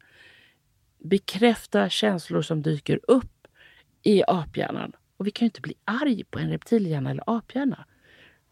Bekräfta 1.00 1.90
känslor 1.90 2.42
som 2.42 2.62
dyker 2.62 3.00
upp 3.08 3.48
i 4.04 4.24
aphjärnan. 4.28 4.92
Och 5.18 5.28
vi 5.28 5.32
kan 5.32 5.46
ju 5.46 5.48
inte 5.48 5.62
bli 5.62 5.74
arg 5.86 6.24
på 6.24 6.40
en 6.40 6.50
reptilhjärna 6.50 7.12
eller 7.12 7.24
aphjärna. 7.38 7.86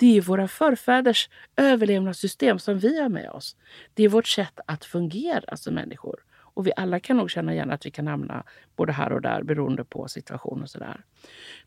Det 0.01 0.17
är 0.17 0.21
våra 0.21 0.47
förfäders 0.47 1.29
överlevnadssystem 1.55 2.59
som 2.59 2.79
vi 2.79 3.01
har 3.01 3.09
med 3.09 3.29
oss. 3.29 3.55
Det 3.93 4.03
är 4.03 4.09
vårt 4.09 4.27
sätt 4.27 4.59
att 4.65 4.85
fungera 4.85 5.57
som 5.57 5.73
människor. 5.73 6.19
Och 6.33 6.67
vi 6.67 6.71
alla 6.75 6.99
kan 6.99 7.17
nog 7.17 7.31
känna 7.31 7.53
igen 7.53 7.71
att 7.71 7.85
vi 7.85 7.91
kan 7.91 8.07
hamna 8.07 8.43
både 8.75 8.91
här 8.91 9.11
och 9.11 9.21
där 9.21 9.43
beroende 9.43 9.83
på 9.83 10.07
situation 10.07 10.61
och 10.61 10.69
sådär. 10.69 11.01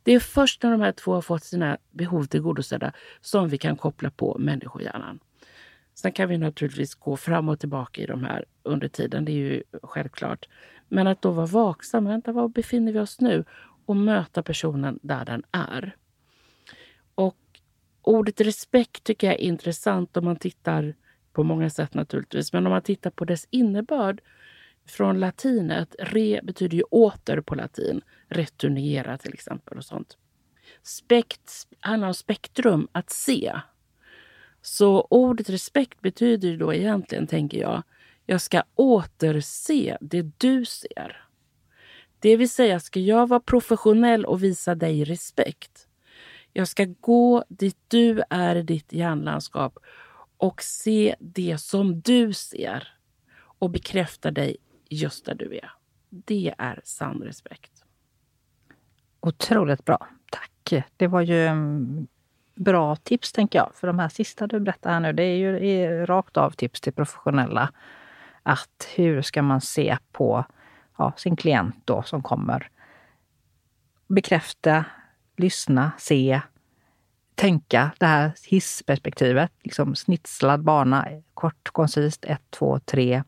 Det 0.03 0.12
är 0.12 0.20
först 0.20 0.62
när 0.62 0.70
de 0.70 0.80
här 0.80 0.93
två 0.93 1.14
har 1.14 1.22
fått 1.22 1.45
sina 1.45 1.78
behov 1.91 2.24
tillgodosedda 2.24 2.93
som 3.20 3.49
vi 3.49 3.59
kan 3.59 3.76
koppla 3.76 4.11
på 4.11 4.37
människohjärnan. 4.39 5.18
Sen 5.95 6.12
kan 6.12 6.28
vi 6.28 6.39
naturligtvis 6.39 6.95
gå 6.95 7.16
fram 7.16 7.49
och 7.49 7.61
tillbaka 7.61 8.01
i 8.01 8.07
de 8.07 8.24
här 8.24 8.45
under 8.62 8.89
tiden, 8.89 9.24
det 9.24 9.32
är 9.32 9.37
ju 9.37 9.62
självklart. 9.82 10.49
Men 10.89 11.07
att 11.07 11.22
då 11.22 11.30
vara 11.30 11.47
vaksam, 11.47 12.05
vänta 12.05 12.32
var 12.32 12.49
befinner 12.49 12.93
vi 12.93 12.99
oss 12.99 13.20
nu? 13.20 13.45
Och 13.87 13.97
möta 13.97 14.43
personen 14.43 14.99
där 15.03 15.24
den 15.24 15.43
är. 15.53 15.97
Ordet 18.05 18.40
respekt 18.40 19.05
tycker 19.05 19.26
jag 19.26 19.34
är 19.34 19.40
intressant 19.40 20.16
om 20.16 20.24
man 20.24 20.36
tittar 20.36 20.94
på 21.32 21.42
många 21.42 21.70
sätt 21.70 21.94
naturligtvis. 21.94 22.52
Men 22.52 22.66
om 22.66 22.72
man 22.72 22.82
tittar 22.82 23.11
på 23.11 23.24
dess 23.24 23.46
innebörd 23.50 24.20
från 24.86 25.20
latinet. 25.20 25.96
Re 25.98 26.40
betyder 26.42 26.76
ju 26.76 26.82
åter 26.82 27.40
på 27.40 27.55
latin. 27.55 28.00
Returnera 28.28 29.18
till 29.18 29.34
exempel 29.34 29.78
och 29.78 29.84
sånt. 29.84 30.18
Spekt 30.82 31.52
handlar 31.80 32.09
om 32.09 32.14
spektrum, 32.14 32.88
att 32.92 33.11
se. 33.11 33.52
Så 34.62 35.07
ordet 35.11 35.50
respekt 35.50 36.00
betyder 36.00 36.48
ju 36.48 36.57
då 36.57 36.74
egentligen, 36.74 37.26
tänker 37.26 37.59
jag, 37.59 37.82
jag 38.26 38.40
ska 38.40 38.62
återse 38.74 39.98
det 40.00 40.22
du 40.38 40.64
ser. 40.64 41.24
Det 42.18 42.36
vill 42.36 42.50
säga, 42.50 42.80
ska 42.80 43.00
jag 43.00 43.28
vara 43.28 43.40
professionell 43.40 44.24
och 44.24 44.42
visa 44.42 44.74
dig 44.74 45.05
respekt, 45.05 45.88
jag 46.57 46.68
ska 46.68 46.86
gå 47.00 47.44
dit 47.48 47.76
du 47.88 48.22
är 48.30 48.57
i 48.57 48.62
ditt 48.62 48.92
hjärnlandskap 48.92 49.78
och 50.36 50.62
se 50.62 51.16
det 51.18 51.59
som 51.59 52.00
du 52.00 52.32
ser 52.32 52.88
och 53.36 53.70
bekräfta 53.70 54.30
dig 54.30 54.57
just 54.88 55.24
där 55.24 55.34
du 55.34 55.57
är. 55.57 55.70
Det 56.11 56.55
är 56.59 56.80
sann 56.84 57.22
respekt. 57.22 57.84
Otroligt 59.20 59.84
bra. 59.84 60.07
Tack. 60.30 60.84
Det 60.96 61.07
var 61.07 61.20
ju 61.20 61.46
mm, 61.46 62.07
bra 62.55 62.96
tips, 62.96 63.32
tänker 63.32 63.59
jag. 63.59 63.70
För 63.74 63.86
de 63.86 63.98
här 63.98 64.09
sista 64.09 64.46
du 64.46 64.61
berättar 64.61 64.90
här 64.90 65.00
nu, 65.00 65.12
det 65.12 65.22
är 65.22 65.36
ju 65.36 65.68
är 65.68 66.07
rakt 66.07 66.36
av 66.36 66.50
tips 66.50 66.80
till 66.80 66.92
professionella. 66.92 67.72
Att 68.42 68.88
hur 68.94 69.22
ska 69.22 69.42
man 69.42 69.61
se 69.61 69.98
på 70.12 70.44
ja, 70.98 71.12
sin 71.16 71.36
klient 71.36 71.76
då 71.84 72.02
som 72.02 72.22
kommer? 72.22 72.70
Bekräfta, 74.07 74.84
lyssna, 75.37 75.93
se, 75.99 76.41
tänka 77.35 77.91
det 77.99 78.07
här 78.07 78.32
hissperspektivet. 78.47 79.53
Liksom 79.62 79.95
snitslad 79.95 80.62
bana, 80.62 81.09
kort, 81.35 81.68
koncist, 81.72 82.24
ett, 82.24 82.43
två, 82.51 82.78
tre. 82.78 83.22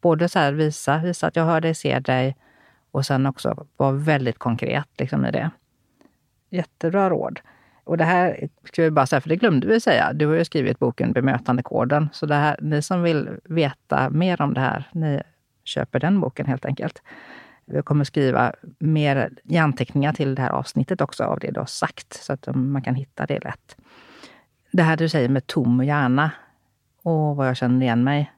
Både 0.00 0.28
så 0.28 0.38
här 0.38 0.52
visa, 0.52 0.98
visa 0.98 1.26
att 1.26 1.36
jag 1.36 1.44
hör 1.44 1.60
dig, 1.60 1.74
ser 1.74 2.00
dig 2.00 2.36
och 2.90 3.06
sen 3.06 3.26
också 3.26 3.66
vara 3.76 3.92
väldigt 3.92 4.38
konkret 4.38 4.88
liksom, 4.98 5.26
i 5.26 5.30
det. 5.30 5.50
Jättebra 6.50 7.10
råd. 7.10 7.40
Och 7.84 7.96
det 7.96 8.04
här 8.04 8.48
ska 8.64 8.82
vi 8.82 8.90
bara 8.90 9.06
säga, 9.06 9.20
för 9.20 9.28
det 9.28 9.36
glömde 9.36 9.66
vi 9.66 9.80
säga. 9.80 10.12
Du 10.12 10.26
har 10.26 10.34
ju 10.34 10.44
skrivit 10.44 10.78
boken 10.78 11.12
Bemötandekoden. 11.12 12.08
Så 12.12 12.26
det 12.26 12.34
här, 12.34 12.56
ni 12.62 12.82
som 12.82 13.02
vill 13.02 13.30
veta 13.44 14.10
mer 14.10 14.40
om 14.40 14.54
det 14.54 14.60
här, 14.60 14.88
ni 14.92 15.22
köper 15.64 16.00
den 16.00 16.20
boken 16.20 16.46
helt 16.46 16.64
enkelt. 16.64 17.02
Jag 17.70 17.84
kommer 17.84 18.04
skriva 18.04 18.52
mer 18.78 19.30
i 19.44 19.56
anteckningar 19.56 20.12
till 20.12 20.34
det 20.34 20.42
här 20.42 20.50
avsnittet 20.50 21.00
också 21.00 21.24
av 21.24 21.38
det 21.38 21.50
du 21.50 21.60
har 21.60 21.66
sagt, 21.66 22.12
så 22.12 22.32
att 22.32 22.48
man 22.54 22.82
kan 22.82 22.94
hitta 22.94 23.26
det 23.26 23.44
lätt. 23.44 23.76
Det 24.72 24.82
här 24.82 24.96
du 24.96 25.08
säger 25.08 25.28
med 25.28 25.46
tom 25.46 25.84
hjärna. 25.84 26.30
Åh, 27.02 27.36
vad 27.36 27.48
jag 27.48 27.56
känner 27.56 27.82
igen 27.82 28.04
mig. 28.04 28.32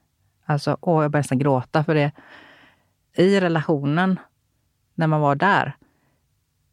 Alltså, 0.45 0.77
åh, 0.81 1.03
jag 1.03 1.11
börjar 1.11 1.21
nästan 1.21 1.39
gråta 1.39 1.85
för 1.85 1.95
det. 1.95 2.13
I 3.17 3.41
relationen, 3.41 4.19
när 4.95 5.07
man 5.07 5.21
var 5.21 5.35
där, 5.35 5.77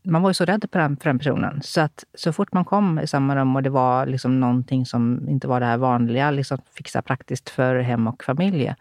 man 0.04 0.22
var 0.22 0.30
ju 0.30 0.34
så 0.34 0.46
rädd 0.46 0.66
för 0.72 0.80
den, 0.80 0.98
för 0.98 1.10
den 1.10 1.20
personen. 1.20 1.62
Så 1.64 1.82
att 1.82 2.04
så 2.14 2.34
fort 2.34 2.54
man 2.54 2.66
kom 2.66 3.00
i 3.00 3.08
samma 3.08 3.36
rum 3.36 3.56
och 3.56 3.64
det 3.64 3.70
var 3.70 4.06
liksom 4.06 4.40
någonting 4.40 4.86
som 4.86 5.30
inte 5.30 5.48
var 5.48 5.60
det 5.60 5.66
här 5.66 5.78
vanliga, 5.78 6.32
liksom 6.32 6.58
fixa 6.74 7.02
praktiskt 7.02 7.50
för 7.50 7.80
hem 7.80 8.08
och 8.08 8.24
familj. 8.24 8.74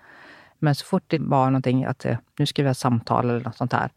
Men 0.58 0.74
så 0.74 0.84
fort 0.84 1.04
det 1.06 1.18
var 1.18 1.46
någonting 1.46 1.84
att 1.84 2.04
eh, 2.04 2.16
nu 2.38 2.46
ska 2.46 2.62
vi 2.62 2.68
ha 2.68 2.74
samtal 2.74 3.30
eller 3.30 3.44
något 3.44 3.56
sånt 3.56 3.72
här. 3.72 3.90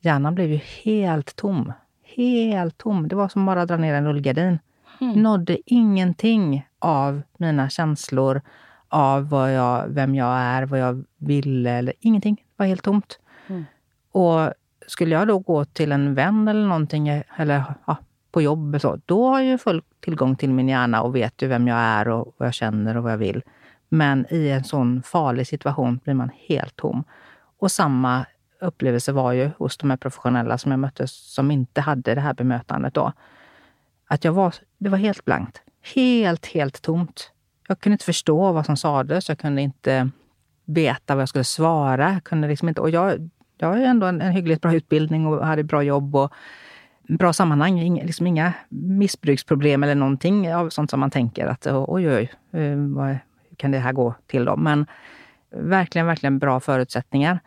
Hjärnan 0.00 0.34
blev 0.34 0.50
ju 0.50 0.60
helt 0.84 1.36
tom. 1.36 1.72
Helt 2.16 2.78
tom. 2.78 3.08
Det 3.08 3.16
var 3.16 3.28
som 3.28 3.46
bara 3.46 3.62
att 3.62 3.68
dra 3.68 3.76
ner 3.76 3.94
en 3.94 4.06
rullgardin. 4.06 4.58
Mm. 5.00 5.22
Nådde 5.22 5.58
ingenting 5.66 6.66
av 6.78 7.22
mina 7.36 7.70
känslor, 7.70 8.40
av 8.88 9.28
vad 9.28 9.54
jag, 9.54 9.88
vem 9.88 10.14
jag 10.14 10.38
är, 10.38 10.62
vad 10.62 10.78
jag 10.78 11.04
ville 11.18 11.70
eller 11.70 11.94
ingenting. 12.00 12.34
Det 12.34 12.54
var 12.56 12.66
helt 12.66 12.82
tomt. 12.82 13.18
Mm. 13.46 13.64
Och 14.12 14.52
skulle 14.86 15.14
jag 15.14 15.28
då 15.28 15.38
gå 15.38 15.64
till 15.64 15.92
en 15.92 16.14
vän 16.14 16.48
eller 16.48 16.66
någonting, 16.66 17.08
eller 17.36 17.64
ja, 17.86 17.96
på 18.32 18.42
jobb, 18.42 18.80
så, 18.80 19.00
då 19.06 19.28
har 19.28 19.40
jag 19.40 19.60
full 19.60 19.82
tillgång 20.00 20.36
till 20.36 20.50
min 20.50 20.68
hjärna 20.68 21.02
och 21.02 21.16
vet 21.16 21.42
ju 21.42 21.48
vem 21.48 21.68
jag 21.68 21.78
är 21.78 22.08
och 22.08 22.34
vad 22.36 22.46
jag 22.46 22.54
känner 22.54 22.96
och 22.96 23.02
vad 23.02 23.12
jag 23.12 23.18
vill. 23.18 23.42
Men 23.94 24.26
i 24.30 24.48
en 24.48 24.64
sån 24.64 25.02
farlig 25.02 25.46
situation 25.46 26.00
blir 26.04 26.14
man 26.14 26.30
helt 26.48 26.76
tom. 26.76 27.04
Och 27.58 27.70
samma 27.70 28.26
upplevelse 28.60 29.12
var 29.12 29.32
ju 29.32 29.50
hos 29.58 29.76
de 29.76 29.90
här 29.90 29.96
professionella 29.96 30.58
som 30.58 30.70
jag 30.70 30.80
mötte 30.80 31.08
som 31.08 31.50
inte 31.50 31.80
hade 31.80 32.14
det 32.14 32.20
här 32.20 32.34
bemötandet 32.34 32.94
då. 32.94 33.12
Att 34.06 34.24
jag 34.24 34.32
var, 34.32 34.54
det 34.78 34.88
var 34.88 34.98
helt 34.98 35.24
blankt. 35.24 35.62
Helt, 35.94 36.46
helt 36.46 36.82
tomt. 36.82 37.30
Jag 37.68 37.80
kunde 37.80 37.94
inte 37.94 38.04
förstå 38.04 38.52
vad 38.52 38.66
som 38.66 38.76
sades. 38.76 39.28
Jag 39.28 39.38
kunde 39.38 39.62
inte 39.62 40.10
veta 40.64 41.14
vad 41.14 41.22
jag 41.22 41.28
skulle 41.28 41.44
svara. 41.44 42.12
Jag 42.12 42.24
kunde 42.24 42.48
liksom 42.48 42.68
inte, 42.68 42.80
och 42.80 42.90
jag, 42.90 43.30
jag 43.58 43.68
har 43.68 43.76
ju 43.76 43.84
ändå 43.84 44.06
en, 44.06 44.20
en 44.20 44.32
hyggligt 44.32 44.62
bra 44.62 44.74
utbildning 44.74 45.26
och 45.26 45.46
hade 45.46 45.64
bra 45.64 45.82
jobb 45.82 46.16
och 46.16 46.32
bra 47.08 47.32
sammanhang. 47.32 47.80
Inga, 47.80 48.04
liksom 48.04 48.26
inga 48.26 48.52
missbruksproblem 48.68 49.82
eller 49.82 49.94
någonting 49.94 50.54
av 50.54 50.70
sånt 50.70 50.90
som 50.90 51.00
man 51.00 51.10
tänker 51.10 51.46
att 51.46 51.66
oj, 51.66 52.08
oj, 52.08 52.32
oj 52.52 52.76
vad 52.76 53.16
kan 53.56 53.70
det 53.70 53.78
här 53.78 53.92
gå 53.92 54.14
till 54.26 54.44
då? 54.44 54.56
Men 54.56 54.86
verkligen, 55.50 56.06
verkligen 56.06 56.38
bra 56.38 56.60
förutsättningar. 56.60 57.40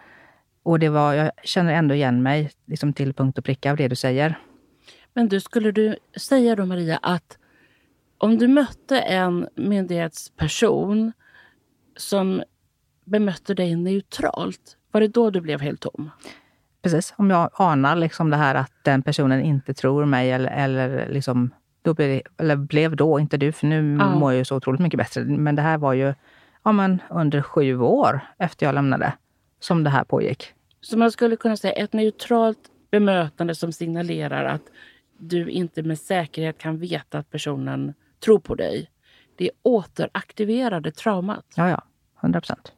Och 0.63 0.79
det 0.79 0.89
var, 0.89 1.13
jag 1.13 1.31
känner 1.43 1.73
ändå 1.73 1.95
igen 1.95 2.23
mig 2.23 2.51
liksom 2.65 2.93
till 2.93 3.13
punkt 3.13 3.37
och 3.37 3.45
pricka 3.45 3.71
av 3.71 3.77
det 3.77 3.87
du 3.87 3.95
säger. 3.95 4.39
Men 5.13 5.29
du, 5.29 5.39
skulle 5.39 5.71
du 5.71 5.95
säga 6.17 6.55
då 6.55 6.65
Maria 6.65 6.97
att 7.01 7.37
om 8.17 8.37
du 8.37 8.47
mötte 8.47 8.99
en 8.99 9.47
myndighetsperson 9.55 11.11
som 11.97 12.43
bemötte 13.05 13.53
dig 13.53 13.75
neutralt, 13.75 14.77
var 14.91 15.01
det 15.01 15.07
då 15.07 15.29
du 15.29 15.41
blev 15.41 15.61
helt 15.61 15.81
tom? 15.81 16.11
Precis. 16.81 17.13
Om 17.17 17.29
jag 17.29 17.49
anar 17.53 17.95
liksom 17.95 18.29
det 18.29 18.37
här 18.37 18.55
att 18.55 18.71
den 18.83 19.01
personen 19.01 19.41
inte 19.41 19.73
tror 19.73 20.05
mig 20.05 20.31
eller, 20.31 20.51
eller 20.51 21.09
liksom 21.09 21.51
då 21.85 21.93
blev, 21.93 22.09
det, 22.09 22.21
eller 22.37 22.55
blev 22.55 22.95
då, 22.95 23.19
inte 23.19 23.37
du, 23.37 23.51
för 23.51 23.67
nu 23.67 23.97
ja. 23.99 24.15
mår 24.15 24.31
jag 24.31 24.37
ju 24.37 24.45
så 24.45 24.55
otroligt 24.55 24.81
mycket 24.81 24.97
bättre. 24.97 25.23
Men 25.23 25.55
det 25.55 25.61
här 25.61 25.77
var 25.77 25.93
ju 25.93 26.13
ja, 26.63 26.71
men 26.71 27.01
under 27.09 27.41
sju 27.41 27.79
år 27.79 28.19
efter 28.37 28.65
jag 28.65 28.75
lämnade 28.75 29.13
som 29.59 29.83
det 29.83 29.89
här 29.89 30.03
pågick. 30.03 30.53
Så 30.81 30.97
man 30.97 31.11
skulle 31.11 31.35
kunna 31.35 31.57
säga 31.57 31.73
ett 31.73 31.93
neutralt 31.93 32.59
bemötande 32.91 33.55
som 33.55 33.71
signalerar 33.71 34.45
att 34.45 34.61
du 35.17 35.49
inte 35.49 35.83
med 35.83 35.99
säkerhet 35.99 36.57
kan 36.57 36.77
veta 36.77 37.17
att 37.17 37.31
personen 37.31 37.93
tror 38.25 38.39
på 38.39 38.55
dig. 38.55 38.89
Det 39.35 39.51
återaktiverade 39.61 40.91
traumat. 40.91 41.45
Ja, 41.55 41.69
ja. 41.69 41.83
100 42.19 42.41
procent. 42.41 42.73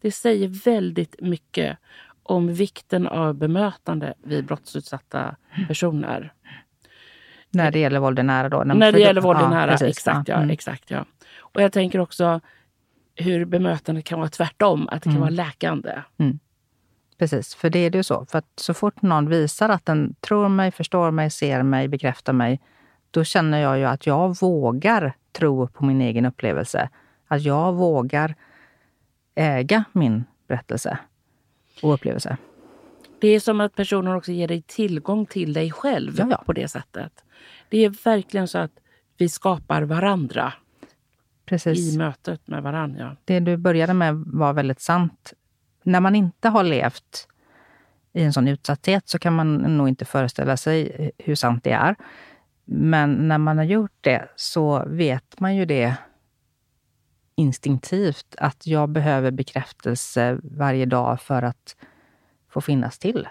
Det 0.00 0.10
säger 0.10 0.48
väldigt 0.64 1.20
mycket 1.20 1.78
om 2.22 2.54
vikten 2.54 3.06
av 3.06 3.34
bemötande 3.34 4.14
vid 4.22 4.46
brottsutsatta 4.46 5.36
personer. 5.68 6.32
När 7.50 7.70
det 7.70 7.78
gäller 7.78 8.00
våld 8.00 8.18
i 8.18 8.22
nära 8.22 8.48
då? 8.48 8.64
När 8.64 8.92
det 8.92 9.00
gäller 9.00 9.20
våld 9.20 9.40
i 9.40 9.48
nära, 9.48 9.76
ja, 9.80 9.86
exakt, 9.86 10.28
ja, 10.28 10.36
mm. 10.36 10.50
exakt 10.50 10.90
ja. 10.90 11.04
Och 11.38 11.62
jag 11.62 11.72
tänker 11.72 11.98
också 11.98 12.40
hur 13.14 13.44
bemötandet 13.44 14.04
kan 14.04 14.18
vara 14.18 14.28
tvärtom, 14.28 14.88
att 14.88 14.94
det 14.94 15.00
kan 15.00 15.10
mm. 15.10 15.20
vara 15.20 15.30
läkande. 15.30 15.92
Mm. 16.18 16.38
Precis, 17.18 17.54
för 17.54 17.70
det 17.70 17.78
är 17.78 17.90
det 17.90 17.98
ju 17.98 18.02
så. 18.02 18.26
För 18.26 18.42
så 18.56 18.74
fort 18.74 19.02
någon 19.02 19.28
visar 19.28 19.68
att 19.68 19.86
den 19.86 20.14
tror 20.20 20.48
mig, 20.48 20.70
förstår 20.70 21.10
mig, 21.10 21.30
ser 21.30 21.62
mig, 21.62 21.88
bekräftar 21.88 22.32
mig, 22.32 22.60
då 23.10 23.24
känner 23.24 23.58
jag 23.58 23.78
ju 23.78 23.84
att 23.84 24.06
jag 24.06 24.40
vågar 24.40 25.16
tro 25.32 25.68
på 25.68 25.84
min 25.84 26.00
egen 26.00 26.26
upplevelse. 26.26 26.88
Att 27.28 27.42
jag 27.42 27.72
vågar 27.72 28.34
äga 29.34 29.84
min 29.92 30.24
berättelse 30.48 30.98
och 31.82 31.94
upplevelse. 31.94 32.36
Det 33.20 33.28
är 33.28 33.40
som 33.40 33.60
att 33.60 33.74
personen 33.74 34.14
också 34.14 34.32
ger 34.32 34.48
dig 34.48 34.62
tillgång 34.62 35.26
till 35.26 35.52
dig 35.52 35.70
själv 35.70 36.14
ja, 36.18 36.26
ja. 36.30 36.42
på 36.46 36.52
det 36.52 36.68
sättet. 36.68 37.12
Det 37.68 37.84
är 37.84 38.04
verkligen 38.04 38.48
så 38.48 38.58
att 38.58 38.72
vi 39.16 39.28
skapar 39.28 39.82
varandra 39.82 40.52
Precis. 41.46 41.94
i 41.94 41.98
mötet 41.98 42.48
med 42.48 42.62
varandra. 42.62 43.16
Det 43.24 43.40
du 43.40 43.56
började 43.56 43.94
med 43.94 44.14
var 44.14 44.52
väldigt 44.52 44.80
sant. 44.80 45.32
När 45.82 46.00
man 46.00 46.14
inte 46.14 46.48
har 46.48 46.64
levt 46.64 47.28
i 48.12 48.22
en 48.22 48.32
sån 48.32 48.48
utsatthet 48.48 49.08
så 49.08 49.18
kan 49.18 49.32
man 49.32 49.56
nog 49.56 49.88
inte 49.88 50.04
föreställa 50.04 50.56
sig 50.56 51.10
hur 51.18 51.34
sant 51.34 51.64
det 51.64 51.72
är. 51.72 51.96
Men 52.64 53.28
när 53.28 53.38
man 53.38 53.58
har 53.58 53.64
gjort 53.64 53.98
det 54.00 54.28
så 54.36 54.84
vet 54.86 55.40
man 55.40 55.56
ju 55.56 55.64
det 55.64 55.94
instinktivt 57.34 58.34
att 58.38 58.66
jag 58.66 58.88
behöver 58.88 59.30
bekräftelse 59.30 60.38
varje 60.42 60.86
dag 60.86 61.20
för 61.20 61.42
att 61.42 61.76
få 62.56 62.60
finnas 62.60 62.98
till. 62.98 63.28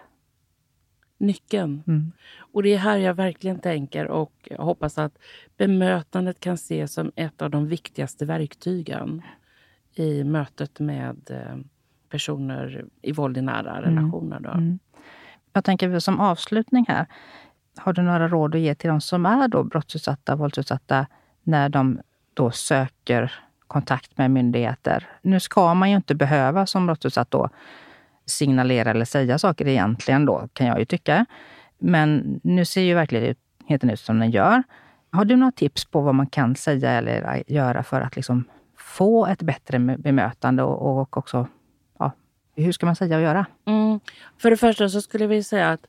Nyckeln. 1.18 1.84
Mm. 1.88 2.12
Och 2.38 2.64
det 2.64 2.74
är 2.74 2.78
här 2.78 2.98
jag 2.98 3.14
verkligen 3.14 3.60
tänker 3.60 4.08
och 4.08 4.50
hoppas 4.58 4.98
att 4.98 5.18
bemötandet 5.58 6.40
kan 6.40 6.54
ses 6.54 6.94
som 6.94 7.12
ett 7.16 7.42
av 7.42 7.50
de 7.50 7.68
viktigaste 7.68 8.26
verktygen 8.26 9.22
i 9.96 10.24
mötet 10.24 10.80
med 10.80 11.32
eh, 11.32 11.58
personer 12.10 12.86
i 13.02 13.12
våld 13.12 13.38
i 13.38 13.42
nära 13.42 13.78
mm. 13.78 13.96
relationer. 13.96 14.40
Då. 14.40 14.50
Mm. 14.50 14.80
Jag 15.54 15.64
tänker 15.64 16.00
som 16.00 16.20
avslutning 16.20 16.86
här, 16.88 17.06
har 17.78 17.94
du 17.94 18.02
några 18.02 18.28
råd 18.28 18.56
att 18.56 18.62
ge 18.62 18.76
till 18.76 18.90
de 18.90 19.02
som 19.02 19.26
är 19.26 19.48
då 19.48 19.64
brottsutsatta, 19.64 20.36
våldsutsatta, 20.36 21.08
när 21.44 21.70
de 21.70 22.00
då 22.34 22.52
söker 22.52 23.34
kontakt 23.68 24.18
med 24.18 24.32
myndigheter? 24.32 25.08
Nu 25.22 25.40
ska 25.40 25.74
man 25.74 25.90
ju 25.90 25.96
inte 25.96 26.16
behöva 26.16 26.66
som 26.66 26.86
brottsutsatt 26.86 27.32
då 27.32 27.50
signalera 28.26 28.92
eller 28.92 29.06
säga 29.06 29.40
saker 29.40 29.68
egentligen 29.68 30.26
då, 30.26 30.48
kan 30.54 30.68
jag 30.68 30.80
ju 30.80 30.86
tycka. 30.86 31.26
Men 31.78 32.40
nu 32.44 32.66
ser 32.66 32.82
ju 32.82 32.94
verkligheten 32.94 33.90
ut 33.90 34.00
som 34.00 34.20
den 34.20 34.32
gör. 34.32 34.64
Har 35.12 35.26
du 35.26 35.36
några 35.36 35.52
tips 35.52 35.86
på 35.86 36.02
vad 36.02 36.16
man 36.16 36.28
kan 36.28 36.56
säga 36.56 36.92
eller 36.92 37.44
göra 37.48 37.84
för 37.84 38.02
att 38.02 38.16
liksom 38.16 38.44
få 38.78 39.26
ett 39.26 39.42
bättre 39.42 39.80
bemötande 39.80 40.64
och, 40.64 41.00
och 41.00 41.18
också 41.18 41.48
ja, 42.00 42.12
hur 42.56 42.72
ska 42.72 42.86
man 42.86 42.96
säga 42.96 43.18
och 43.18 43.24
göra? 43.24 43.46
Mm. 43.66 44.00
För 44.38 44.50
det 44.50 44.58
första 44.58 44.90
så 44.90 45.02
skulle 45.02 45.28
vi 45.28 45.44
säga 45.44 45.72
att 45.72 45.86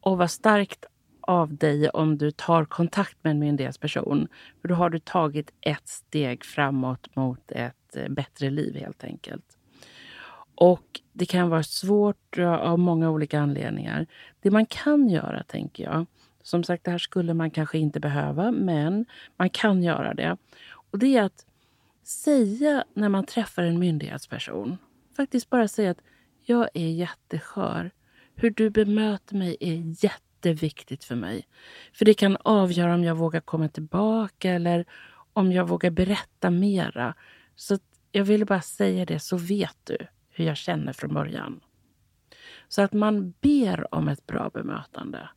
och 0.00 0.18
vad 0.18 0.30
starkt 0.30 0.86
av 1.20 1.56
dig 1.56 1.88
om 1.88 2.18
du 2.18 2.30
tar 2.30 2.64
kontakt 2.64 3.16
med 3.22 3.30
en 3.30 3.38
myndighetsperson. 3.38 4.28
För 4.60 4.68
då 4.68 4.74
har 4.74 4.90
du 4.90 4.98
tagit 4.98 5.50
ett 5.60 5.88
steg 5.88 6.44
framåt 6.44 7.16
mot 7.16 7.50
ett 7.50 7.96
eh, 7.96 8.08
bättre 8.08 8.50
liv 8.50 8.76
helt 8.76 9.04
enkelt. 9.04 9.44
Och 10.60 11.00
det 11.12 11.26
kan 11.26 11.48
vara 11.48 11.62
svårt 11.62 12.38
av 12.38 12.78
många 12.78 13.10
olika 13.10 13.40
anledningar. 13.40 14.06
Det 14.40 14.50
man 14.50 14.66
kan 14.66 15.08
göra, 15.08 15.42
tänker 15.42 15.84
jag, 15.84 16.06
som 16.42 16.64
sagt, 16.64 16.84
det 16.84 16.90
här 16.90 16.98
skulle 16.98 17.34
man 17.34 17.50
kanske 17.50 17.78
inte 17.78 18.00
behöva, 18.00 18.50
men 18.50 19.06
man 19.36 19.50
kan 19.50 19.82
göra 19.82 20.14
det. 20.14 20.36
Och 20.90 20.98
det 20.98 21.16
är 21.16 21.22
att 21.22 21.46
säga 22.04 22.84
när 22.94 23.08
man 23.08 23.26
träffar 23.26 23.62
en 23.62 23.78
myndighetsperson, 23.78 24.76
faktiskt 25.16 25.50
bara 25.50 25.68
säga 25.68 25.90
att 25.90 26.00
jag 26.44 26.68
är 26.74 26.88
jätteskör. 26.88 27.90
Hur 28.34 28.50
du 28.50 28.70
bemöter 28.70 29.36
mig 29.36 29.56
är 29.60 30.04
jätteviktigt 30.04 31.04
för 31.04 31.14
mig. 31.14 31.46
För 31.92 32.04
det 32.04 32.14
kan 32.14 32.36
avgöra 32.36 32.94
om 32.94 33.04
jag 33.04 33.14
vågar 33.14 33.40
komma 33.40 33.68
tillbaka 33.68 34.50
eller 34.50 34.84
om 35.32 35.52
jag 35.52 35.68
vågar 35.68 35.90
berätta 35.90 36.50
mera. 36.50 37.14
Så 37.56 37.78
jag 38.12 38.24
ville 38.24 38.44
bara 38.44 38.60
säga 38.60 39.04
det 39.04 39.20
så 39.20 39.36
vet 39.36 39.76
du 39.84 39.96
hur 40.38 40.44
jag 40.44 40.56
känner 40.56 40.92
från 40.92 41.14
början. 41.14 41.60
Så 42.68 42.82
att 42.82 42.92
man 42.92 43.34
ber 43.40 43.94
om 43.94 44.08
ett 44.08 44.26
bra 44.26 44.50
bemötande. 44.54 45.28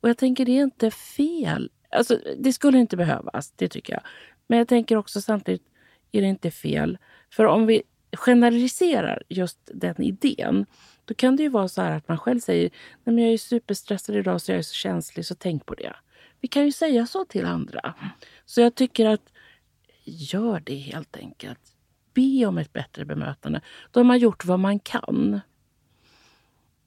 Och 0.00 0.08
jag 0.08 0.18
tänker 0.18 0.44
det 0.44 0.58
är 0.58 0.62
inte 0.62 0.90
fel. 0.90 1.70
Alltså, 1.90 2.18
det 2.38 2.52
skulle 2.52 2.78
inte 2.78 2.96
behövas, 2.96 3.50
det 3.56 3.68
tycker 3.68 3.92
jag. 3.92 4.02
Men 4.46 4.58
jag 4.58 4.68
tänker 4.68 4.96
också 4.96 5.20
samtidigt 5.20 5.66
är 6.12 6.20
det 6.20 6.26
inte 6.26 6.50
fel. 6.50 6.98
För 7.30 7.44
om 7.44 7.66
vi 7.66 7.82
generaliserar 8.16 9.22
just 9.28 9.58
den 9.64 10.02
idén, 10.02 10.66
då 11.04 11.14
kan 11.14 11.36
det 11.36 11.42
ju 11.42 11.48
vara 11.48 11.68
så 11.68 11.82
här 11.82 11.96
att 11.96 12.08
man 12.08 12.18
själv 12.18 12.40
säger 12.40 12.70
Nej, 13.04 13.14
men 13.14 13.18
jag 13.18 13.32
är 13.32 13.38
superstressad 13.38 14.16
idag 14.16 14.40
så 14.40 14.52
jag 14.52 14.58
är 14.58 14.62
så 14.62 14.74
känslig, 14.74 15.26
så 15.26 15.34
tänk 15.34 15.66
på 15.66 15.74
det. 15.74 15.96
Vi 16.40 16.48
kan 16.48 16.64
ju 16.64 16.72
säga 16.72 17.06
så 17.06 17.24
till 17.24 17.46
andra. 17.46 17.94
Så 18.44 18.60
jag 18.60 18.74
tycker 18.74 19.06
att 19.06 19.32
gör 20.04 20.60
det 20.60 20.76
helt 20.76 21.16
enkelt 21.16 21.73
be 22.14 22.46
om 22.46 22.58
ett 22.58 22.72
bättre 22.72 23.04
bemötande. 23.04 23.60
Då 23.90 24.00
har 24.00 24.04
man 24.04 24.18
gjort 24.18 24.44
vad 24.44 24.60
man 24.60 24.78
kan. 24.78 25.40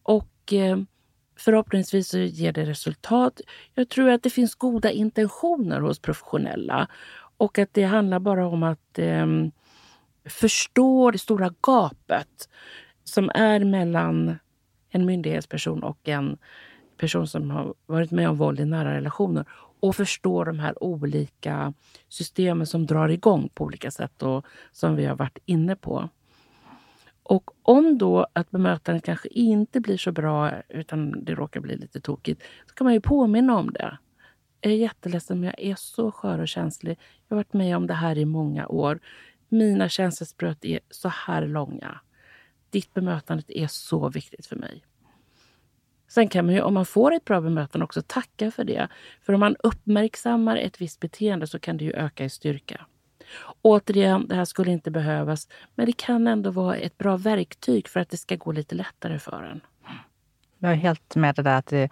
Och 0.03 0.53
eh, 0.53 0.77
förhoppningsvis 1.35 2.09
så 2.09 2.17
ger 2.17 2.51
det 2.51 2.65
resultat. 2.65 3.41
Jag 3.73 3.89
tror 3.89 4.09
att 4.09 4.23
det 4.23 4.29
finns 4.29 4.55
goda 4.55 4.91
intentioner 4.91 5.81
hos 5.81 5.99
professionella 5.99 6.87
och 7.37 7.59
att 7.59 7.73
det 7.73 7.83
handlar 7.83 8.19
bara 8.19 8.47
om 8.47 8.63
att 8.63 8.99
eh, 8.99 9.27
förstå 10.25 11.11
det 11.11 11.17
stora 11.17 11.53
gapet 11.61 12.49
som 13.03 13.31
är 13.33 13.59
mellan 13.63 14.35
en 14.89 15.05
myndighetsperson 15.05 15.83
och 15.83 16.07
en 16.07 16.37
person 16.97 17.27
som 17.27 17.51
har 17.51 17.73
varit 17.85 18.11
med 18.11 18.29
om 18.29 18.37
våld 18.37 18.59
i 18.59 18.65
nära 18.65 18.93
relationer 18.93 19.45
och 19.79 19.95
förstå 19.95 20.43
de 20.43 20.59
här 20.59 20.83
olika 20.83 21.73
systemen 22.09 22.67
som 22.67 22.85
drar 22.85 23.09
igång 23.09 23.49
på 23.53 23.63
olika 23.63 23.91
sätt 23.91 24.23
och 24.23 24.45
som 24.71 24.95
vi 24.95 25.05
har 25.05 25.15
varit 25.15 25.37
inne 25.45 25.75
på. 25.75 26.09
Och 27.23 27.51
om 27.63 27.97
då 27.97 28.27
att 28.33 28.51
bemötandet 28.51 29.03
kanske 29.03 29.27
inte 29.27 29.79
blir 29.79 29.97
så 29.97 30.11
bra 30.11 30.51
utan 30.69 31.23
det 31.23 31.35
råkar 31.35 31.59
bli 31.59 31.77
lite 31.77 32.01
tokigt, 32.01 32.43
så 32.67 32.73
kan 32.73 32.85
man 32.85 32.93
ju 32.93 33.01
påminna 33.01 33.57
om 33.57 33.71
det. 33.71 33.97
Jag 34.61 34.73
är 34.73 34.77
jätteledsen 34.77 35.39
men 35.39 35.47
jag 35.47 35.59
är 35.59 35.75
så 35.75 36.11
skör 36.11 36.39
och 36.39 36.47
känslig. 36.47 36.99
Jag 37.27 37.35
har 37.35 37.43
varit 37.43 37.53
med 37.53 37.77
om 37.77 37.87
det 37.87 37.93
här 37.93 38.17
i 38.17 38.25
många 38.25 38.67
år. 38.67 38.99
Mina 39.49 39.89
känselspröt 39.89 40.65
är 40.65 40.79
så 40.89 41.09
här 41.09 41.47
långa. 41.47 41.99
Ditt 42.69 42.93
bemötande 42.93 43.43
är 43.47 43.67
så 43.67 44.09
viktigt 44.09 44.45
för 44.45 44.55
mig. 44.55 44.83
Sen 46.07 46.27
kan 46.27 46.45
man 46.45 46.55
ju, 46.55 46.61
om 46.61 46.73
man 46.73 46.85
får 46.85 47.13
ett 47.13 47.25
bra 47.25 47.41
bemötande, 47.41 47.85
också 47.85 48.01
tacka 48.07 48.51
för 48.51 48.63
det. 48.63 48.87
För 49.21 49.33
om 49.33 49.39
man 49.39 49.55
uppmärksammar 49.59 50.57
ett 50.57 50.81
visst 50.81 50.99
beteende 50.99 51.47
så 51.47 51.59
kan 51.59 51.77
det 51.77 51.85
ju 51.85 51.93
öka 51.93 52.25
i 52.25 52.29
styrka. 52.29 52.85
Återigen, 53.61 54.27
det 54.27 54.35
här 54.35 54.45
skulle 54.45 54.71
inte 54.71 54.91
behövas, 54.91 55.47
men 55.75 55.85
det 55.85 55.97
kan 55.97 56.27
ändå 56.27 56.51
vara 56.51 56.75
ett 56.75 56.97
bra 56.97 57.17
verktyg 57.17 57.87
för 57.87 57.99
att 57.99 58.09
det 58.09 58.17
ska 58.17 58.35
gå 58.35 58.51
lite 58.51 58.75
lättare 58.75 59.19
för 59.19 59.43
en. 59.43 59.61
Jag 60.59 60.71
är 60.71 60.75
helt 60.75 61.15
med 61.15 61.35
det 61.35 61.41
där 61.41 61.57
att 61.57 61.67
det, 61.67 61.89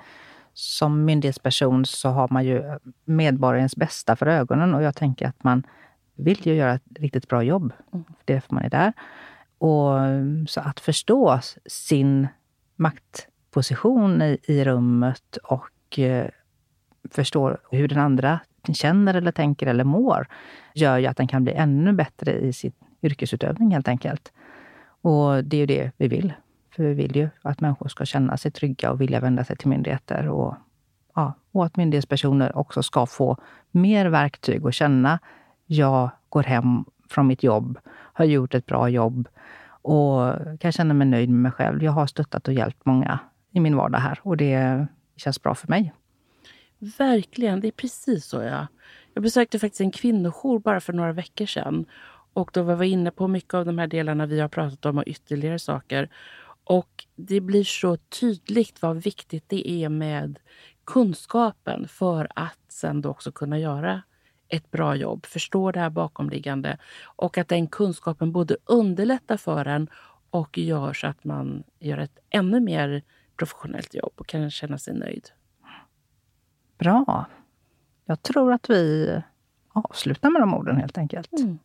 som 0.53 1.05
myndighetsperson 1.05 1.85
så 1.85 2.09
har 2.09 2.27
man 2.31 2.45
ju 2.45 2.79
medborgarens 3.05 3.75
bästa 3.75 4.15
för 4.15 4.27
ögonen 4.27 4.73
och 4.73 4.83
jag 4.83 4.95
tänker 4.95 5.27
att 5.27 5.43
man 5.43 5.63
vill 6.15 6.47
ju 6.47 6.53
göra 6.53 6.73
ett 6.73 6.83
riktigt 6.99 7.27
bra 7.27 7.43
jobb. 7.43 7.73
Mm. 7.93 8.05
Det 8.25 8.33
är 8.33 8.35
därför 8.35 8.53
man 8.53 8.63
är 8.63 8.69
där. 8.69 8.93
Och 9.57 10.49
Så 10.49 10.61
att 10.61 10.79
förstå 10.79 11.39
sin 11.65 12.27
makt 12.75 13.27
position 13.55 14.21
i, 14.21 14.37
i 14.43 14.63
rummet 14.63 15.37
och 15.43 15.99
eh, 15.99 16.27
förstår 17.11 17.57
hur 17.71 17.87
den 17.87 17.99
andra 17.99 18.39
känner 18.73 19.13
eller 19.13 19.31
tänker 19.31 19.67
eller 19.67 19.83
mår, 19.83 20.27
gör 20.73 20.97
ju 20.97 21.07
att 21.07 21.17
den 21.17 21.27
kan 21.27 21.43
bli 21.43 21.53
ännu 21.53 21.93
bättre 21.93 22.31
i 22.31 22.53
sin 22.53 22.71
yrkesutövning 23.01 23.71
helt 23.71 23.87
enkelt. 23.87 24.33
Och 25.01 25.43
det 25.43 25.57
är 25.57 25.59
ju 25.59 25.65
det 25.65 25.91
vi 25.97 26.07
vill. 26.07 26.33
För 26.75 26.83
vi 26.83 26.93
vill 26.93 27.15
ju 27.15 27.29
att 27.41 27.61
människor 27.61 27.87
ska 27.87 28.05
känna 28.05 28.37
sig 28.37 28.51
trygga 28.51 28.91
och 28.91 29.01
vilja 29.01 29.19
vända 29.19 29.43
sig 29.43 29.57
till 29.57 29.67
myndigheter. 29.67 30.27
Och, 30.27 30.55
ja, 31.15 31.33
och 31.51 31.65
att 31.65 31.77
myndighetspersoner 31.77 32.57
också 32.57 32.83
ska 32.83 33.05
få 33.05 33.37
mer 33.71 34.05
verktyg 34.05 34.65
och 34.65 34.73
känna, 34.73 35.19
jag 35.65 36.09
går 36.29 36.43
hem 36.43 36.85
från 37.09 37.27
mitt 37.27 37.43
jobb, 37.43 37.79
har 37.87 38.25
gjort 38.25 38.53
ett 38.53 38.65
bra 38.65 38.89
jobb 38.89 39.27
och 39.67 40.33
kan 40.59 40.71
känna 40.71 40.93
mig 40.93 41.07
nöjd 41.07 41.29
med 41.29 41.39
mig 41.39 41.51
själv. 41.51 41.83
Jag 41.83 41.91
har 41.91 42.07
stöttat 42.07 42.47
och 42.47 42.53
hjälpt 42.53 42.85
många 42.85 43.19
i 43.55 43.59
min 43.59 43.75
vardag 43.75 43.99
här 43.99 44.19
och 44.23 44.37
det 44.37 44.87
känns 45.15 45.41
bra 45.41 45.55
för 45.55 45.67
mig. 45.67 45.93
Verkligen, 46.79 47.59
det 47.59 47.67
är 47.67 47.71
precis 47.71 48.25
så. 48.25 48.41
jag. 48.41 48.67
Jag 49.13 49.23
besökte 49.23 49.59
faktiskt 49.59 49.81
en 49.81 49.91
kvinnojour 49.91 50.59
bara 50.59 50.79
för 50.79 50.93
några 50.93 51.11
veckor 51.11 51.45
sedan. 51.45 51.85
Och 52.33 52.49
då 52.53 52.63
var 52.63 52.75
vi 52.75 52.87
inne 52.87 53.11
på 53.11 53.27
mycket 53.27 53.53
av 53.53 53.65
de 53.65 53.77
här 53.77 53.87
delarna 53.87 54.25
vi 54.25 54.39
har 54.39 54.47
pratat 54.47 54.85
om 54.85 54.97
och 54.97 55.03
ytterligare 55.07 55.59
saker. 55.59 56.09
Och 56.63 57.05
det 57.15 57.41
blir 57.41 57.63
så 57.63 57.97
tydligt 57.97 58.81
vad 58.81 59.03
viktigt 59.03 59.43
det 59.47 59.69
är 59.69 59.89
med 59.89 60.39
kunskapen 60.83 61.87
för 61.87 62.27
att 62.35 62.59
sen 62.69 63.01
då 63.01 63.09
också 63.09 63.31
kunna 63.31 63.59
göra 63.59 64.01
ett 64.47 64.71
bra 64.71 64.95
jobb, 64.95 65.25
förstå 65.25 65.71
det 65.71 65.79
här 65.79 65.89
bakomliggande 65.89 66.77
och 67.03 67.37
att 67.37 67.47
den 67.47 67.67
kunskapen 67.67 68.31
både 68.31 68.57
underlättar 68.65 69.37
för 69.37 69.65
en 69.65 69.89
och 70.29 70.57
gör 70.57 70.93
så 70.93 71.07
att 71.07 71.23
man 71.23 71.63
gör 71.79 71.97
ett 71.97 72.19
ännu 72.29 72.59
mer 72.59 73.03
professionellt 73.37 73.95
jobb 73.95 74.13
och 74.15 74.27
kan 74.27 74.51
känna 74.51 74.77
sig 74.77 74.93
nöjd. 74.93 75.29
Bra. 76.77 77.25
Jag 78.05 78.21
tror 78.21 78.53
att 78.53 78.69
vi 78.69 79.11
avslutar 79.73 80.29
med 80.29 80.41
de 80.41 80.53
orden 80.53 80.77
helt 80.77 80.97
enkelt. 80.97 81.39
Mm. 81.39 81.59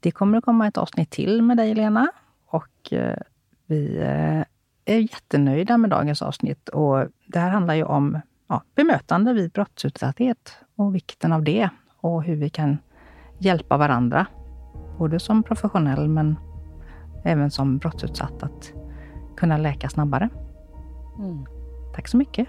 Det 0.00 0.10
kommer 0.10 0.38
att 0.38 0.44
komma 0.44 0.66
ett 0.66 0.76
avsnitt 0.76 1.10
till 1.10 1.42
med 1.42 1.56
dig, 1.56 1.74
Lena. 1.74 2.12
Och 2.46 2.92
eh, 2.92 3.18
vi 3.66 3.98
eh, 3.98 4.44
är 4.84 4.98
jättenöjda 4.98 5.78
med 5.78 5.90
dagens 5.90 6.22
avsnitt. 6.22 6.68
Och 6.68 7.06
det 7.26 7.38
här 7.38 7.50
handlar 7.50 7.74
ju 7.74 7.84
om 7.84 8.20
ja, 8.48 8.62
bemötande 8.74 9.32
vid 9.32 9.50
brottsutsatthet 9.50 10.56
och 10.76 10.94
vikten 10.94 11.32
av 11.32 11.42
det 11.42 11.68
och 11.96 12.22
hur 12.22 12.36
vi 12.36 12.50
kan 12.50 12.78
hjälpa 13.38 13.76
varandra. 13.76 14.26
Både 14.98 15.20
som 15.20 15.42
professionell 15.42 16.08
men 16.08 16.36
även 17.24 17.50
som 17.50 17.78
brottsutsatt 17.78 18.42
att 18.42 18.72
kunna 19.36 19.56
läka 19.56 19.88
snabbare. 19.88 20.28
Mm. 21.22 21.46
Tack 21.94 22.08
så 22.08 22.16
mycket. 22.16 22.48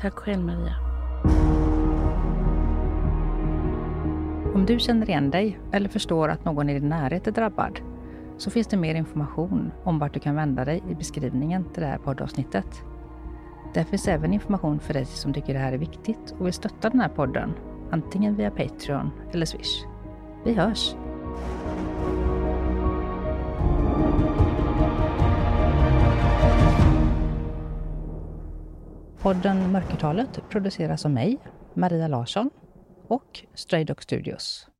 Tack 0.00 0.14
själv 0.14 0.44
Maria. 0.44 0.74
Om 4.54 4.66
du 4.66 4.78
känner 4.78 5.10
igen 5.10 5.30
dig 5.30 5.60
eller 5.72 5.88
förstår 5.88 6.28
att 6.28 6.44
någon 6.44 6.70
i 6.70 6.74
din 6.74 6.88
närhet 6.88 7.26
är 7.26 7.32
drabbad 7.32 7.80
så 8.36 8.50
finns 8.50 8.66
det 8.66 8.76
mer 8.76 8.94
information 8.94 9.72
om 9.84 9.98
vart 9.98 10.14
du 10.14 10.20
kan 10.20 10.34
vända 10.34 10.64
dig 10.64 10.82
i 10.90 10.94
beskrivningen 10.94 11.64
till 11.64 11.82
det 11.82 11.88
här 11.88 11.98
poddavsnittet. 11.98 12.82
Där 13.74 13.84
finns 13.84 14.08
även 14.08 14.32
information 14.32 14.80
för 14.80 14.94
dig 14.94 15.04
som 15.04 15.32
tycker 15.32 15.52
det 15.54 15.60
här 15.60 15.72
är 15.72 15.78
viktigt 15.78 16.34
och 16.38 16.46
vill 16.46 16.52
stötta 16.52 16.90
den 16.90 17.00
här 17.00 17.08
podden, 17.08 17.54
antingen 17.90 18.36
via 18.36 18.50
Patreon 18.50 19.10
eller 19.32 19.46
Swish. 19.46 19.84
Vi 20.44 20.54
hörs! 20.54 20.94
Podden 29.22 29.72
Mörkertalet 29.72 30.40
produceras 30.50 31.04
av 31.04 31.10
mig, 31.10 31.38
Maria 31.74 32.08
Larsson 32.08 32.50
och 33.08 33.40
Stray 33.54 33.84
Dog 33.84 34.02
Studios. 34.02 34.71